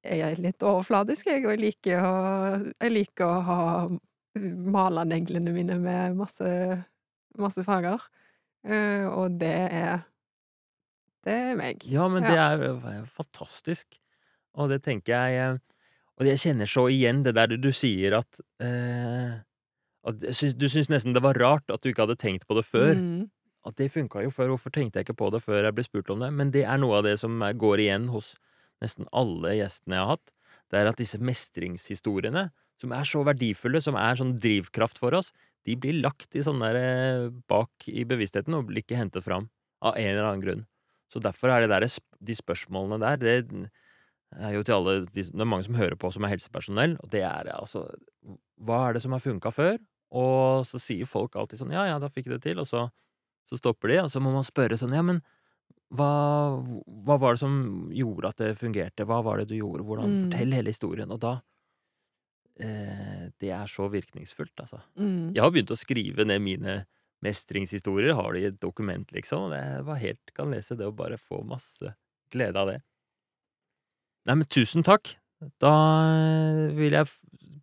jeg 0.07 0.21
er 0.25 0.39
litt 0.41 0.65
overfladisk, 0.65 1.27
jeg, 1.29 1.43
og 1.45 1.51
jeg 1.53 1.61
liker 1.65 2.05
å, 2.07 2.13
jeg 2.71 2.93
liker 2.95 3.27
å 3.27 3.41
ha 3.49 3.59
male 4.77 5.05
neglene 5.05 5.53
mine 5.53 5.77
med 5.83 6.17
masse, 6.21 6.47
masse 7.39 7.63
farger. 7.67 8.03
Eh, 8.67 9.07
og 9.09 9.39
det 9.41 9.57
er 9.71 10.07
Det 11.25 11.33
er 11.33 11.57
meg. 11.57 11.85
Ja, 11.85 12.09
men 12.09 12.25
det 12.25 12.37
er 12.37 12.63
jo 12.65 12.79
fantastisk. 13.13 13.87
Og 14.57 14.71
det 14.73 14.83
tenker 14.83 15.15
jeg 15.15 15.37
eh, 15.39 15.59
Og 16.19 16.27
jeg 16.27 16.41
kjenner 16.43 16.69
så 16.69 16.89
igjen 16.89 17.23
det 17.25 17.35
der 17.37 17.55
du, 17.57 17.71
sier 17.73 18.19
at 18.19 18.41
eh, 18.61 19.39
at 20.05 20.57
Du 20.57 20.69
syns 20.69 20.89
nesten 20.89 21.13
det 21.13 21.23
var 21.23 21.39
rart 21.39 21.69
at 21.71 21.83
du 21.83 21.91
ikke 21.91 22.07
hadde 22.07 22.21
tenkt 22.21 22.47
på 22.49 22.57
det 22.57 22.65
før. 22.65 22.95
Mm. 22.97 23.29
At 23.69 23.77
det 23.77 23.91
funka 23.93 24.23
jo 24.25 24.33
før, 24.33 24.55
hvorfor 24.55 24.73
tenkte 24.73 24.99
jeg 24.99 25.05
ikke 25.05 25.19
på 25.21 25.29
det 25.35 25.43
før 25.45 25.67
jeg 25.67 25.77
ble 25.77 25.85
spurt 25.85 26.11
om 26.13 26.23
det? 26.25 26.31
Men 26.33 26.53
det 26.55 26.65
er 26.65 26.81
noe 26.81 27.01
av 27.01 27.05
det 27.05 27.19
som 27.21 27.43
er, 27.45 27.53
går 27.53 27.85
igjen 27.85 28.09
hos 28.09 28.33
nesten 28.81 29.09
alle 29.13 29.53
gjestene 29.59 29.99
jeg 29.99 30.07
har 30.07 30.15
hatt. 30.15 30.33
Det 30.73 30.79
er 30.81 30.89
at 30.89 31.01
disse 31.01 31.21
mestringshistoriene, 31.21 32.47
som 32.81 32.95
er 32.97 33.05
så 33.05 33.21
verdifulle, 33.27 33.83
som 33.85 33.99
er 34.01 34.17
sånn 34.17 34.39
drivkraft 34.41 35.01
for 35.03 35.19
oss, 35.19 35.29
de 35.69 35.77
blir 35.77 36.01
lagt 36.01 36.37
i 36.37 36.45
sånn 36.45 36.63
der 36.63 36.79
eh, 36.79 37.29
bak 37.51 37.89
i 37.91 38.05
bevisstheten 38.09 38.57
og 38.57 38.69
blir 38.71 38.85
ikke 38.85 38.99
hentet 38.99 39.27
fram. 39.27 39.51
Av 39.81 39.97
en 39.97 40.11
eller 40.13 40.27
annen 40.29 40.45
grunn. 40.45 40.65
Så 41.11 41.23
derfor 41.25 41.51
er 41.53 41.65
det 41.65 41.71
der, 41.73 41.87
de 42.21 42.37
spørsmålene 42.37 43.01
der, 43.03 43.21
det 43.21 43.71
er 44.39 44.55
jo 44.55 44.63
til 44.63 44.77
alle 44.77 44.93
de, 45.09 45.25
Det 45.25 45.43
er 45.43 45.49
mange 45.49 45.67
som 45.67 45.79
hører 45.79 45.97
på 45.99 46.11
som 46.15 46.25
er 46.25 46.35
helsepersonell, 46.35 46.97
og 47.03 47.11
det 47.11 47.25
er 47.27 47.51
altså 47.57 47.87
Hva 48.61 48.85
er 48.87 48.95
det 48.95 49.03
som 49.03 49.17
har 49.17 49.25
funka 49.25 49.51
før? 49.51 49.81
Og 50.11 50.67
så 50.69 50.79
sier 50.83 51.09
folk 51.09 51.35
alltid 51.35 51.63
sånn 51.63 51.75
Ja, 51.75 51.89
ja, 51.89 51.99
da 51.99 52.11
fikk 52.13 52.29
jeg 52.29 52.39
det 52.39 52.45
til, 52.47 52.63
og 52.63 52.69
så, 52.69 52.87
så 53.49 53.59
stopper 53.59 53.91
de, 53.91 54.01
og 54.05 54.13
så 54.13 54.23
må 54.23 54.33
man 54.35 54.47
spørre 54.47 54.79
sånn 54.79 54.95
Ja, 54.95 55.03
men 55.07 55.23
hva, 55.91 56.11
hva 56.87 57.17
var 57.19 57.35
det 57.35 57.43
som 57.43 57.55
gjorde 57.91 58.31
at 58.31 58.39
det 58.39 58.59
fungerte? 58.61 59.07
Hva 59.09 59.19
var 59.27 59.41
det 59.41 59.49
du 59.51 59.57
gjorde? 59.57 59.83
Hvordan? 59.83 60.13
Mm. 60.13 60.21
Fortell 60.29 60.55
hele 60.55 60.71
historien. 60.71 61.11
Og 61.11 61.19
da 61.19 61.33
det 62.61 63.51
er 63.57 63.71
så 63.71 63.89
virkningsfullt, 63.93 64.55
altså. 64.61 64.81
Mm. 65.01 65.33
Jeg 65.37 65.43
har 65.45 65.53
begynt 65.55 65.73
å 65.73 65.79
skrive 65.79 66.27
ned 66.29 66.43
mine 66.45 66.75
mestringshistorier, 67.25 68.15
har 68.17 68.35
de 68.35 68.45
i 68.45 68.49
et 68.49 68.61
dokument, 68.61 69.09
liksom, 69.13 69.49
og 69.49 69.57
jeg 69.57 69.83
var 69.89 70.01
helt 70.01 70.33
kan 70.37 70.53
lese 70.53 70.77
det 70.79 70.89
og 70.89 70.97
bare 71.01 71.19
få 71.21 71.43
masse 71.47 71.93
glede 72.33 72.61
av 72.61 72.71
det. 72.73 72.79
Nei, 74.29 74.37
men 74.37 74.49
tusen 74.53 74.85
takk. 74.87 75.15
Da 75.61 75.73
vil 76.77 76.97
jeg 76.97 77.09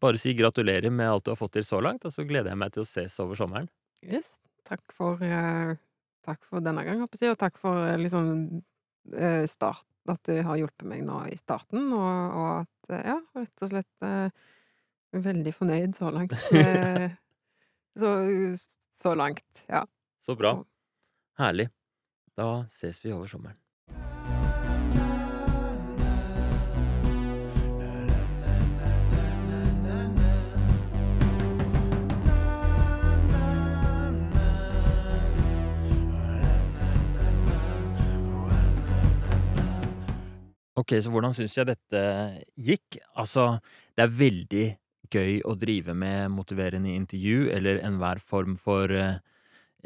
bare 0.02 0.22
si 0.22 0.34
gratulerer 0.38 0.94
med 0.94 1.10
alt 1.10 1.26
du 1.26 1.34
har 1.34 1.40
fått 1.40 1.58
til 1.58 1.66
så 1.66 1.82
langt, 1.84 2.06
og 2.06 2.14
så 2.14 2.26
gleder 2.28 2.54
jeg 2.54 2.62
meg 2.62 2.74
til 2.74 2.84
å 2.84 2.90
ses 2.90 3.18
over 3.24 3.38
sommeren. 3.38 3.70
Yes. 4.06 4.38
Takk 4.68 4.84
for 4.92 5.22
eh, 5.24 5.78
takk 6.28 6.42
for 6.44 6.64
denne 6.64 6.84
gang, 6.84 7.06
og 7.06 7.14
takk 7.40 7.60
for 7.62 7.86
eh, 7.88 8.00
liksom 8.02 8.28
eh, 9.16 9.46
start 9.48 9.86
At 10.12 10.24
du 10.28 10.42
har 10.44 10.60
hjulpet 10.60 10.88
meg 10.88 11.06
nå 11.08 11.22
i 11.32 11.38
starten, 11.40 11.88
og, 11.96 12.36
og 12.36 12.50
at 12.66 12.92
eh, 12.92 13.06
Ja, 13.14 13.18
rett 13.38 13.64
og 13.64 13.72
slett 13.72 14.08
eh, 14.08 14.28
veldig 15.14 15.54
fornøyd 15.54 15.94
så 15.98 16.12
langt. 16.12 16.34
Eh, 16.58 17.12
så, 17.98 18.10
så 18.94 19.16
langt, 19.18 19.66
ja. 19.70 19.84
Så 20.22 20.36
bra. 20.38 20.58
Herlig. 21.40 21.70
Da 22.38 22.66
ses 22.70 23.00
vi 23.06 23.12
over 23.12 23.26
sommeren. 23.26 23.58
Ok, 40.78 40.94
så 41.02 41.10
hvordan 41.10 41.34
syns 41.34 41.56
jeg 41.58 41.66
dette 41.68 42.02
gikk? 42.54 43.00
Altså, 43.18 43.58
det 43.98 44.04
er 44.06 44.12
veldig 44.14 44.66
gøy 45.14 45.40
å 45.48 45.56
drive 45.60 45.96
med 45.98 46.32
motiverende 46.34 46.94
intervju 46.96 47.48
eller 47.54 47.82
enhver 47.86 48.22
form 48.24 48.58
for 48.60 48.92
eh, 48.92 49.20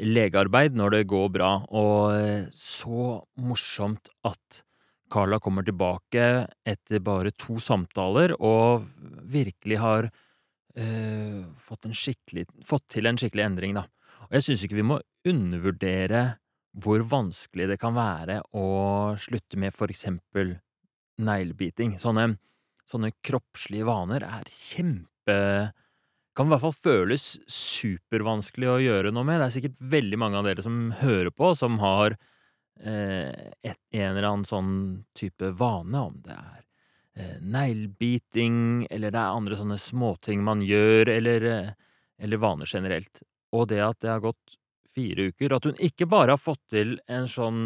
legearbeid 0.02 0.76
når 0.78 0.96
det 0.96 1.08
går 1.12 1.30
bra, 1.36 1.52
og 1.68 2.16
eh, 2.16 2.50
så 2.56 3.22
morsomt 3.40 4.10
at 4.28 4.62
Carla 5.12 5.36
kommer 5.44 5.64
tilbake 5.66 6.26
etter 6.64 7.02
bare 7.04 7.34
to 7.36 7.58
samtaler 7.60 8.32
og 8.38 8.86
virkelig 9.28 9.80
har 9.82 10.08
eh, 10.08 11.42
fått 11.60 11.90
skikkelig 11.92 12.46
fått 12.64 12.86
til 12.96 13.10
en 13.10 13.20
skikkelig 13.20 13.44
endring, 13.44 13.76
da. 13.76 13.84
Og 14.28 14.38
jeg 14.38 14.46
syns 14.46 14.64
ikke 14.64 14.80
vi 14.80 14.88
må 14.88 15.02
undervurdere 15.28 16.22
hvor 16.82 17.04
vanskelig 17.04 17.68
det 17.68 17.76
kan 17.82 17.92
være 17.92 18.38
å 18.56 18.66
slutte 19.20 19.58
med 19.60 19.76
for 19.76 19.92
eksempel 19.92 20.54
neglebiting. 21.20 21.98
Sånne 22.00 22.30
sånne 22.88 23.12
kroppslige 23.24 23.86
vaner 23.88 24.24
er 24.26 24.48
kjempe 24.50 25.11
kan 25.28 26.48
i 26.48 26.52
hvert 26.52 26.64
fall 26.64 26.76
føles 26.76 27.26
supervanskelig 27.50 28.68
å 28.70 28.80
gjøre 28.80 29.12
noe 29.12 29.26
med. 29.28 29.40
Det 29.40 29.46
er 29.46 29.54
sikkert 29.56 29.82
veldig 29.94 30.20
mange 30.20 30.40
av 30.40 30.48
dere 30.48 30.64
som 30.64 30.78
hører 31.02 31.32
på, 31.34 31.52
som 31.58 31.76
har 31.82 32.16
eh, 32.80 33.52
et, 33.60 33.78
en 33.92 34.08
eller 34.14 34.28
annen 34.28 34.48
sånn 34.48 34.72
type 35.18 35.52
vane, 35.58 36.00
om 36.00 36.16
det 36.24 36.36
er 36.36 36.62
eh, 37.18 37.36
neglebiting, 37.42 38.86
eller 38.90 39.12
det 39.12 39.20
er 39.20 39.36
andre 39.36 39.60
sånne 39.60 39.78
småting 39.80 40.44
man 40.46 40.64
gjør, 40.64 41.12
eller, 41.18 41.48
eh, 41.52 41.70
eller 42.22 42.42
vaner 42.42 42.70
generelt. 42.70 43.22
Og 43.52 43.68
det 43.68 43.82
at 43.84 44.00
det 44.00 44.14
har 44.14 44.24
gått 44.24 44.58
fire 44.92 45.30
uker, 45.32 45.56
at 45.56 45.68
hun 45.68 45.78
ikke 45.80 46.08
bare 46.08 46.36
har 46.36 46.40
fått 46.40 46.62
til 46.72 46.96
en 47.12 47.28
sånn 47.28 47.62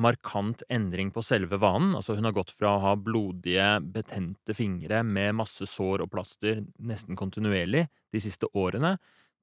markant 0.00 0.62
endring 0.72 1.10
på 1.12 1.22
selve 1.24 1.58
vanen. 1.60 1.94
Altså, 1.98 2.16
hun 2.16 2.24
har 2.28 2.34
gått 2.36 2.52
fra 2.54 2.76
å 2.76 2.82
ha 2.86 2.94
blodige, 2.96 3.76
betente 3.94 4.56
fingre 4.56 5.02
med 5.04 5.36
masse 5.42 5.68
sår 5.68 6.04
og 6.04 6.12
plaster 6.14 6.62
nesten 6.80 7.18
kontinuerlig 7.18 7.86
de 8.12 8.22
siste 8.22 8.48
årene, 8.56 8.96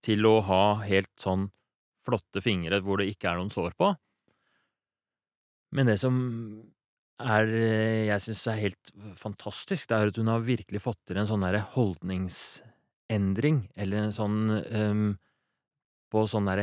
til 0.05 0.25
å 0.25 0.39
ha 0.47 0.63
helt 0.85 1.11
sånn 1.19 1.49
flotte 2.07 2.41
fingre 2.41 2.79
hvor 2.81 3.01
det 3.01 3.09
ikke 3.11 3.29
er 3.31 3.39
noen 3.39 3.53
sår 3.53 3.75
på. 3.77 3.91
Men 5.75 5.91
det 5.91 5.99
som 6.01 6.15
er 7.19 7.51
eh, 7.51 8.07
jeg 8.07 8.23
syns 8.23 8.45
er 8.49 8.63
helt 8.63 8.93
fantastisk, 9.19 9.89
det 9.89 9.97
er 9.97 10.11
at 10.11 10.17
hun 10.17 10.31
har 10.31 10.45
virkelig 10.45 10.81
fått 10.81 11.01
til 11.09 11.19
en 11.19 11.27
sånn 11.29 11.45
holdningsendring, 11.75 13.65
eller 13.75 14.07
en 14.07 14.15
sånn 14.15 14.39
ehm, 14.63 15.09
på 16.09 16.25
sånn 16.29 16.49
der, 16.49 16.61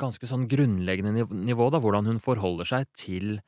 ganske 0.00 0.28
sånn 0.28 0.48
grunnleggende 0.50 1.26
nivå, 1.46 1.68
da, 1.70 1.80
hvordan 1.82 2.08
hun 2.10 2.20
forholder 2.22 2.68
seg 2.68 2.88
til 2.98 3.38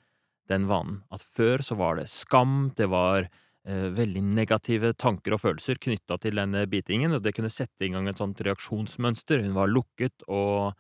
den 0.51 0.69
vanen. 0.71 1.01
At 1.11 1.25
før 1.37 1.65
så 1.67 1.77
var 1.79 1.99
det 1.99 2.09
skam, 2.13 2.71
det 2.79 2.87
var 2.93 3.27
eh, 3.27 3.89
veldig 3.97 4.23
negative 4.39 4.93
tanker 4.99 5.35
og 5.35 5.43
følelser 5.43 5.81
knytta 5.83 6.21
til 6.23 6.39
denne 6.39 6.65
bitingen, 6.71 7.17
og 7.17 7.25
det 7.25 7.35
kunne 7.37 7.51
sette 7.53 7.87
i 7.87 7.91
gang 7.95 8.09
et 8.11 8.23
sånt 8.23 8.43
reaksjonsmønster. 8.47 9.43
Hun 9.47 9.57
var 9.59 9.73
lukket 9.73 10.27
og 10.29 10.77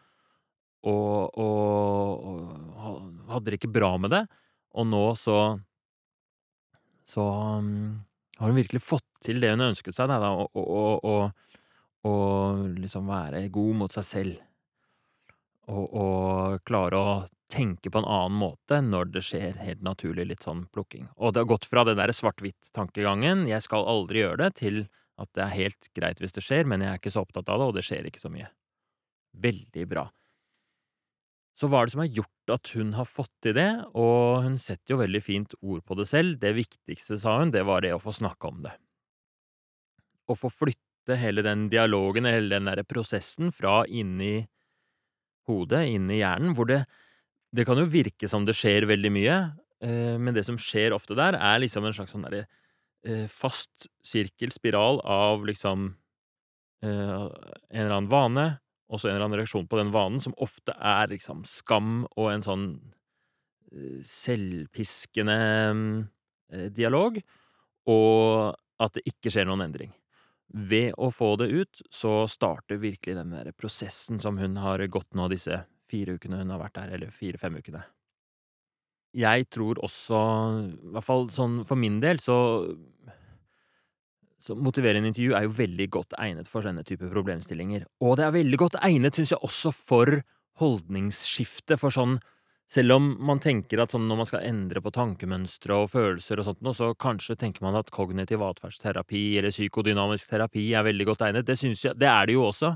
og 0.86 1.38
og 1.42 2.26
og 2.30 3.30
hadde 3.32 3.50
det 3.50 3.58
ikke 3.58 3.74
bra 3.74 3.96
med 3.98 4.12
det, 4.14 4.22
og 4.78 4.86
nå 4.86 5.06
så 5.18 5.38
så, 7.06 7.22
um, 7.22 8.04
har 8.38 8.50
hun 8.50 8.58
virkelig 8.58 8.82
fått 8.82 9.06
til 9.24 9.38
det 9.42 9.52
hun 9.54 9.68
ønsket 9.68 9.94
seg, 9.94 10.10
da, 10.10 10.30
og, 10.34 10.50
og, 10.58 11.06
å 11.06 11.14
å 12.06 12.16
liksom 12.76 13.08
være 13.10 13.46
god 13.54 13.80
mot 13.82 13.96
seg 13.96 14.06
selv. 14.06 14.42
Og 15.66 15.96
og 15.98 16.60
klare 16.68 16.98
å 16.98 17.14
tenke 17.50 17.90
på 17.90 18.00
en 18.00 18.08
annen 18.10 18.38
måte 18.38 18.78
når 18.82 19.10
det 19.14 19.22
skjer 19.26 19.58
helt 19.62 19.82
naturlig 19.86 20.26
litt 20.30 20.46
sånn 20.46 20.64
plukking. 20.74 21.08
Og 21.16 21.34
det 21.34 21.42
har 21.42 21.50
gått 21.50 21.66
fra 21.68 21.84
den 21.86 21.98
derre 21.98 22.14
svart-hvitt-tankegangen, 22.14 23.46
'jeg 23.46 23.62
skal 23.62 23.86
aldri 23.86 24.22
gjøre 24.22 24.38
det', 24.46 24.54
til 24.62 24.88
at 25.18 25.28
det 25.34 25.42
er 25.42 25.56
helt 25.56 25.88
greit 25.94 26.20
hvis 26.20 26.36
det 26.36 26.44
skjer, 26.44 26.66
men 26.66 26.80
jeg 26.80 26.90
er 26.90 26.98
ikke 26.98 27.14
så 27.14 27.24
opptatt 27.24 27.48
av 27.48 27.58
det, 27.58 27.66
og 27.66 27.74
det 27.74 27.84
skjer 27.86 28.06
ikke 28.06 28.20
så 28.20 28.30
mye. 28.30 28.48
Veldig 29.36 29.88
bra. 29.88 30.10
Så 31.56 31.70
hva 31.72 31.80
er 31.80 31.88
det 31.88 31.94
som 31.94 32.02
har 32.04 32.12
gjort 32.12 32.52
at 32.52 32.68
hun 32.76 32.92
har 32.92 33.08
fått 33.08 33.32
til 33.40 33.54
det? 33.56 33.70
Og 33.96 34.42
hun 34.44 34.58
setter 34.60 34.92
jo 34.92 35.00
veldig 35.00 35.22
fint 35.24 35.54
ord 35.62 35.84
på 35.88 35.96
det 35.96 36.04
selv. 36.10 36.36
Det 36.42 36.52
viktigste, 36.52 37.16
sa 37.18 37.38
hun, 37.40 37.50
det 37.50 37.64
var 37.64 37.80
det 37.80 37.94
å 37.96 38.02
få 38.02 38.12
snakke 38.12 38.50
om 38.50 38.60
det. 38.66 38.74
Å 40.28 40.36
få 40.36 40.50
flytte 40.52 40.85
hele 41.14 41.44
den 41.46 41.68
dialogen, 41.70 42.26
hele 42.26 42.50
den 42.56 42.66
derre 42.66 42.82
prosessen 42.82 43.52
fra 43.54 43.84
inni 43.86 44.48
hodet, 45.46 45.84
inni 45.94 46.18
hjernen, 46.18 46.56
hvor 46.58 46.66
det 46.66 46.82
det 47.56 47.64
kan 47.66 47.78
jo 47.80 47.86
virke 47.88 48.28
som 48.28 48.44
det 48.46 48.56
skjer 48.58 48.86
veldig 48.88 49.12
mye, 49.14 49.36
eh, 49.84 50.16
men 50.20 50.34
det 50.36 50.44
som 50.48 50.58
skjer 50.60 50.94
ofte 50.96 51.16
der, 51.18 51.38
er 51.38 51.62
liksom 51.62 51.86
en 51.86 51.94
slags 51.96 52.12
sånn 52.14 52.26
derre 52.26 52.44
eh, 53.06 53.26
fast 53.32 53.88
sirkel, 54.04 54.52
spiral, 54.54 55.00
av 55.04 55.46
liksom 55.48 55.88
eh, 56.84 56.90
en 56.90 57.80
eller 57.84 57.96
annen 57.96 58.12
vane, 58.12 58.46
og 58.86 59.00
så 59.00 59.08
en 59.08 59.16
eller 59.16 59.28
annen 59.28 59.40
reaksjon 59.40 59.68
på 59.70 59.80
den 59.80 59.94
vanen, 59.94 60.20
som 60.22 60.36
ofte 60.42 60.72
er 60.76 61.10
liksom 61.14 61.44
skam 61.48 62.04
og 62.14 62.30
en 62.30 62.46
sånn 62.46 62.68
selvpiskende 64.06 65.34
dialog, 66.76 67.18
og 67.90 68.54
at 68.80 68.94
det 68.94 69.02
ikke 69.10 69.32
skjer 69.34 69.48
noen 69.48 69.64
endring. 69.64 69.90
Ved 70.54 70.94
å 70.96 71.10
få 71.10 71.34
det 71.40 71.48
ut, 71.50 71.82
så 71.90 72.24
starter 72.30 72.78
virkelig 72.80 73.16
den 73.18 73.34
der 73.34 73.50
prosessen 73.56 74.20
som 74.22 74.38
hun 74.38 74.56
har 74.62 74.84
gått 74.92 75.16
nå 75.18 75.26
disse 75.32 75.64
fire 75.90 76.16
ukene 76.16 76.40
hun 76.40 76.52
har 76.54 76.62
vært 76.62 76.78
der, 76.78 76.92
eller 76.96 77.14
fire-fem 77.14 77.58
ukene. 77.58 77.82
Jeg 79.16 79.46
tror 79.50 79.80
også, 79.84 80.18
i 80.86 80.92
hvert 80.94 81.06
fall 81.06 81.26
sånn 81.32 81.62
for 81.66 81.80
min 81.80 81.98
del, 82.02 82.20
så 82.22 82.36
så 84.46 84.54
motiverende 84.54 85.10
intervju 85.10 85.34
er 85.34 85.46
jo 85.46 85.54
veldig 85.56 85.86
godt 85.90 86.14
egnet 86.22 86.46
for 86.46 86.62
denne 86.62 86.84
type 86.86 87.08
problemstillinger. 87.10 87.86
Og 88.04 88.14
det 88.18 88.26
er 88.28 88.34
veldig 88.36 88.58
godt 88.60 88.76
egnet, 88.86 89.16
syns 89.18 89.32
jeg, 89.32 89.42
også 89.42 89.72
for 89.74 90.20
holdningsskifte, 90.60 91.74
for 91.80 91.90
sånn 91.90 92.20
selv 92.70 92.96
om 92.96 93.06
man 93.28 93.38
tenker 93.42 93.80
at 93.82 93.92
sånn 93.94 94.08
når 94.10 94.18
man 94.20 94.28
skal 94.28 94.44
endre 94.46 94.82
på 94.82 94.90
tankemønstre 94.94 95.76
og 95.84 95.90
følelser 95.92 96.42
og 96.42 96.48
sånt 96.48 96.64
noe, 96.66 96.74
så 96.74 96.90
kanskje 96.98 97.38
tenker 97.38 97.62
man 97.62 97.78
at 97.78 97.92
kognitiv 97.94 98.42
atferdsterapi 98.42 99.22
eller 99.38 99.54
psykodynamisk 99.54 100.32
terapi 100.32 100.66
er 100.74 100.86
veldig 100.88 101.06
godt 101.12 101.26
egnet. 101.28 101.46
Det 101.46 101.58
jeg 101.62 101.94
Det 101.94 102.10
er 102.10 102.26
det 102.26 102.34
jo 102.34 102.48
også, 102.48 102.74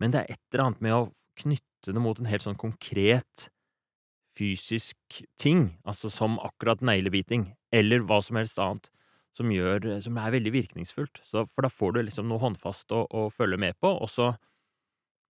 men 0.00 0.12
det 0.12 0.20
er 0.20 0.34
et 0.34 0.42
eller 0.52 0.66
annet 0.66 0.84
med 0.84 0.96
å 0.98 1.10
knytte 1.40 1.94
det 1.96 2.02
mot 2.02 2.18
en 2.20 2.28
helt 2.28 2.44
sånn 2.44 2.60
konkret 2.60 3.48
fysisk 4.36 5.22
ting, 5.40 5.78
altså 5.84 6.10
som 6.12 6.38
akkurat 6.40 6.80
neglebiting, 6.84 7.50
eller 7.72 8.04
hva 8.04 8.20
som 8.24 8.36
helst 8.40 8.60
annet, 8.60 8.88
som 9.36 9.48
gjør 9.52 10.00
som 10.04 10.16
er 10.20 10.32
veldig 10.34 10.52
virkningsfullt. 10.52 11.22
Så 11.24 11.46
for 11.48 11.64
da 11.64 11.72
får 11.72 11.96
du 11.96 12.02
liksom 12.04 12.28
noe 12.28 12.40
håndfast 12.40 12.92
å 12.92 13.06
å 13.08 13.28
følge 13.32 13.60
med 13.60 13.76
på, 13.80 13.92
og 13.92 14.08
så 14.12 14.34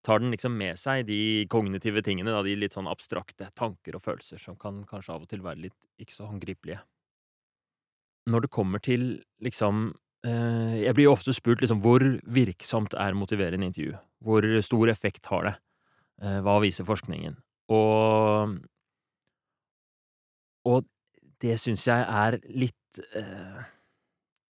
tar 0.07 0.23
den 0.23 0.33
liksom 0.35 0.55
med 0.59 0.79
seg 0.81 1.07
de 1.09 1.47
kognitive 1.51 2.03
tingene, 2.05 2.33
da, 2.35 2.43
de 2.45 2.57
litt 2.59 2.75
sånn 2.77 2.91
abstrakte 2.91 3.51
tanker 3.59 3.97
og 3.99 4.05
følelser 4.05 4.41
som 4.43 4.57
kan 4.61 4.83
kanskje 4.89 5.15
av 5.15 5.27
og 5.27 5.31
til 5.31 5.45
være 5.45 5.69
litt 5.69 5.79
ikke 6.03 6.17
så 6.17 6.29
håndgripelige. 6.31 6.81
Når 8.31 8.45
det 8.45 8.53
kommer 8.55 8.79
til 8.79 9.05
liksom 9.43 9.89
eh, 10.23 10.83
Jeg 10.85 10.95
blir 10.95 11.09
jo 11.09 11.15
ofte 11.17 11.35
spurt 11.35 11.63
liksom 11.63 11.81
hvor 11.83 12.03
virksomt 12.23 12.95
er 12.95 13.17
motiverende 13.19 13.67
intervju? 13.67 13.97
Hvor 14.23 14.47
stor 14.63 14.93
effekt 14.93 15.27
har 15.33 15.49
det? 15.49 15.55
Eh, 16.23 16.39
hva 16.47 16.61
viser 16.63 16.87
forskningen? 16.87 17.39
Og 17.75 18.59
og 20.63 20.85
det 21.43 21.57
syns 21.59 21.83
jeg 21.89 22.05
er 22.07 22.37
litt 22.55 23.01
eh, 23.19 23.63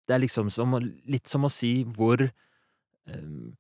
det 0.09 0.17
er 0.17 0.23
liksom 0.25 0.51
som 0.53 0.75
litt 0.83 1.31
som 1.31 1.47
å 1.47 1.51
si 1.53 1.83
hvor, 1.97 2.21
ehm, 3.09 3.53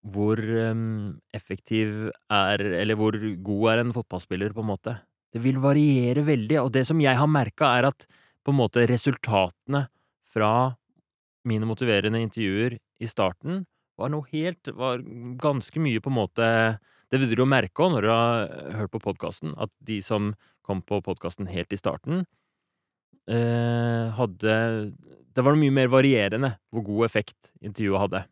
hvor, 0.00 0.40
um, 0.40 1.20
effektiv 1.36 2.10
er 2.32 2.62
eller 2.80 2.96
hvor 2.96 3.16
god 3.44 3.64
er 3.72 3.82
en 3.82 3.94
fotballspiller, 3.94 4.54
på 4.56 4.64
en 4.64 4.70
måte. 4.72 4.96
Det 5.30 5.42
vil 5.44 5.60
variere 5.62 6.24
veldig, 6.26 6.58
og 6.64 6.72
det 6.74 6.86
som 6.88 7.00
jeg 7.02 7.16
har 7.16 7.30
merka, 7.30 7.74
er 7.78 7.90
at 7.90 8.06
på 8.44 8.52
en 8.52 8.60
måte 8.62 8.86
resultatene 8.88 9.84
fra 10.30 10.72
mine 11.48 11.68
motiverende 11.68 12.20
intervjuer 12.22 12.78
i 13.00 13.08
starten 13.08 13.64
var 14.00 14.12
noe 14.12 14.26
helt 14.32 14.70
var 14.76 15.02
ganske 15.40 15.82
mye 15.82 16.00
på 16.00 16.10
en 16.12 16.18
måte 16.18 16.46
Det 17.10 17.18
vil 17.18 17.32
dere 17.32 17.42
jo 17.42 17.50
merke 17.50 17.82
òg 17.84 17.94
når 17.94 18.06
dere 18.06 18.16
har 18.16 18.76
hørt 18.80 18.92
på 18.94 19.02
podkasten, 19.02 19.54
at 19.58 19.70
de 19.82 19.98
som 20.04 20.30
kom 20.62 20.78
på 20.86 21.00
podkasten 21.02 21.48
helt 21.50 21.72
i 21.74 21.78
starten, 21.80 22.22
eh, 23.26 24.06
hadde 24.14 24.94
Det 25.34 25.44
var 25.44 25.58
mye 25.58 25.74
mer 25.74 25.90
varierende 25.90 26.54
hvor 26.70 26.86
god 26.86 27.04
effekt 27.08 27.52
intervjuet 27.60 28.04
hadde. 28.04 28.22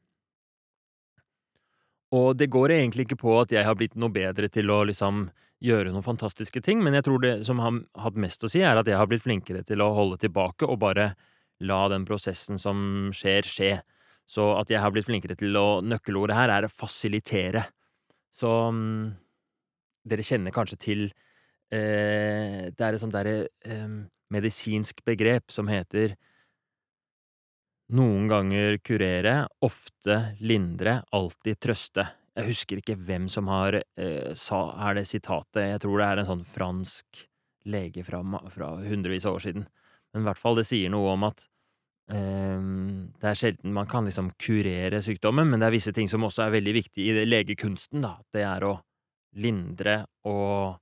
Og 2.17 2.33
det 2.41 2.49
går 2.53 2.73
egentlig 2.79 3.05
ikke 3.05 3.21
på 3.21 3.35
at 3.41 3.53
jeg 3.53 3.67
har 3.67 3.77
blitt 3.77 3.97
noe 4.01 4.13
bedre 4.13 4.49
til 4.53 4.71
å 4.73 4.81
liksom 4.89 5.27
gjøre 5.65 5.91
noen 5.91 6.07
fantastiske 6.07 6.63
ting, 6.65 6.81
men 6.85 6.95
jeg 6.97 7.05
tror 7.09 7.23
det 7.23 7.33
som 7.47 7.61
har 7.61 7.81
hatt 7.99 8.19
mest 8.21 8.45
å 8.47 8.51
si, 8.51 8.63
er 8.63 8.79
at 8.79 8.89
jeg 8.89 8.97
har 8.97 9.09
blitt 9.11 9.25
flinkere 9.25 9.65
til 9.67 9.83
å 9.83 9.91
holde 9.97 10.21
tilbake 10.23 10.69
og 10.69 10.79
bare 10.85 11.11
la 11.67 11.81
den 11.91 12.05
prosessen 12.07 12.61
som 12.63 13.11
skjer, 13.17 13.49
skje. 13.49 13.73
Så 14.29 14.45
at 14.59 14.71
jeg 14.71 14.81
har 14.81 14.93
blitt 14.95 15.09
flinkere 15.09 15.35
til 15.41 15.57
å 15.57 15.81
Nøkkelordet 15.83 16.37
her 16.37 16.53
er 16.53 16.67
å 16.67 16.71
fasilitere. 16.71 17.65
Så 18.37 18.51
dere 20.09 20.25
kjenner 20.25 20.55
kanskje 20.55 20.79
til 20.79 21.05
eh, 21.75 22.69
Det 22.71 22.85
er 22.85 22.95
et 22.95 23.03
sånt 23.03 23.17
derre 23.17 23.49
eh, 23.65 23.97
medisinsk 24.33 25.03
begrep 25.09 25.51
som 25.53 25.69
heter 25.73 26.15
noen 27.95 28.28
ganger 28.28 28.78
kurere, 28.84 29.34
ofte 29.64 30.18
lindre, 30.45 31.01
alltid 31.14 31.61
trøste. 31.62 32.05
Jeg 32.39 32.51
husker 32.53 32.80
ikke 32.80 32.97
hvem 33.01 33.26
som 33.32 33.49
har 33.51 33.80
eh, 33.80 34.34
sa 34.39 34.61
er 34.89 34.99
det 35.01 35.07
sitatet, 35.11 35.64
jeg 35.72 35.82
tror 35.82 35.99
det 35.99 36.09
er 36.09 36.22
en 36.22 36.30
sånn 36.32 36.47
fransk 36.47 37.22
lege 37.68 38.05
fra, 38.07 38.22
fra 38.53 38.74
hundrevis 38.84 39.26
av 39.26 39.39
år 39.39 39.47
siden. 39.49 39.64
Men 40.12 40.24
i 40.24 40.28
hvert 40.28 40.41
fall, 40.41 40.59
det 40.61 40.68
sier 40.68 40.93
noe 40.93 41.14
om 41.16 41.26
at 41.28 41.43
eh, 42.14 42.61
det 43.18 43.30
er 43.32 43.41
sjelden 43.41 43.74
man 43.74 43.89
kan 43.91 44.07
liksom 44.09 44.30
kurere 44.41 45.03
sykdommen, 45.05 45.51
men 45.51 45.61
det 45.61 45.70
er 45.70 45.78
visse 45.78 45.95
ting 45.97 46.11
som 46.11 46.26
også 46.28 46.47
er 46.47 46.59
veldig 46.59 46.76
viktig 46.78 47.09
i 47.09 47.24
legekunsten, 47.26 48.05
da. 48.05 48.18
Det 48.34 48.45
er 48.47 48.68
å 48.68 48.76
lindre 49.39 50.03
og 50.28 50.78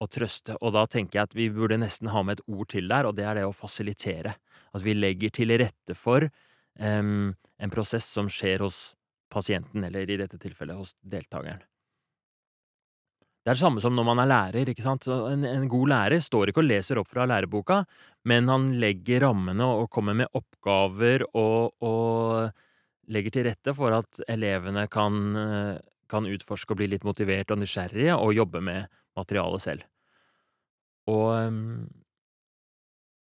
og 0.00 0.08
trøste, 0.08 0.54
og 0.64 0.72
da 0.72 0.86
tenker 0.88 1.18
jeg 1.18 1.28
at 1.28 1.34
vi 1.36 1.50
burde 1.52 1.76
nesten 1.80 2.08
ha 2.08 2.22
med 2.24 2.38
et 2.38 2.46
ord 2.48 2.70
til 2.72 2.86
der, 2.88 3.04
og 3.04 3.16
det 3.18 3.26
er 3.28 3.36
det 3.36 3.42
å 3.44 3.52
fasilitere. 3.52 4.32
At 4.76 4.84
vi 4.86 4.94
legger 4.94 5.32
til 5.34 5.52
rette 5.58 5.96
for 5.98 6.28
um, 6.78 7.32
en 7.34 7.72
prosess 7.72 8.06
som 8.06 8.30
skjer 8.30 8.62
hos 8.64 8.92
pasienten, 9.30 9.84
eller 9.86 10.10
i 10.10 10.18
dette 10.18 10.38
tilfellet 10.42 10.78
hos 10.78 10.96
deltakeren. 11.00 11.62
Det 13.40 13.48
er 13.48 13.56
det 13.56 13.62
samme 13.62 13.80
som 13.80 13.94
når 13.96 14.04
man 14.04 14.20
er 14.20 14.28
lærer, 14.28 14.68
ikke 14.68 14.84
sant. 14.84 15.06
En, 15.08 15.46
en 15.48 15.68
god 15.70 15.88
lærer 15.88 16.20
står 16.20 16.50
ikke 16.50 16.60
og 16.60 16.68
leser 16.68 17.00
opp 17.00 17.08
fra 17.08 17.24
læreboka, 17.28 17.78
men 18.28 18.50
han 18.52 18.66
legger 18.82 19.24
rammene 19.24 19.64
og 19.64 19.88
kommer 19.92 20.18
med 20.18 20.28
oppgaver 20.36 21.24
og, 21.30 21.72
og 21.80 22.50
legger 23.10 23.34
til 23.34 23.48
rette 23.48 23.74
for 23.74 23.96
at 23.96 24.20
elevene 24.28 24.84
kan, 24.92 25.16
kan 26.10 26.28
utforske 26.28 26.74
og 26.74 26.82
bli 26.82 26.90
litt 26.92 27.06
motivert 27.08 27.54
og 27.54 27.62
nysgjerrige 27.62 28.18
og 28.18 28.36
jobbe 28.36 28.60
med 28.66 28.90
materialet 29.16 29.64
selv. 29.64 29.88
Og 31.10 31.26
ehm, 31.38 31.88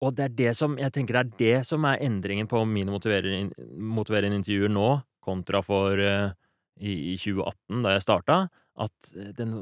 og 0.05 0.17
det 0.17 0.25
er 0.27 0.35
det 0.39 0.53
som 0.59 0.77
jeg 0.81 0.93
tenker 0.93 1.17
det 1.17 1.23
er 1.23 1.37
det 1.41 1.67
som 1.69 1.85
er 1.89 2.03
endringen 2.05 2.49
på 2.51 2.61
mine 2.69 2.93
motiverende 2.93 4.41
intervjuer 4.41 4.73
nå, 4.73 4.89
kontra 5.25 5.63
for 5.65 5.99
uh, 5.99 6.35
i, 6.77 7.15
i 7.15 7.17
2018, 7.17 7.83
da 7.83 7.95
jeg 7.95 8.05
starta, 8.05 8.41
at 8.77 9.13
den 9.39 9.55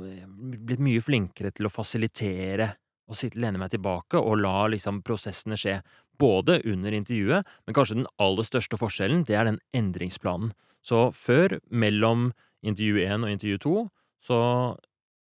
blitt 0.66 0.82
mye 0.82 1.02
flinkere 1.04 1.52
til 1.54 1.68
å 1.68 1.72
fasilitere 1.72 2.72
og 3.06 3.18
sitte, 3.18 3.38
lene 3.40 3.60
meg 3.60 3.72
tilbake 3.74 4.18
og 4.18 4.40
la 4.40 4.64
liksom 4.72 5.02
prosessene 5.06 5.58
skje. 5.60 5.78
Både 6.20 6.60
under 6.70 6.94
intervjuet, 6.94 7.46
men 7.66 7.76
kanskje 7.76 8.00
den 8.00 8.10
aller 8.22 8.46
største 8.46 8.78
forskjellen, 8.80 9.24
det 9.28 9.36
er 9.38 9.48
den 9.48 9.60
endringsplanen. 9.76 10.52
Så 10.84 11.08
før, 11.16 11.58
mellom 11.70 12.32
intervju 12.64 13.02
1 13.04 13.26
og 13.26 13.32
intervju 13.32 13.60
2, 13.64 13.76
så 14.28 14.38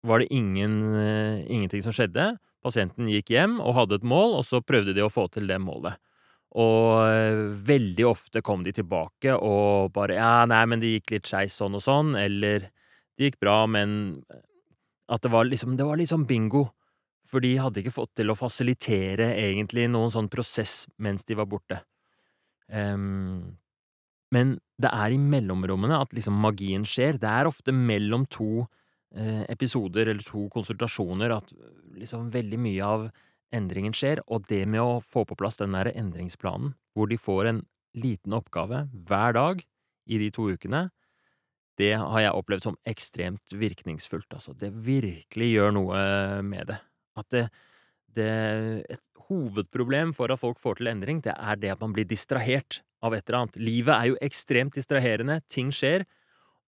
var 0.06 0.22
det 0.22 0.30
ingen, 0.34 0.76
uh, 0.94 1.44
ingenting 1.46 1.82
som 1.84 1.94
skjedde. 1.94 2.30
Pasienten 2.68 3.08
gikk 3.08 3.32
hjem 3.32 3.58
og 3.64 3.76
hadde 3.78 3.98
et 3.98 4.06
mål, 4.06 4.36
og 4.40 4.44
så 4.46 4.60
prøvde 4.64 4.94
de 4.96 5.04
å 5.04 5.12
få 5.12 5.26
til 5.32 5.48
det 5.48 5.58
målet. 5.62 5.96
Og 6.58 7.04
eh, 7.04 7.42
veldig 7.68 8.06
ofte 8.08 8.42
kom 8.44 8.64
de 8.64 8.72
tilbake 8.76 9.34
og 9.36 9.92
bare 9.92 10.16
'Ja, 10.16 10.46
nei, 10.48 10.64
men 10.66 10.80
det 10.80 10.94
gikk 10.94 11.12
litt 11.16 11.28
skeis 11.28 11.56
sånn 11.60 11.76
og 11.76 11.84
sånn', 11.84 12.16
eller 12.16 12.70
'Det 13.16 13.32
gikk 13.32 13.40
bra, 13.40 13.66
men' 13.66 14.22
At 15.08 15.22
det 15.22 15.30
var 15.30 15.44
liksom 15.44 15.76
Det 15.76 15.84
var 15.84 15.96
sånn 15.96 16.26
bingo. 16.26 16.74
For 17.24 17.40
de 17.40 17.56
hadde 17.56 17.80
ikke 17.80 17.92
fått 17.92 18.14
til 18.16 18.30
å 18.30 18.36
fasilitere 18.36 19.36
egentlig 19.36 19.88
noen 19.88 20.10
sånn 20.10 20.28
prosess 20.28 20.86
mens 20.98 21.24
de 21.24 21.34
var 21.34 21.46
borte. 21.46 21.82
Um, 22.70 23.58
men 24.30 24.60
det 24.80 24.90
er 24.92 25.12
i 25.12 25.18
mellomrommene 25.18 26.00
at 26.00 26.12
liksom 26.12 26.32
magien 26.32 26.84
skjer. 26.84 27.18
Det 27.18 27.28
er 27.28 27.44
ofte 27.44 27.72
mellom 27.72 28.26
to 28.28 28.68
Eh, 29.16 29.42
episoder 29.48 30.06
eller 30.06 30.20
to 30.20 30.50
konsultasjoner 30.52 31.32
at 31.32 31.52
liksom 32.02 32.30
veldig 32.34 32.60
mye 32.62 32.84
av 32.84 33.08
endringen 33.54 33.94
skjer, 33.96 34.20
og 34.28 34.46
det 34.50 34.64
med 34.68 34.82
å 34.82 35.00
få 35.04 35.24
på 35.28 35.36
plass 35.38 35.60
den 35.60 35.76
derre 35.76 35.94
endringsplanen, 35.96 36.74
hvor 36.94 37.08
de 37.08 37.18
får 37.20 37.50
en 37.50 37.62
liten 37.96 38.36
oppgave 38.36 38.84
hver 39.08 39.34
dag 39.36 39.62
i 40.08 40.20
de 40.20 40.28
to 40.34 40.48
ukene, 40.52 40.88
det 41.78 41.92
har 41.94 42.20
jeg 42.24 42.34
opplevd 42.34 42.66
som 42.66 42.78
ekstremt 42.90 43.54
virkningsfullt, 43.54 44.28
altså. 44.34 44.54
Det 44.58 44.72
virkelig 44.74 45.50
gjør 45.52 45.74
noe 45.76 46.00
med 46.42 46.72
det. 46.72 46.78
At 47.18 47.28
det, 47.34 47.44
det 48.18 48.32
Et 48.90 49.04
hovedproblem 49.28 50.14
for 50.16 50.32
at 50.32 50.40
folk 50.40 50.58
får 50.58 50.80
til 50.80 50.90
endring, 50.90 51.20
det 51.22 51.34
er 51.36 51.58
det 51.60 51.74
at 51.74 51.82
man 51.84 51.92
blir 51.94 52.08
distrahert 52.08 52.80
av 53.04 53.14
et 53.14 53.28
eller 53.28 53.42
annet. 53.42 53.58
Livet 53.60 53.94
er 53.94 54.06
jo 54.10 54.18
ekstremt 54.24 54.74
distraherende, 54.74 55.40
ting 55.52 55.70
skjer. 55.74 56.06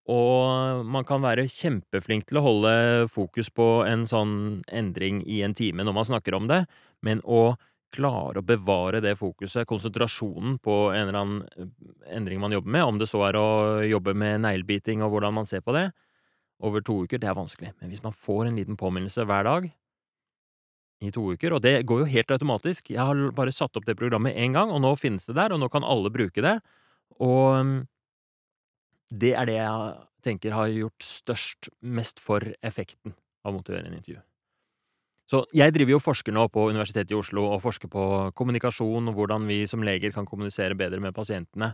Og 0.08 0.84
man 0.88 1.04
kan 1.04 1.20
være 1.22 1.48
kjempeflink 1.50 2.28
til 2.28 2.40
å 2.40 2.44
holde 2.44 2.72
fokus 3.12 3.50
på 3.52 3.82
en 3.86 4.06
sånn 4.08 4.62
endring 4.72 5.20
i 5.28 5.42
en 5.44 5.54
time 5.54 5.84
når 5.84 5.96
man 5.96 6.08
snakker 6.08 6.34
om 6.38 6.48
det, 6.50 6.64
men 7.04 7.20
å 7.24 7.54
klare 7.94 8.40
å 8.40 8.46
bevare 8.46 9.00
det 9.02 9.16
fokuset, 9.18 9.66
konsentrasjonen, 9.68 10.58
på 10.62 10.76
en 10.94 11.08
eller 11.08 11.18
annen 11.20 11.40
eh, 11.58 11.70
endring 12.16 12.40
man 12.42 12.54
jobber 12.54 12.70
med, 12.76 12.86
om 12.86 13.00
det 13.00 13.08
så 13.10 13.24
er 13.26 13.38
å 13.38 13.48
jobbe 13.82 14.14
med 14.14 14.44
neglebiting 14.44 15.02
og 15.02 15.14
hvordan 15.14 15.36
man 15.40 15.48
ser 15.48 15.64
på 15.66 15.74
det, 15.76 15.88
over 16.60 16.84
to 16.84 17.00
uker, 17.04 17.20
det 17.20 17.30
er 17.30 17.38
vanskelig. 17.38 17.72
Men 17.80 17.90
hvis 17.90 18.04
man 18.04 18.14
får 18.14 18.46
en 18.46 18.58
liten 18.60 18.78
påminnelse 18.78 19.24
hver 19.26 19.46
dag 19.48 19.70
i 21.00 21.10
to 21.14 21.24
uker, 21.32 21.56
og 21.56 21.64
det 21.64 21.78
går 21.88 22.02
jo 22.02 22.10
helt 22.12 22.32
automatisk 22.34 22.90
Jeg 22.92 23.00
har 23.00 23.30
bare 23.32 23.54
satt 23.56 23.78
opp 23.80 23.86
det 23.88 23.96
programmet 23.96 24.36
én 24.36 24.52
gang, 24.52 24.70
og 24.70 24.82
nå 24.84 24.92
finnes 25.00 25.24
det 25.26 25.38
der, 25.38 25.54
og 25.54 25.62
nå 25.62 25.70
kan 25.72 25.86
alle 25.86 26.12
bruke 26.12 26.44
det. 26.44 26.58
Og 27.18 27.86
det 29.10 29.34
er 29.34 29.48
det 29.50 29.58
jeg 29.58 29.92
tenker 30.24 30.54
har 30.54 30.72
gjort 30.72 31.04
størst 31.04 31.70
mest 31.80 32.20
for 32.22 32.44
effekten 32.62 33.14
av 33.44 33.54
motiverende 33.56 33.98
intervju. 33.98 34.20
Så 35.30 35.44
jeg 35.54 35.70
driver 35.74 35.94
jo 35.94 36.02
forsker 36.02 36.34
nå 36.34 36.48
på 36.50 36.66
Universitetet 36.72 37.12
i 37.14 37.18
Oslo 37.18 37.44
og 37.52 37.62
forsker 37.62 37.90
på 37.90 38.04
kommunikasjon 38.38 39.12
og 39.12 39.14
hvordan 39.14 39.46
vi 39.46 39.62
som 39.70 39.84
leger 39.86 40.10
kan 40.14 40.26
kommunisere 40.26 40.74
bedre 40.78 40.98
med 41.02 41.14
pasientene. 41.14 41.70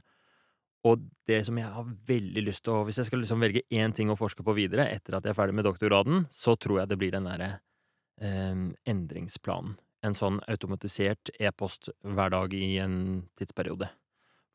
Og 0.87 1.01
det 1.27 1.41
som 1.49 1.57
jeg 1.59 1.73
har 1.73 1.87
veldig 2.07 2.45
lyst 2.45 2.63
til 2.67 2.77
å 2.77 2.85
Hvis 2.87 3.01
jeg 3.01 3.09
skal 3.09 3.23
liksom 3.25 3.41
velge 3.43 3.65
én 3.73 3.95
ting 3.97 4.13
å 4.13 4.19
forske 4.19 4.45
på 4.45 4.55
videre 4.55 4.87
etter 4.93 5.17
at 5.17 5.25
jeg 5.25 5.33
er 5.33 5.39
ferdig 5.39 5.57
med 5.57 5.67
doktorgraden, 5.67 6.27
så 6.31 6.55
tror 6.55 6.83
jeg 6.83 6.93
det 6.93 6.99
blir 7.01 7.17
den 7.17 7.27
derre 7.27 7.51
eh, 8.21 8.69
endringsplanen. 8.93 9.79
En 10.05 10.15
sånn 10.15 10.39
automatisert 10.47 11.33
e-post 11.41 11.89
hver 12.05 12.31
dag 12.31 12.53
i 12.55 12.77
en 12.79 13.25
tidsperiode. 13.41 13.89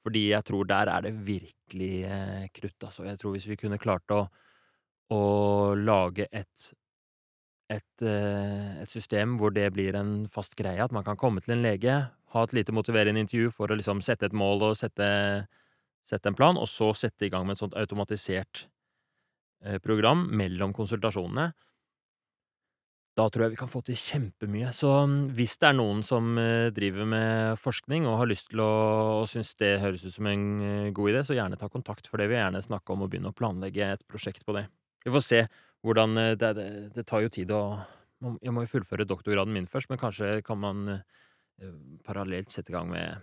Fordi 0.02 0.28
jeg 0.32 0.46
tror 0.48 0.66
der 0.70 0.90
er 0.90 1.04
det 1.06 1.14
virkelig 1.26 1.94
eh, 2.10 2.48
krutt, 2.56 2.78
altså. 2.88 3.06
Jeg 3.06 3.20
tror 3.22 3.36
hvis 3.36 3.48
vi 3.50 3.60
kunne 3.60 3.82
klart 3.82 4.16
å 4.16 4.26
å 5.12 5.76
lage 5.76 6.28
et 6.32 6.72
et, 7.72 8.04
eh, 8.04 8.82
et 8.84 8.92
system 8.92 9.38
hvor 9.40 9.54
det 9.56 9.70
blir 9.72 9.96
en 9.96 10.26
fast 10.28 10.58
greie, 10.60 10.82
at 10.84 10.92
man 10.92 11.06
kan 11.08 11.16
komme 11.20 11.40
til 11.44 11.56
en 11.56 11.64
lege, 11.64 11.94
ha 12.34 12.44
et 12.44 12.56
lite 12.56 12.74
motiverende 12.76 13.22
intervju 13.24 13.52
for 13.56 13.72
å 13.72 13.78
liksom 13.80 14.02
sette 14.04 14.28
et 14.28 14.36
mål 14.36 14.66
og 14.70 14.78
sette 14.80 15.08
sette 16.08 16.32
en 16.32 16.36
plan, 16.36 16.58
og 16.58 16.68
så 16.68 16.90
sette 16.98 17.28
i 17.28 17.30
gang 17.32 17.46
med 17.46 17.56
et 17.56 17.62
sånt 17.62 17.78
automatisert 17.78 18.66
eh, 19.64 19.78
program 19.84 20.26
mellom 20.36 20.74
konsultasjonene. 20.74 21.52
Da 23.20 23.26
tror 23.28 23.44
jeg 23.44 23.54
vi 23.58 23.60
kan 23.60 23.70
få 23.70 23.82
til 23.84 23.98
kjempemye. 24.00 24.70
Så 24.76 24.88
mm, 24.88 25.16
hvis 25.36 25.58
det 25.60 25.68
er 25.68 25.76
noen 25.76 26.00
som 26.08 26.30
eh, 26.40 26.70
driver 26.72 27.08
med 27.12 27.60
forskning 27.60 28.06
og 28.08 28.22
har 28.22 28.30
lyst 28.32 28.48
til 28.54 28.62
å 28.64 28.72
og 29.22 29.26
syns 29.28 29.52
det 29.60 29.74
høres 29.84 30.06
ut 30.06 30.16
som 30.16 30.30
en 30.32 30.46
eh, 30.64 30.92
god 30.96 31.12
idé, 31.12 31.24
så 31.28 31.36
gjerne 31.36 31.60
ta 31.60 31.68
kontakt, 31.72 32.08
for 32.08 32.22
det 32.22 32.30
vil 32.30 32.40
jeg 32.40 32.46
gjerne 32.46 32.64
snakke 32.64 32.96
om 32.96 33.04
og 33.04 33.12
begynne 33.12 33.34
å 33.34 33.36
planlegge 33.36 33.90
et 33.98 34.06
prosjekt 34.08 34.48
på 34.48 34.56
det. 34.56 34.64
Vi 35.04 35.12
får 35.12 35.26
se 35.28 35.42
hvordan 35.84 36.22
eh, 36.22 36.38
Det, 36.40 36.54
det, 36.56 36.70
det 36.96 37.06
tar 37.10 37.26
jo 37.26 37.34
tid 37.34 37.52
å 37.52 37.62
Jeg 38.40 38.54
må 38.54 38.64
jo 38.64 38.72
fullføre 38.78 39.08
doktorgraden 39.10 39.54
min 39.54 39.68
først, 39.68 39.90
men 39.90 40.00
kanskje 40.00 40.40
kan 40.46 40.60
man 40.62 41.02
parallelt 42.06 42.50
sette 42.50 42.72
i 42.72 42.74
gang 42.74 42.88
med 42.90 43.22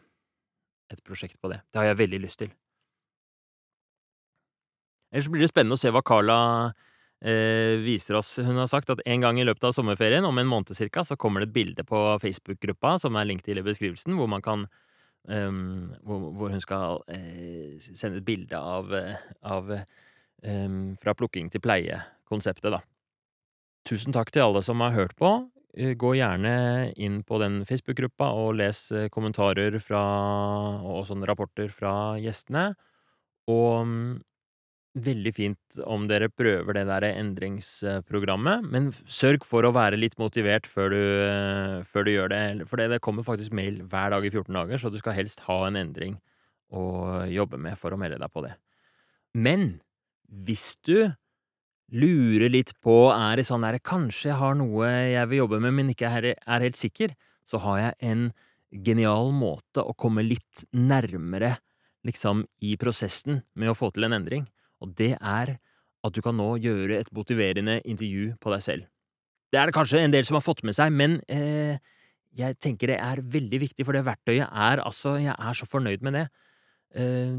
et 0.93 1.01
prosjekt 1.07 1.41
på 1.43 1.51
det. 1.51 1.59
Det 1.72 1.80
har 1.80 1.89
jeg 1.89 1.99
veldig 1.99 2.20
lyst 2.22 2.39
til. 2.43 2.51
Ellers 5.11 5.30
blir 5.32 5.43
det 5.43 5.51
spennende 5.51 5.78
å 5.78 5.80
se 5.80 5.91
hva 5.95 6.03
Carla 6.07 6.39
viser 7.19 8.14
oss. 8.14 8.37
Hun 8.39 8.61
har 8.61 8.69
sagt 8.71 8.93
at 8.95 9.01
en 9.03 9.25
gang 9.25 9.41
i 9.41 9.45
løpet 9.47 9.64
av 9.66 9.73
sommerferien, 9.75 10.23
om 10.25 10.39
en 10.39 10.47
måned 10.47 10.77
cirka, 10.79 11.03
så 11.03 11.16
kommer 11.19 11.43
det 11.43 11.49
et 11.49 11.57
bilde 11.57 11.85
på 11.85 11.99
Facebook-gruppa, 12.23 12.93
som 13.03 13.16
er 13.19 13.27
linkt 13.27 13.49
til 13.49 13.59
i 13.59 13.64
beskrivelsen, 13.66 14.14
hvor 14.14 14.31
man 14.31 14.45
kan 14.45 14.69
um, 15.29 15.95
hvor, 16.03 16.31
hvor, 16.37 16.53
hun 16.53 16.62
skal 16.62 17.03
eh, 17.12 17.79
sende 17.81 18.21
et 18.21 18.27
bilde 18.27 18.59
av, 18.59 18.93
av 19.43 19.73
um, 19.75 20.97
Fra 21.01 21.14
plukking 21.19 21.51
til 21.53 21.62
pleie-konseptet, 21.64 22.73
da. 22.75 22.83
Tusen 23.89 24.12
takk 24.12 24.33
til 24.35 24.45
alle 24.45 24.62
som 24.64 24.83
har 24.85 24.97
hørt 24.97 25.16
på. 25.19 25.31
Gå 25.79 26.11
gjerne 26.16 26.53
inn 26.99 27.21
på 27.25 27.39
den 27.41 27.61
Facebook-gruppa 27.69 28.33
og 28.37 28.57
les 28.59 28.81
kommentarer 29.14 29.77
fra 29.81 30.01
og 30.83 31.05
sånne 31.09 31.29
rapporter 31.29 31.71
fra 31.73 31.93
gjestene. 32.21 32.73
Og 33.49 33.87
veldig 35.05 35.32
fint 35.36 35.80
om 35.88 36.07
dere 36.11 36.30
prøver 36.32 36.76
det 36.76 36.84
der 36.88 37.07
endringsprogrammet, 37.09 38.66
men 38.72 38.88
sørg 39.05 39.44
for 39.46 39.66
å 39.66 39.72
være 39.74 39.99
litt 40.01 40.16
motivert 40.20 40.68
før 40.70 40.94
du, 40.94 41.03
før 41.88 42.07
du 42.07 42.12
gjør 42.12 42.32
det. 42.32 42.40
For 42.70 42.80
det 42.80 43.01
kommer 43.05 43.26
faktisk 43.26 43.55
mail 43.57 43.82
hver 43.90 44.12
dag 44.14 44.26
i 44.26 44.32
14 44.32 44.53
dager, 44.55 44.80
så 44.80 44.92
du 44.92 44.99
skal 45.01 45.16
helst 45.18 45.44
ha 45.46 45.61
en 45.66 45.78
endring 45.80 46.18
å 46.68 46.82
jobbe 47.30 47.61
med 47.61 47.78
for 47.80 47.94
å 47.94 48.01
melde 48.01 48.20
deg 48.20 48.32
på 48.34 48.44
det. 48.44 48.53
Men 49.38 49.70
hvis 50.28 50.74
du 50.84 51.09
lurer 51.88 52.53
litt 52.53 52.74
på 52.84 52.99
er 53.14 53.40
det 53.40 53.46
sånn 53.49 53.64
der, 53.64 53.80
kanskje 53.80 54.32
jeg 54.32 54.40
har 54.42 54.59
noe 54.59 54.90
jeg 55.14 55.30
vil 55.30 55.44
jobbe 55.44 55.62
med, 55.64 55.76
men 55.78 55.94
ikke 55.94 56.11
er 56.12 56.34
helt 56.66 56.76
sikker, 56.78 57.14
så 57.49 57.61
har 57.64 57.80
jeg 57.80 57.99
en 58.11 58.28
genial 58.84 59.32
måte 59.32 59.80
å 59.80 59.96
komme 59.96 60.26
litt 60.26 60.66
nærmere 60.76 61.57
liksom 62.07 62.44
i 62.64 62.76
prosessen 62.80 63.40
med 63.57 63.72
å 63.72 63.76
få 63.76 63.88
til 63.94 64.05
en 64.07 64.18
endring 64.20 64.44
og 64.85 64.95
det 64.99 65.14
er 65.18 65.57
at 66.07 66.14
du 66.14 66.22
kan 66.22 66.37
nå 66.39 66.53
gjøre 66.62 67.01
et 67.01 67.11
motiverende 67.14 67.81
intervju 67.83 68.33
på 68.41 68.55
deg 68.55 68.64
selv. 68.64 68.89
Det 69.53 69.61
er 69.61 69.68
det 69.68 69.76
kanskje 69.76 70.03
en 70.05 70.14
del 70.14 70.26
som 70.29 70.37
har 70.39 70.45
fått 70.45 70.62
med 70.66 70.76
seg, 70.76 70.93
men 70.95 71.18
eh, 71.33 71.79
jeg 72.39 72.59
tenker 72.62 72.93
det 72.93 72.99
er 73.03 73.22
veldig 73.24 73.62
viktig, 73.64 73.87
for 73.87 73.97
det 73.97 74.05
verktøyet 74.07 74.47
er 74.47 74.83
altså 74.85 75.16
Jeg 75.18 75.35
er 75.35 75.57
så 75.57 75.66
fornøyd 75.68 76.05
med 76.05 76.18
det. 76.18 76.26
Eh, 76.95 77.39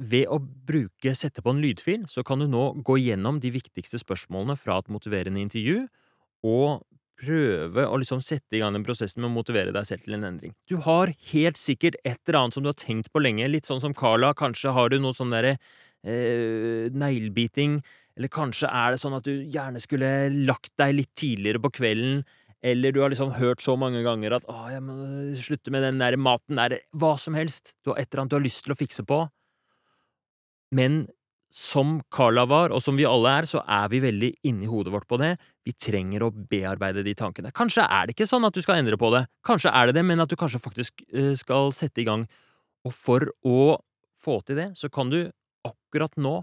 ved 0.00 0.30
å 0.32 0.38
bruke 0.40 1.12
Sette 1.16 1.42
på 1.44 1.52
en 1.52 1.60
lydfil, 1.60 2.06
så 2.08 2.24
kan 2.24 2.40
du 2.40 2.48
nå 2.48 2.70
gå 2.86 2.96
gjennom 3.00 3.40
de 3.40 3.50
viktigste 3.52 4.00
spørsmålene 4.00 4.56
fra 4.56 4.78
et 4.80 4.92
motiverende 4.92 5.42
intervju, 5.42 5.82
og 6.46 6.86
prøve 7.20 7.84
å 7.84 7.98
liksom 8.00 8.22
sette 8.24 8.56
i 8.56 8.62
gang 8.62 8.72
den 8.76 8.84
prosessen 8.86 9.20
med 9.20 9.28
å 9.28 9.34
motivere 9.34 9.74
deg 9.76 9.84
selv 9.88 10.06
til 10.06 10.16
en 10.16 10.24
endring. 10.30 10.54
Du 10.70 10.78
har 10.86 11.12
helt 11.32 11.60
sikkert 11.60 11.98
et 12.00 12.16
eller 12.24 12.38
annet 12.40 12.56
som 12.56 12.64
du 12.64 12.70
har 12.70 12.78
tenkt 12.80 13.10
på 13.12 13.20
lenge, 13.20 13.48
litt 13.50 13.68
sånn 13.68 13.82
som 13.82 13.96
Carla, 13.96 14.32
kanskje 14.36 14.72
har 14.76 14.88
du 14.88 14.96
noe 15.02 15.16
sånn 15.16 15.34
derre 15.34 15.58
eh, 16.04 16.90
neglebiting, 16.92 17.80
eller 18.16 18.32
kanskje 18.32 18.68
er 18.68 18.92
det 18.92 19.00
sånn 19.02 19.16
at 19.16 19.26
du 19.26 19.32
gjerne 19.48 19.80
skulle 19.82 20.28
lagt 20.48 20.72
deg 20.80 20.96
litt 20.98 21.12
tidligere 21.18 21.62
på 21.62 21.72
kvelden, 21.80 22.22
eller 22.60 22.92
du 22.92 23.00
har 23.00 23.12
liksom 23.12 23.32
hørt 23.38 23.62
så 23.64 23.76
mange 23.80 24.02
ganger 24.04 24.36
at 24.36 24.44
'Å, 24.44 24.68
jeg 24.68 24.82
må 24.84 24.96
slutte 25.40 25.72
med 25.72 25.82
den 25.82 25.98
der 25.98 26.16
maten 26.16 26.60
der', 26.60 26.80
hva 26.92 27.16
som 27.18 27.34
helst. 27.34 27.72
Du 27.84 27.90
har 27.90 27.98
et 27.98 28.12
eller 28.12 28.22
annet 28.22 28.30
du 28.30 28.36
har 28.36 28.44
lyst 28.44 28.64
til 28.64 28.74
å 28.74 28.80
fikse 28.80 29.06
på. 29.06 29.30
Men 30.70 31.08
som 31.50 32.00
Carla 32.14 32.44
var, 32.46 32.70
og 32.70 32.82
som 32.82 32.96
vi 32.96 33.06
alle 33.08 33.30
er, 33.40 33.48
så 33.48 33.62
er 33.66 33.88
vi 33.90 33.98
veldig 34.00 34.30
inni 34.46 34.68
hodet 34.70 34.92
vårt 34.92 35.08
på 35.10 35.18
det. 35.18 35.32
Vi 35.66 35.72
trenger 35.72 36.22
å 36.22 36.30
bearbeide 36.30 37.02
de 37.02 37.14
tankene. 37.18 37.50
Kanskje 37.50 37.82
er 37.82 38.06
det 38.06 38.14
ikke 38.14 38.28
sånn 38.30 38.46
at 38.46 38.54
du 38.54 38.62
skal 38.62 38.78
endre 38.78 38.98
på 39.00 39.10
det, 39.10 39.24
kanskje 39.46 39.72
er 39.74 39.90
det 39.90 39.98
det, 39.98 40.04
men 40.06 40.22
at 40.22 40.30
du 40.30 40.36
kanskje 40.38 40.62
faktisk 40.62 41.02
uh, 41.10 41.34
skal 41.34 41.72
sette 41.74 42.02
i 42.02 42.06
gang. 42.06 42.28
Og 42.86 42.94
for 42.94 43.26
å 43.42 43.80
få 44.20 44.38
til 44.46 44.60
det, 44.60 44.68
så 44.78 44.88
kan 44.92 45.10
du 45.10 45.24
akkurat 45.66 46.16
nå 46.16 46.40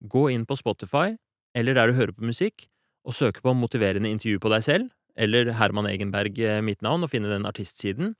gå 0.00 0.28
inn 0.32 0.46
på 0.48 0.56
Spotify 0.56 1.14
eller 1.56 1.74
der 1.74 1.90
du 1.90 1.98
hører 1.98 2.14
på 2.14 2.26
musikk, 2.26 2.66
og 3.06 3.16
søke 3.16 3.42
på 3.42 3.54
motiverende 3.56 4.10
intervju 4.12 4.40
på 4.42 4.50
deg 4.52 4.64
selv, 4.64 4.90
eller 5.18 5.52
Herman 5.56 5.88
Egenberg 5.90 6.36
eh, 6.38 6.60
mitt 6.64 6.82
navn, 6.84 7.04
og 7.04 7.10
finne 7.12 7.30
den 7.32 7.48
artistsiden. 7.48 8.14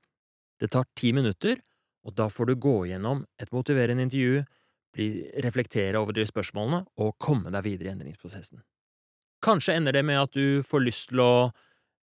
Det 0.59 0.71
tar 0.73 0.89
ti 0.97 1.13
minutter, 1.15 1.61
og 2.05 2.15
da 2.17 2.27
får 2.29 2.51
du 2.51 2.55
gå 2.59 2.75
gjennom 2.89 3.23
et 3.41 3.51
motiverende 3.53 4.07
intervju, 4.07 4.43
reflektere 5.45 5.95
over 5.95 6.11
de 6.11 6.25
spørsmålene 6.27 6.81
og 6.99 7.13
komme 7.23 7.47
deg 7.53 7.63
videre 7.63 7.87
i 7.87 7.91
endringsprosessen. 7.93 8.59
Kanskje 9.41 9.77
ender 9.79 9.95
det 9.95 10.01
med 10.03 10.19
at 10.19 10.33
du 10.35 10.59
får 10.67 10.83
lyst 10.83 11.07
til 11.13 11.21
å 11.23 11.33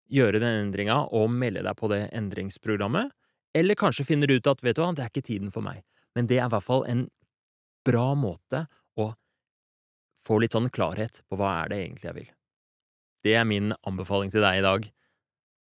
gjøre 0.09 0.41
den 0.41 0.63
endringa 0.63 1.03
og 1.13 1.29
melde 1.29 1.61
deg 1.67 1.77
på 1.77 1.91
det 1.93 2.07
endringsprogrammet, 2.17 3.13
eller 3.59 3.77
kanskje 3.77 4.07
finner 4.09 4.31
du 4.31 4.39
ut 4.39 4.49
at 4.49 4.65
vet 4.65 4.79
du 4.79 4.81
hva, 4.81 4.95
det 4.97 5.05
er 5.05 5.13
ikke 5.13 5.27
tiden 5.29 5.53
for 5.53 5.67
meg, 5.67 5.83
men 6.17 6.31
det 6.31 6.39
er 6.39 6.49
i 6.49 6.55
hvert 6.55 6.65
fall 6.65 6.87
en 6.89 7.05
bra 7.87 8.11
måte 8.19 8.67
å 8.99 9.13
få 10.25 10.41
litt 10.43 10.57
sånn 10.57 10.71
klarhet 10.75 11.23
på 11.29 11.39
hva 11.39 11.55
er 11.63 11.73
det 11.73 11.81
egentlig 11.85 12.11
jeg 12.11 12.19
vil. 12.19 12.31
Det 13.27 13.35
er 13.39 13.49
min 13.49 13.73
anbefaling 13.87 14.31
til 14.35 14.45
deg 14.45 14.61
i 14.61 14.67
dag, 14.67 14.91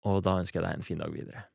og 0.09 0.21
da 0.27 0.39
ønsker 0.41 0.61
jeg 0.61 0.67
deg 0.67 0.79
en 0.79 0.87
fin 0.87 1.03
dag 1.03 1.15
videre. 1.15 1.47